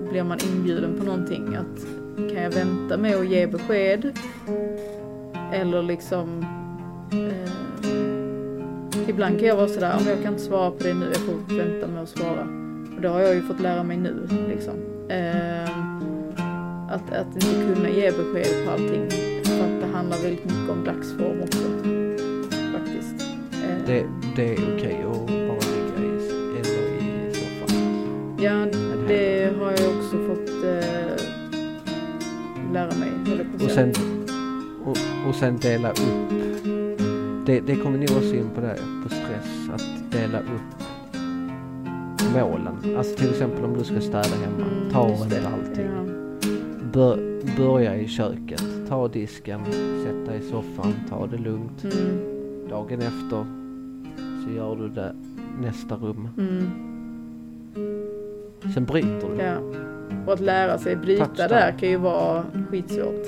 blir 0.10 0.24
man 0.24 0.38
inbjuden 0.52 1.00
på 1.00 1.06
någonting 1.06 1.56
att 1.56 1.86
kan 2.32 2.44
jag 2.44 2.52
vänta 2.52 2.98
med 2.98 3.16
att 3.16 3.28
ge 3.28 3.48
besked? 3.48 4.18
Eller 5.54 5.84
liksom 5.84 6.46
eh, 7.12 7.90
Ibland 9.10 9.40
kan 9.40 9.48
jag 9.48 9.56
vara 9.56 9.68
sådär, 9.68 9.96
om 10.00 10.08
jag 10.08 10.24
kan 10.24 10.34
inte 10.34 10.46
svara 10.46 10.72
på 10.72 10.84
det 10.84 10.94
nu, 10.94 11.06
jag 11.14 11.22
får 11.22 11.56
vänta 11.58 11.88
med 11.88 12.04
att 12.04 12.10
svara. 12.10 12.48
Och 12.96 13.02
det 13.02 13.08
har 13.08 13.20
jag 13.20 13.36
ju 13.36 13.42
fått 13.42 13.60
lära 13.60 13.84
mig 13.84 13.98
nu 13.98 14.28
liksom. 14.50 14.74
Eh, 15.10 15.70
att, 16.90 17.14
att 17.14 17.36
inte 17.36 17.74
kunna 17.76 17.90
ge 17.90 18.12
besked 18.12 18.66
på 18.66 18.72
allting. 18.72 19.29
För 19.58 19.66
att 19.76 19.82
det 19.82 19.88
handlar 19.98 20.18
väldigt 20.18 20.46
mycket 20.46 20.70
om 20.70 20.84
dagsform 20.84 21.42
också. 21.42 21.68
Faktiskt. 22.74 23.26
Ehm, 23.64 23.82
Det, 23.88 24.06
det 24.36 24.54
är 24.54 24.58
okej 24.76 25.04
att 25.04 25.28
bara 25.28 25.60
ligga 25.74 26.08
i, 26.08 26.30
eller 26.60 26.98
i 26.98 27.34
soffan. 27.34 27.78
Ja, 28.42 28.66
det 29.08 29.54
har 29.60 29.72
jag 29.72 29.98
också 29.98 30.18
fått 30.28 30.50
eh, 30.64 31.26
lära 32.74 32.92
mig. 32.96 33.10
Och 33.66 33.72
sen, 33.72 33.92
och, 34.86 34.98
och 35.30 35.36
sen 35.36 35.58
dela 35.58 35.92
upp. 35.92 36.30
Det, 37.46 37.60
det 37.60 37.76
kommer 37.76 37.98
nog 37.98 38.12
också 38.18 38.36
in 38.36 38.50
på 38.56 38.62
det, 38.62 38.78
på 39.04 39.10
stress. 39.10 39.70
Att 39.74 40.12
dela 40.12 40.40
upp 40.40 40.84
målen. 42.34 42.98
Alltså 42.98 43.16
till 43.16 43.30
exempel 43.30 43.66
om 43.66 43.78
du 43.78 43.84
ska 43.84 44.02
städa 44.02 44.20
hemma. 44.44 44.66
Mm, 44.72 44.92
Ta 44.92 45.10
inte 45.24 45.42
allting. 45.48 45.86
Ja. 45.86 46.04
Bör, 46.94 47.18
börja 47.58 47.96
i 47.96 48.08
köket. 48.08 48.64
Ta 48.90 49.08
disken, 49.08 49.60
sätt 50.04 50.26
dig 50.26 50.38
i 50.40 50.42
soffan, 50.52 50.94
ta 51.10 51.28
det 51.28 51.38
lugnt. 51.38 51.84
Mm, 51.84 52.20
Dagen 52.70 53.00
efter 53.00 53.46
så 54.46 54.52
gör 54.56 54.76
du 54.76 54.90
det 54.90 55.16
nästa 55.62 55.96
rum. 55.96 56.28
mm, 56.38 56.70
Sen 58.74 58.86
bryter 58.86 59.30
du. 59.38 59.44
ja. 59.44 59.58
Och 60.28 60.34
att 60.34 60.40
lära 60.40 60.78
sig 60.78 60.96
bryta 60.96 61.26
Touchdown. 61.26 61.50
där 61.50 61.72
kan 61.80 61.90
ju 61.90 61.98
vara 61.98 62.44
skitsvårt. 62.72 63.26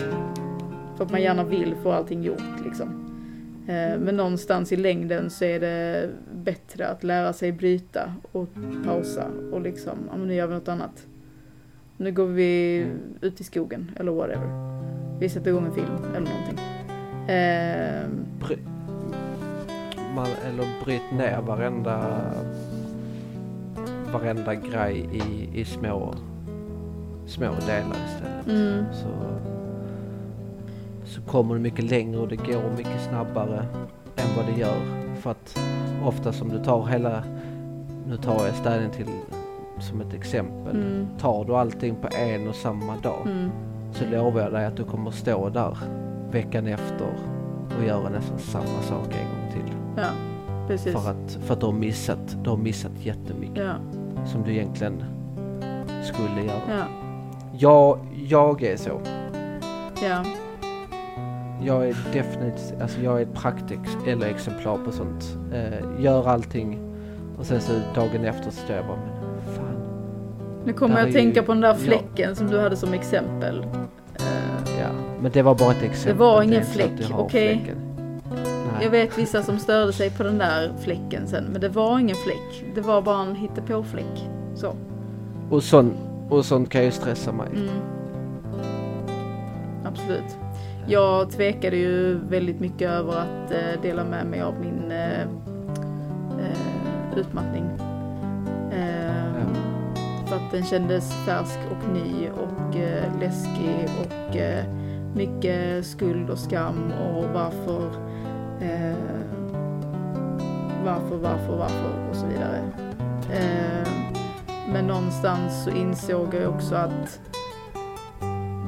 För 0.97 1.05
att 1.05 1.12
man 1.12 1.22
gärna 1.22 1.43
vill 1.43 1.76
få 1.84 1.91
allting 1.91 2.24
gjort 2.24 2.43
liksom. 2.66 2.88
Eh, 3.68 3.99
Men 3.99 4.18
någonstans 4.18 4.72
i 4.72 4.76
längden 4.76 5.30
så 5.30 5.45
är 5.45 5.59
det 5.59 6.09
bättre 6.43 6.88
att 6.88 7.03
lära 7.03 7.34
sig 7.34 7.51
bryta 7.51 8.14
och 8.32 8.47
pausa 8.86 9.26
och 9.51 9.62
liksom, 9.62 9.97
ja 10.12 10.18
men 10.18 10.28
nu 10.28 10.34
gör 10.34 10.47
vi 10.47 10.53
något 10.53 10.68
annat. 10.68 11.07
Nu 12.01 12.11
går 12.11 12.25
vi 12.25 12.85
ut 13.21 13.41
i 13.41 13.43
skogen 13.43 13.91
eller 13.99 14.11
whatever. 14.11 14.49
Vi 15.19 15.29
sätter 15.29 15.49
igång 15.51 15.65
en 15.65 15.71
film 15.73 15.97
eller 16.15 16.29
någonting. 16.31 16.59
Eh, 17.35 18.07
Bry, 18.39 18.57
man, 20.15 20.27
eller 20.47 20.83
bryt 20.85 21.11
ner 21.17 21.41
varenda, 21.41 22.21
varenda 24.13 24.55
grej 24.55 25.09
i, 25.13 25.49
i 25.61 25.65
små, 25.65 26.13
små 27.25 27.45
delar 27.67 27.95
istället. 28.07 28.47
Mm, 28.47 28.85
Så, 28.93 29.07
så 31.05 31.21
kommer 31.21 31.55
du 31.55 31.61
mycket 31.61 31.85
längre 31.91 32.19
och 32.19 32.27
det 32.27 32.35
går 32.35 32.77
mycket 32.77 33.01
snabbare 33.09 33.65
än 34.15 34.27
vad 34.37 34.45
det 34.45 34.59
gör. 34.59 34.77
För 35.15 35.31
att 35.31 35.59
ofta 36.05 36.33
som 36.33 36.49
du 36.49 36.63
tar 36.63 36.85
hela, 36.85 37.23
nu 38.07 38.17
tar 38.17 38.45
jag 38.45 38.55
städning 38.55 38.89
till 38.91 39.05
som 39.82 40.01
ett 40.01 40.13
exempel. 40.13 40.75
mm, 40.75 41.07
Tar 41.19 41.45
du 41.45 41.55
allting 41.55 41.95
på 41.95 42.07
en 42.15 42.47
och 42.47 42.55
samma 42.55 42.95
dag 42.97 43.21
mm, 43.25 43.49
så 43.91 44.05
lovar 44.05 44.41
jag 44.41 44.51
dig 44.51 44.65
att 44.65 44.75
du 44.77 44.84
kommer 44.84 45.11
stå 45.11 45.49
där 45.49 45.77
veckan 46.32 46.67
efter 46.67 47.07
och 47.79 47.86
göra 47.88 48.09
nästan 48.09 48.39
samma 48.39 48.82
sak 48.82 49.07
en 49.07 49.27
gång 49.27 49.51
till. 49.65 49.75
ja, 49.97 50.09
precis. 50.67 50.93
För 50.93 51.11
att, 51.11 51.32
för 51.45 51.53
att 51.53 51.59
du 51.59 51.65
har 51.65 51.73
missat, 51.73 52.38
du 52.43 52.49
har 52.49 52.57
missat 52.57 52.91
jättemycket 52.99 53.63
Ja, 53.63 53.73
som 54.25 54.43
du 54.43 54.51
egentligen 54.51 55.03
skulle 56.03 56.41
göra. 56.45 56.61
ja, 56.69 56.86
Jag, 57.57 57.99
jag 58.27 58.63
är 58.63 58.77
så. 58.77 59.01
ja, 60.03 60.23
Jag 61.63 61.89
är 61.89 61.95
definitivt, 62.13 62.82
alltså 62.82 63.01
jag 63.01 63.17
är 63.17 63.21
ett 63.23 63.34
praktex 63.34 63.82
eller 64.07 64.27
exemplar 64.27 64.77
på 64.86 64.91
sånt. 64.91 65.38
Eh, 65.53 66.03
gör 66.03 66.27
allting 66.27 66.79
och 67.39 67.45
sen 67.45 67.61
så 67.61 67.71
dagen 67.95 68.25
efter 68.25 68.43
så 68.43 68.51
står 68.51 68.75
jag 68.75 68.86
bara. 68.86 68.97
Nu 70.66 70.74
kommer 70.74 70.99
jag 70.99 71.07
att 71.07 71.14
tänka 71.14 71.43
på 71.43 71.51
den 71.51 71.62
där 71.62 71.70
ja. 71.70 71.76
fläcken 71.76 72.36
som 72.36 72.47
du 72.47 72.59
hade 72.59 72.76
som 72.76 72.93
exempel. 72.93 73.66
Eh, 74.16 74.51
Ja, 74.80 74.88
men 75.22 75.32
det 75.32 75.41
var 75.41 75.55
bara 75.55 75.72
ett 75.72 75.84
exempel. 75.84 76.18
var 76.18 76.39
är 76.39 76.43
ingen 76.43 76.62
att 76.62 76.68
fläck, 76.68 76.91
okej? 77.12 77.76
Nej. 78.30 78.84
Jag 78.84 78.89
vet 78.89 79.18
vissa 79.18 79.43
som 79.43 79.59
störde 79.59 79.93
sig 79.93 80.09
på 80.09 80.24
den 80.24 80.38
där 80.38 80.74
fläcken 80.82 81.28
sen, 81.28 81.43
men 81.51 81.62
det 81.62 81.70
var 81.70 81.99
ingen 81.99 82.16
fläck. 82.16 82.74
Det 82.76 82.82
var 82.82 83.01
bara 83.01 83.22
en 83.22 83.36
hittepåfläck. 83.36 84.30
Så. 84.55 84.76
Och, 85.49 85.64
sån, 85.64 85.93
och 86.30 86.45
sånt 86.45 86.70
kan 86.70 86.84
ju 86.84 86.91
stressa 86.91 87.32
mig. 87.32 87.47
Mm. 87.55 87.70
Absolut. 89.86 90.38
Jag 90.88 91.32
tvekade 91.32 91.78
ju 91.78 92.20
väldigt 92.30 92.59
mycket 92.59 92.89
över 92.91 93.14
att 93.14 93.51
eh, 93.51 93.82
dela 93.82 94.03
med 94.03 94.26
mig 94.26 94.41
av 94.41 94.53
min 94.62 94.91
eh, 94.91 95.22
eh, 96.39 97.18
utmattning. 97.18 97.70
Eh, 100.32 100.38
att 100.38 100.51
den 100.51 100.63
kändes 100.63 101.13
färsk 101.25 101.59
och 101.71 101.93
ny 101.93 102.29
och 102.29 102.75
eh, 102.75 103.19
läskig 103.19 103.89
och 103.99 104.36
eh, 104.36 104.65
mycket 105.15 105.86
skuld 105.86 106.29
och 106.29 106.39
skam 106.39 106.91
och 106.91 107.23
varför, 107.23 107.86
eh, 108.61 108.97
varför, 110.86 111.17
varför, 111.17 111.57
varför 111.57 112.09
och 112.09 112.15
så 112.15 112.25
vidare. 112.25 112.61
Eh, 113.34 113.88
men 114.73 114.88
någonstans 114.88 115.63
så 115.63 115.69
insåg 115.69 116.34
jag 116.34 116.53
också 116.53 116.75
att 116.75 117.19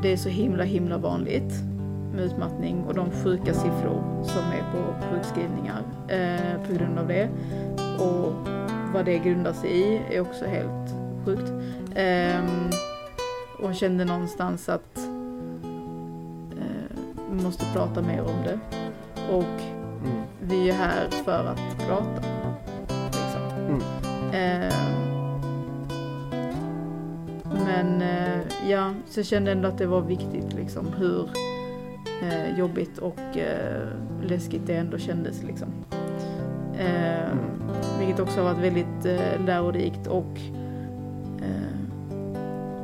det 0.01 0.13
är 0.13 0.17
så 0.17 0.29
himla 0.29 0.63
himla 0.63 0.97
vanligt 0.97 1.53
med 2.13 2.25
utmattning 2.25 2.83
och 2.83 2.93
de 2.93 3.11
sjuka 3.11 3.53
siffror 3.53 4.23
som 4.23 4.41
är 4.41 4.71
på 4.71 5.05
sjukskrivningar 5.11 5.81
eh, 6.07 6.67
på 6.67 6.73
grund 6.73 6.99
av 6.99 7.07
det. 7.07 7.29
Och 7.99 8.33
vad 8.93 9.05
det 9.05 9.17
grundar 9.17 9.53
sig 9.53 9.69
i 9.69 10.01
är 10.11 10.21
också 10.21 10.45
helt 10.45 11.02
sjukt. 11.25 11.51
Ehm, 11.95 12.69
och 13.59 13.75
kände 13.75 14.05
någonstans 14.05 14.69
att 14.69 14.97
eh, 16.57 16.97
vi 17.31 17.43
måste 17.43 17.65
prata 17.73 18.01
mer 18.01 18.21
om 18.21 18.43
det. 18.45 18.59
Och 19.31 19.61
Mm. 20.05 20.21
vi 20.41 20.69
är 20.69 20.73
här 20.73 21.09
för 21.09 21.45
att 21.45 21.87
prata. 21.87 22.27
Liksom. 23.05 23.41
Mm. 23.67 23.81
Ehm, 24.33 24.71
men 27.65 28.01
eh, 28.01 28.69
ja, 28.69 28.93
så 29.07 29.19
jag 29.19 29.25
kände 29.25 29.51
ändå 29.51 29.67
att 29.67 29.77
det 29.77 29.85
var 29.85 30.01
viktigt 30.01 30.53
liksom 30.53 30.87
hur 30.97 31.29
eh, 32.23 32.59
jobbigt 32.59 32.97
och 32.97 33.19
läskigt 34.23 34.61
det 34.67 34.73
ändå 34.75 34.97
kändes 34.97 35.43
liksom. 35.43 35.67
Ehm, 36.79 37.37
Vilket 37.99 38.19
också 38.19 38.41
har 38.41 38.53
varit 38.53 38.63
väldigt 38.63 39.05
eh, 39.05 39.45
lärorikt 39.45 40.07
och 40.07 40.39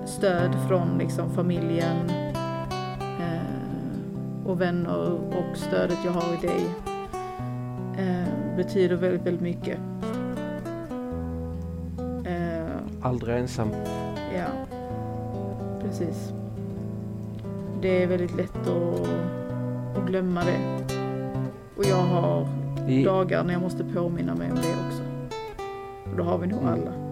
stöd 0.10 0.55
från 0.68 0.97
liksom 0.97 1.30
familjen 1.30 2.10
eh, 3.20 4.45
och 4.45 4.62
vänner 4.62 5.12
och 5.12 5.57
stödet 5.57 5.97
jag 6.05 6.12
har 6.12 6.34
i 6.43 6.47
dig 6.47 6.66
eh, 7.97 8.55
betyder 8.57 8.95
väldigt, 8.95 9.22
väldigt 9.22 9.41
mycket. 9.41 9.78
Eh, 12.26 12.76
Aldrig 13.01 13.38
ensam. 13.38 13.70
Ja, 14.36 14.45
precis. 15.82 16.34
Det 17.82 18.03
är 18.03 18.07
väldigt 18.07 18.36
lätt 18.38 18.68
att, 18.68 19.07
att 19.97 20.07
glömma 20.07 20.41
det. 20.43 20.86
Och 21.78 21.86
jag 21.86 21.95
har 22.03 22.47
I, 22.88 23.03
dagar 23.03 23.43
när 23.43 23.53
jag 23.53 23.62
måste 23.62 23.84
påminna 23.84 24.36
mig 24.36 24.51
om 24.51 24.55
det 24.57 24.88
också. 24.88 25.03
Och 26.12 26.18
då 26.18 26.24
har 26.24 26.38
vi 26.38 26.47
nog 26.47 26.60
Mm. 26.62 26.74
alla. 26.74 27.09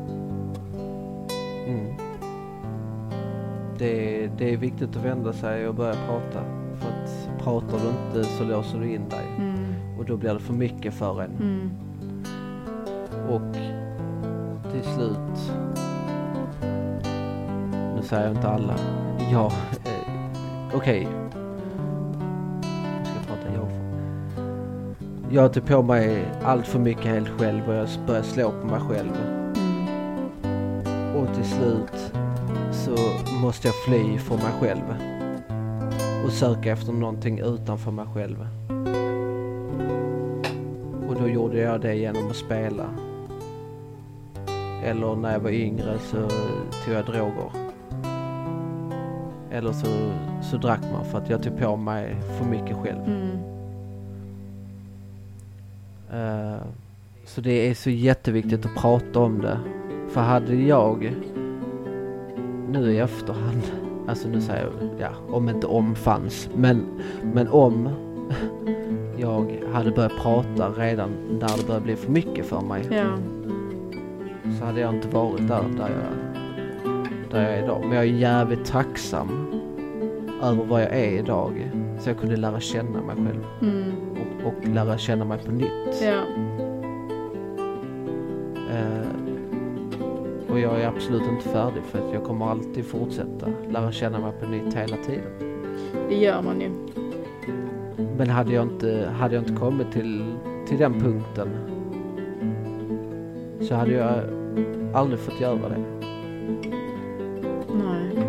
Det, 3.79 4.27
det 4.37 4.53
är 4.53 4.57
viktigt 4.57 4.95
att 4.95 5.05
vända 5.05 5.33
sig 5.33 5.67
och 5.67 5.75
börja 5.75 5.93
prata. 5.93 6.43
För 6.79 6.89
att 6.89 7.29
pratar 7.43 7.79
du 7.79 7.89
inte 7.89 8.29
så 8.29 8.43
låser 8.43 8.79
du 8.79 8.93
in 8.93 9.09
dig. 9.09 9.25
Mm. 9.37 9.57
Och 9.99 10.05
då 10.05 10.17
blir 10.17 10.33
det 10.33 10.39
för 10.39 10.53
mycket 10.53 10.93
för 10.93 11.21
en. 11.21 11.31
Mm. 11.31 11.71
Och 13.29 13.53
till 14.71 14.83
slut, 14.83 15.51
nu 17.95 18.01
säger 18.03 18.23
jag 18.23 18.35
inte 18.35 18.47
alla, 18.47 18.75
ja, 19.31 19.51
eh, 19.85 20.75
okej. 20.75 21.07
Ska 23.03 23.13
jag 23.15 23.27
prata 23.27 23.53
jag. 23.55 23.67
Jag 25.31 25.53
tog 25.53 25.65
på 25.65 25.81
mig 25.81 26.25
allt 26.43 26.67
för 26.67 26.79
mycket 26.79 27.05
helt 27.05 27.29
själv 27.29 27.69
och 27.69 27.75
jag 27.75 27.87
började 28.07 28.27
slå 28.27 28.51
på 28.51 28.67
mig 28.67 28.79
själv. 28.79 29.11
Mm. 29.15 29.47
Och 31.15 31.35
till 31.35 31.45
slut 31.45 31.96
måste 33.41 33.67
jag 33.67 33.75
fly 33.75 34.17
från 34.17 34.37
mig 34.37 34.51
själv. 34.59 34.93
Och 36.25 36.31
söka 36.31 36.71
efter 36.71 36.91
någonting 36.91 37.39
utanför 37.39 37.91
mig 37.91 38.05
själv. 38.13 38.47
Och 41.07 41.15
då 41.15 41.27
gjorde 41.27 41.59
jag 41.59 41.81
det 41.81 41.95
genom 41.95 42.29
att 42.29 42.35
spela. 42.35 42.85
Eller 44.83 45.15
när 45.15 45.33
jag 45.33 45.39
var 45.39 45.49
yngre 45.49 45.99
så 45.99 46.29
tog 46.85 46.95
jag 46.95 47.05
droger. 47.05 47.51
Eller 49.51 49.71
så, 49.71 49.87
så 50.41 50.57
drack 50.57 50.81
man 50.91 51.05
för 51.05 51.17
att 51.17 51.29
jag 51.29 51.43
tog 51.43 51.59
på 51.59 51.75
mig 51.75 52.15
för 52.37 52.45
mycket 52.45 52.77
själv. 52.77 53.03
Mm. 53.05 53.37
Eh, 56.11 56.61
så 57.25 57.41
det 57.41 57.69
är 57.69 57.73
så 57.73 57.89
jätteviktigt 57.89 58.65
att 58.65 58.75
prata 58.75 59.19
om 59.19 59.41
det. 59.41 59.59
För 60.09 60.21
hade 60.21 60.55
jag 60.55 61.13
nu 62.71 62.91
i 62.93 62.97
efterhand, 62.99 63.61
alltså 64.07 64.27
nu 64.27 64.41
säger 64.41 64.63
jag, 64.63 64.89
ja, 64.99 65.09
om 65.35 65.49
inte 65.49 65.67
om 65.67 65.95
fanns, 65.95 66.49
men, 66.55 66.83
men 67.33 67.47
om 67.47 67.89
jag 69.17 69.45
hade 69.73 69.91
börjat 69.91 70.17
prata 70.21 70.69
redan 70.69 71.09
när 71.29 71.57
det 71.57 71.67
började 71.67 71.83
bli 71.85 71.95
för 71.95 72.11
mycket 72.11 72.45
för 72.45 72.61
mig 72.61 72.83
Ja. 72.91 73.05
så 74.59 74.65
hade 74.65 74.79
jag 74.79 74.95
inte 74.95 75.07
varit 75.07 75.47
där, 75.47 75.63
där 75.77 75.89
jag, 75.89 76.33
där 77.31 77.41
jag 77.43 77.51
är 77.57 77.63
idag. 77.63 77.79
Men 77.81 77.91
jag 77.91 78.03
är 78.05 78.09
jävligt 78.11 78.65
tacksam 78.65 79.47
över 80.43 80.63
vad 80.65 80.81
jag 80.81 80.93
är 80.95 81.19
idag. 81.19 81.71
Så 81.99 82.09
jag 82.09 82.17
kunde 82.19 82.35
lära 82.35 82.59
känna 82.59 83.01
mig 83.01 83.15
själv 83.15 83.45
Mm. 83.61 83.91
och, 84.11 84.47
och 84.47 84.67
lära 84.67 84.97
känna 84.97 85.25
mig 85.25 85.39
på 85.45 85.51
nytt. 85.51 86.01
Ja. 86.03 86.21
Och 90.57 90.63
jag 90.63 90.81
är 90.81 90.87
absolut 90.87 91.27
inte 91.27 91.49
färdig 91.49 91.83
för 91.83 92.07
att 92.07 92.13
jag 92.13 92.23
kommer 92.23 92.45
alltid 92.45 92.85
fortsätta 92.85 93.47
lära 93.69 93.91
känna 93.91 94.19
mig 94.19 94.31
på 94.41 94.49
nytt 94.49 94.73
hela 94.73 94.97
tiden. 94.97 95.63
Det 96.09 96.15
gör 96.15 96.41
man 96.41 96.61
ju. 96.61 96.69
Men 98.17 98.29
hade 98.29 98.53
jag 98.53 98.63
inte, 98.63 99.09
hade 99.19 99.35
jag 99.35 99.41
inte 99.41 99.53
kommit 99.53 99.91
till, 99.91 100.35
till 100.67 100.77
den 100.77 100.93
punkten 100.93 101.49
så 103.61 103.75
hade 103.75 103.91
jag 103.91 104.23
aldrig 104.93 105.19
fått 105.19 105.41
göra 105.41 105.69
det. 105.69 105.83
Nej. 107.73 108.25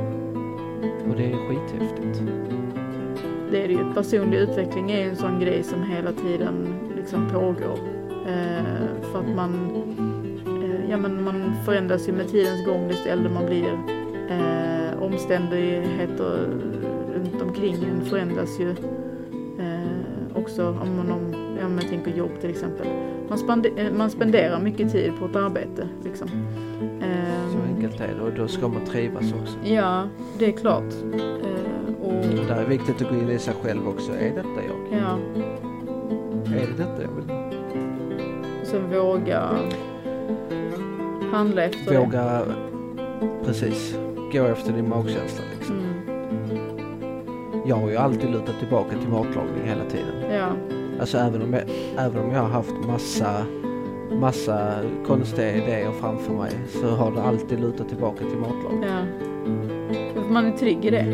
Och 1.11 1.16
det 1.16 1.33
är 1.33 1.49
skithäftigt. 1.49 2.22
Det 3.51 3.64
är 3.64 3.68
det 3.68 3.74
ju. 3.74 3.95
Personlig 3.95 4.39
utveckling 4.39 4.91
är 4.91 4.99
ju 4.99 5.11
en 5.11 5.16
sån 5.16 5.41
grej 5.41 5.62
som 5.62 5.83
hela 5.83 6.12
tiden 6.12 6.74
liksom 6.97 7.29
pågår. 7.29 7.79
Eh, 8.26 9.03
för 9.12 9.18
att 9.18 9.37
man, 9.37 9.70
ja 10.91 10.97
men 10.97 11.24
man 11.24 11.55
förändras 11.64 12.09
ju 12.09 12.12
med 12.12 12.28
tidens 12.28 12.66
gång 12.66 12.89
desto 12.89 13.09
äldre 13.09 13.32
man 13.32 13.47
blir. 13.47 13.78
Eh, 14.30 15.03
omständigheter 15.03 16.47
runt 17.14 17.43
omkring 17.43 17.74
en 17.74 18.05
förändras 18.05 18.61
ju 18.61 18.70
eh, 18.70 20.36
också 20.36 20.68
om 20.68 20.97
man, 20.97 21.11
om, 21.12 21.30
men 21.55 21.78
jag 21.80 21.89
tänker 21.89 22.11
jobb 22.11 22.30
till 22.41 22.51
exempel. 22.51 22.86
Man, 23.28 23.39
spande, 23.39 23.68
eh, 23.76 23.93
man 23.93 24.11
spenderar 24.11 24.61
mycket 24.61 24.93
tid 24.93 25.12
på 25.18 25.24
ett 25.26 25.36
arbete 25.36 25.89
liksom. 26.05 26.28
Eh, 27.01 27.53
Så 27.53 27.59
enkelt 27.74 28.01
är 28.01 28.14
det 28.14 28.20
och 28.22 28.32
då 28.36 28.49
ska 28.49 28.68
man 28.68 28.84
trivas 28.84 29.32
också. 29.43 29.59
Ja, 29.64 30.03
det 30.39 30.47
är 30.47 30.53
klart. 30.53 30.93
Eh, 31.14 32.07
och 32.07 32.12
Det 32.47 32.53
är 32.55 32.66
viktigt 32.68 33.03
att 33.03 33.09
gå 33.09 33.14
in 33.14 33.30
i 33.30 33.39
sig 33.39 33.55
själv 33.62 33.89
också. 33.89 34.12
Är 34.12 34.30
detta 34.34 34.49
jag? 34.68 35.01
ja, 35.01 35.18
Är 36.57 36.66
det 36.66 36.76
detta 36.84 37.03
jag 37.03 37.11
vill? 37.16 37.34
sen 38.64 38.91
våga 38.91 39.49
handla 41.33 41.62
efter 41.62 41.93
det. 41.93 41.99
Våga, 41.99 42.43
precis, 43.45 43.99
gå 44.33 44.45
efter 44.45 44.72
din 44.72 44.89
magkänsla 44.89 45.45
liksom. 45.59 45.76
Mm, 45.76 46.59
Jag 47.66 47.76
har 47.76 47.89
ju 47.91 47.97
alltid 47.97 48.31
lutat 48.31 48.59
tillbaka 48.59 48.91
till 48.99 49.09
matlagning 49.09 49.64
hela 49.64 49.85
tiden. 49.85 50.33
ja, 50.33 50.49
Alltså 51.01 51.18
även 51.18 51.43
om 51.43 51.53
jag, 51.53 51.62
även 51.97 52.24
om 52.24 52.31
jag 52.31 52.41
har 52.41 52.49
haft 52.49 52.74
massa, 52.87 53.31
massa 54.20 54.72
konstiga 55.07 55.53
idéer 55.57 55.91
framför 56.01 56.33
mig 56.35 56.51
så 56.68 56.87
har 56.89 57.11
det 57.12 57.22
alltid 57.22 57.61
lutat 57.61 57.89
tillbaka 57.89 58.18
till 58.18 58.39
matlagning. 58.39 58.83
ja. 58.83 58.99
För 60.14 60.33
man 60.33 60.47
är 60.47 60.51
trygg 60.57 60.85
i 60.85 60.91
det. 60.91 61.07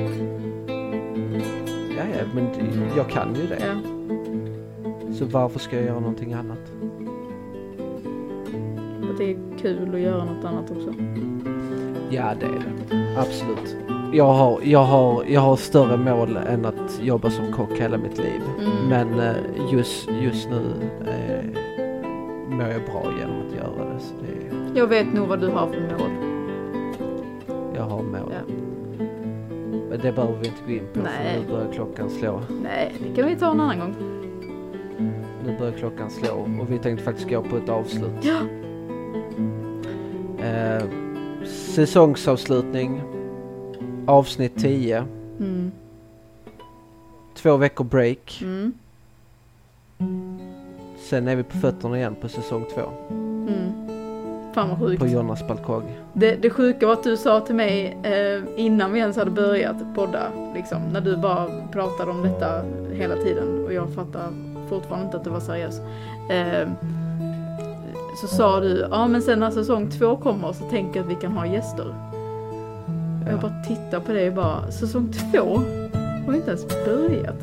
Ja, 1.97 2.03
ja, 2.19 2.25
men 2.35 2.45
det- 2.45 2.97
jag 2.97 3.09
kan 3.09 3.35
ju 3.35 3.47
det. 3.47 3.59
Ja, 3.61 3.75
Så 5.15 5.25
varför 5.25 5.59
ska 5.59 5.77
jag 5.77 5.85
göra 5.85 6.01
någonting 6.01 6.33
annat? 6.33 6.59
Är 9.69 9.77
kul 9.77 9.95
att 9.95 10.01
göra 10.01 10.25
något 10.25 10.45
annat 10.45 10.71
också. 10.71 10.95
Ja, 12.11 12.33
det 12.41 12.47
är 12.47 12.51
det. 12.51 13.21
Absolut. 13.21 13.77
Jag 14.13 14.33
har, 14.33 14.61
jag, 14.63 14.85
har, 14.85 15.25
jag 15.29 15.41
har 15.41 15.57
större 15.57 15.97
mål 15.97 16.37
än 16.37 16.65
att 16.65 17.01
jobba 17.03 17.31
som 17.31 17.53
kock 17.53 17.73
hela 17.73 17.97
mitt 17.97 18.19
liv. 18.19 18.43
Mm. 18.59 18.89
Men 18.89 19.21
eh, 19.21 19.73
just, 19.73 20.09
just 20.23 20.49
nu 20.51 20.63
eh, 21.07 21.61
mår 22.49 22.69
jag 22.69 22.83
bra 22.85 23.13
genom 23.21 23.47
att 23.47 23.55
göra 23.57 23.95
det. 23.95 24.01
Så 24.01 24.15
det 24.23 24.79
Jag 24.79 24.87
vet 24.87 25.13
nog 25.13 25.29
vad 25.29 25.41
du 25.41 25.49
har 25.49 25.67
för 25.67 25.81
mål. 25.81 26.11
jag 27.77 27.83
har 27.83 28.03
mål. 28.03 28.33
Ja. 28.33 28.55
Men 29.91 30.01
det 30.03 30.13
behöver 30.13 30.39
vi 30.41 30.47
inte 30.47 30.61
gå 30.67 30.73
in 30.73 30.87
på 30.95 31.01
Nej. 31.01 31.35
för 31.35 31.41
nu 31.41 31.53
börjar 31.57 31.73
klockan 31.73 32.11
slå. 32.11 32.41
Nej, 32.63 32.95
det 32.99 33.15
kan 33.21 33.29
vi 33.29 33.37
ta 33.37 33.51
en 33.51 33.61
annan 33.61 33.79
gång. 33.79 33.95
Nu 35.45 35.59
börjar 35.59 35.73
klockan 35.73 36.11
slå 36.11 36.35
och 36.61 36.71
vi 36.71 36.79
tänkte 36.79 37.05
faktiskt 37.05 37.31
gå 37.31 37.43
på 37.43 37.57
ett 37.57 37.69
avslut. 37.69 38.13
Ja. 38.23 38.39
Säsongsavslutning. 41.75 43.03
Avsnitt 44.07 44.59
10. 44.59 45.05
Mm. 45.39 45.73
Två 47.35 47.57
veckor 47.57 47.85
break. 47.85 48.43
Mm. 48.43 48.73
Sen 50.99 51.29
är 51.29 51.37
vi 51.37 51.43
på 51.43 51.57
fötterna 51.57 51.99
igen 51.99 52.17
på 52.21 52.29
säsong 52.29 52.65
två. 52.75 52.83
Mm. 53.11 53.73
Fan 54.55 54.69
vad 54.69 54.79
sjukt. 54.79 55.01
På 55.01 55.07
Jonas 55.07 55.49
balkong. 55.49 55.97
Det, 56.13 56.37
det 56.37 56.51
sjuka 56.51 56.87
var 56.87 56.93
att 56.93 57.03
du 57.03 57.17
sa 57.17 57.41
till 57.41 57.55
mig 57.55 57.99
eh, 58.03 58.43
innan 58.57 58.93
vi 58.93 59.01
ens 59.01 59.17
hade 59.17 59.31
börjat 59.31 59.95
podda, 59.95 60.29
liksom, 60.55 60.83
när 60.93 61.01
du 61.01 61.17
bara 61.17 61.47
pratade 61.73 62.11
om 62.11 62.23
detta 62.23 62.63
hela 62.93 63.17
tiden 63.17 63.65
och 63.65 63.73
jag 63.73 63.95
fattar 63.95 64.33
fortfarande 64.69 65.07
inte 65.07 65.17
att 65.17 65.25
du 65.25 65.31
var 65.31 65.41
seriös. 65.41 65.81
Eh, 66.31 66.69
så 68.21 68.27
sa 68.27 68.61
du, 68.61 68.87
ja 68.91 69.07
men 69.09 69.23
sen 69.23 69.41
när 69.41 69.51
säsong 69.51 69.91
två 69.91 70.17
kommer 70.17 70.53
så 70.53 70.65
tänker 70.65 70.97
jag 71.01 71.05
att 71.05 71.11
vi 71.11 71.15
kan 71.21 71.33
ha 71.33 71.47
gäster. 71.47 71.87
Och 71.87 73.31
Jag 73.31 73.33
Ja. 73.33 73.39
bara 73.43 73.63
tittar 73.69 74.01
på 74.01 74.13
det 74.13 74.29
och 74.29 74.35
bara, 74.35 74.71
säsong 74.71 75.13
två? 75.13 75.61
Har 76.27 76.35
inte 76.35 76.51
ens 76.51 76.67
börjat? 76.87 77.37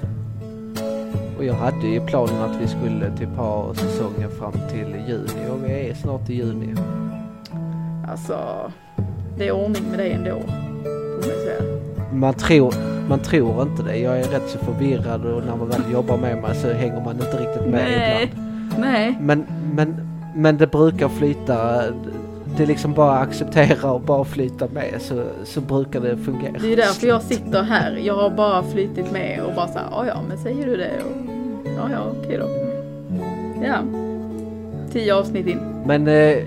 Och 1.38 1.44
jag 1.46 1.54
hade 1.54 1.88
ju 1.88 2.06
planen 2.06 2.42
att 2.42 2.62
vi 2.62 2.68
skulle 2.68 3.18
typ 3.18 3.36
ha 3.38 3.74
säsongen 3.74 4.30
fram 4.40 4.52
till 4.72 4.96
juni 5.08 5.50
och 5.52 5.66
vi 5.66 5.90
är 5.90 5.94
snart 5.96 6.30
i 6.30 6.34
juni. 6.34 6.76
Alltså, 8.12 8.38
det 9.38 9.48
är 9.48 9.52
ordning 9.52 9.84
med 9.90 10.00
det 10.00 10.10
ändå, 10.10 10.40
får 10.40 11.16
man 11.16 11.24
säga. 11.24 11.62
Man 12.14 12.34
tror, 12.34 12.74
man 13.10 13.20
tror 13.20 13.62
inte 13.62 13.84
det. 13.84 13.98
Jag 13.98 14.20
är 14.20 14.24
rätt 14.24 14.50
så 14.50 14.58
förvirrad 14.58 15.26
och 15.26 15.44
när 15.46 15.56
man 15.56 15.70
väl 15.70 15.82
jobbar 15.94 16.18
med 16.18 16.38
mig 16.42 16.56
så 16.56 16.68
hänger 16.74 17.02
man 17.04 17.16
inte 17.16 17.38
riktigt 17.38 17.62
med 17.66 17.72
Nej. 17.72 18.30
ibland. 18.34 18.80
Nej, 18.80 19.18
Men, 19.22 19.46
men, 19.76 20.11
men 20.36 20.58
det 20.58 20.68
brukar 20.68 21.10
flyta. 21.10 21.84
Det 22.58 22.64
är 22.64 22.68
liksom 22.68 22.94
bara 22.94 23.18
acceptera 23.18 23.92
och 23.92 24.02
bara 24.02 24.26
flyta 24.26 24.68
med 24.74 25.02
så, 25.02 25.24
så 25.44 25.62
brukar 25.62 26.02
det 26.02 26.18
fungera. 26.18 26.54
Det 26.60 26.74
är 26.74 26.78
därför 26.78 27.08
jag 27.08 27.22
sitter 27.22 27.64
här. 27.64 27.96
Jag 27.96 28.16
har 28.16 28.30
bara 28.30 28.64
flyttit 28.64 29.12
med 29.12 29.44
och 29.44 29.54
bara 29.56 29.68
såhär, 29.68 29.88
ja 29.92 30.06
ja 30.06 30.22
men 30.28 30.38
säger 30.38 30.66
du 30.66 30.78
det? 30.78 30.92
Och, 31.04 31.28
ja 31.78 31.90
ja 31.92 32.00
okej 32.20 32.38
då. 32.38 32.50
Ja. 33.66 33.78
Tio 34.92 35.16
avsnitt 35.16 35.48
in. 35.48 35.60
Men, 35.86 36.08
eh, 36.08 36.38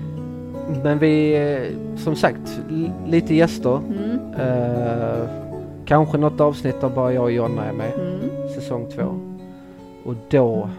men 0.83 0.99
vi, 0.99 1.35
eh, 1.35 1.97
som 1.97 2.15
sagt, 2.15 2.59
lite 3.07 3.35
gäster. 3.35 3.77
Mm. 3.77 4.19
Eh, 4.39 5.29
kanske 5.85 6.17
något 6.17 6.41
avsnitt 6.41 6.81
där 6.81 6.89
bara 6.89 7.13
jag 7.13 7.23
och 7.23 7.31
Jonna 7.31 7.65
är 7.65 7.73
med. 7.73 7.91
Mm. 7.93 8.49
Säsong 8.55 8.91
två. 8.95 9.19
Och 10.05 10.15
då 10.29 10.69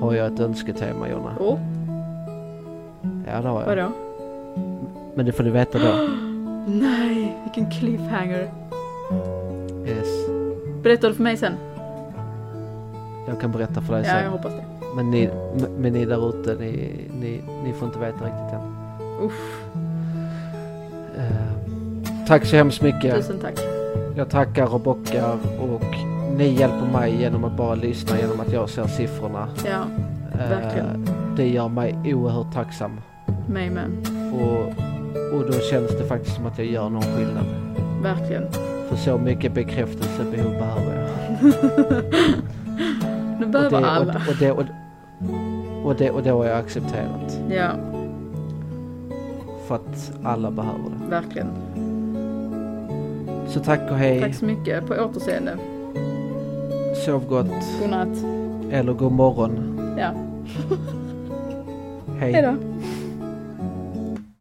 har 0.00 0.14
jag 0.14 0.26
ett 0.34 0.40
önsketema 0.40 1.08
Jonna. 1.08 1.36
Och, 1.38 1.58
Ja 3.26 3.40
det 3.42 3.48
har 3.48 3.60
jag. 3.60 3.68
vadå? 3.68 3.88
Men 5.14 5.26
det 5.26 5.32
får 5.32 5.44
du 5.44 5.50
veta 5.50 5.78
då. 5.78 6.08
Nej, 6.66 7.36
vilken 7.44 7.70
cliffhanger. 7.70 8.50
Yes. 9.86 10.08
Berättar 10.82 11.08
du 11.08 11.14
för 11.14 11.22
mig 11.22 11.36
sen? 11.36 11.52
Jag 13.28 13.40
kan 13.40 13.52
berätta 13.52 13.80
för 13.80 13.94
dig 13.94 14.02
Ja, 14.06 14.12
jag 14.14 14.22
sen. 14.22 14.32
hoppas 14.32 14.52
det. 14.52 14.64
Men 14.96 15.10
ni, 15.10 15.30
men 15.78 15.92
ni 15.92 16.04
där 16.04 16.28
ute, 16.28 16.54
ni, 16.60 16.90
ni, 17.20 17.40
ni 17.64 17.72
får 17.72 17.88
inte 17.88 17.98
veta 17.98 18.16
riktigt 18.24 18.52
än. 18.52 18.72
Uff, 19.26 19.62
Eh, 21.18 22.26
tack 22.26 22.44
så 22.44 22.56
hemskt 22.56 22.82
mycket. 22.82 23.14
tusen 23.14 23.38
tack. 23.42 23.58
Jag 24.16 24.30
tackar 24.30 24.74
och 24.74 24.80
bockar 24.80 25.36
och 25.60 25.68
ni 26.36 26.48
hjälper 26.48 26.86
mig 26.92 27.16
genom 27.20 27.44
att 27.44 27.56
bara 27.56 27.74
lyssna 27.74 28.18
genom 28.18 28.40
att 28.40 28.52
jag 28.52 28.68
ser 28.68 28.86
siffrorna. 28.86 29.48
Ja, 29.66 29.84
Eh, 30.40 30.48
Verkligen. 30.50 31.06
det 31.36 31.48
gör 31.48 31.68
mig 31.68 31.94
oerhört 32.14 32.52
tacksam. 32.54 33.00
mig 33.48 33.70
med. 33.70 33.84
Och, 34.34 34.66
och 35.38 35.46
då 35.46 35.52
känns 35.52 35.90
det 35.98 36.04
faktiskt 36.04 36.36
som 36.36 36.46
att 36.46 36.58
jag 36.58 36.66
gör 36.66 36.88
någon 36.88 37.02
skillnad. 37.02 37.44
Verkligen. 38.02 38.42
För 38.88 38.96
så 38.96 39.18
mycket 39.18 39.54
bekräftelsebehov 39.54 40.52
behöver 40.52 40.94
jag. 41.00 41.08
Nu 43.38 43.44
Och 43.44 43.50
behöver 43.50 43.80
det, 43.80 43.86
alla. 43.90 44.12
och, 44.14 44.28
och, 44.28 44.36
det, 44.40 44.50
och, 44.52 44.64
och, 45.84 45.94
det, 45.96 46.10
och 46.10 46.22
det 46.22 46.30
har 46.30 46.44
jag 46.46 46.58
accepterat. 46.58 47.38
Ja, 47.50 47.68
För 49.66 49.74
att 49.74 50.12
alla 50.22 50.50
behöver 50.50 50.78
det. 50.90 51.10
verkligen. 51.10 51.48
Så 53.48 53.60
tack 53.60 53.80
och 53.90 53.96
hej. 53.96 54.20
Tack 54.20 54.34
så 54.34 54.44
mycket. 54.44 54.86
På 54.86 54.94
återseende. 54.94 55.56
Sov 56.94 57.26
gott. 57.28 57.46
Godnatt. 57.80 58.24
Eller 58.70 58.92
god 58.92 59.12
morgon. 59.12 59.80
Ja, 59.98 60.12
Hej. 62.18 62.32
hejdå. 62.32 62.54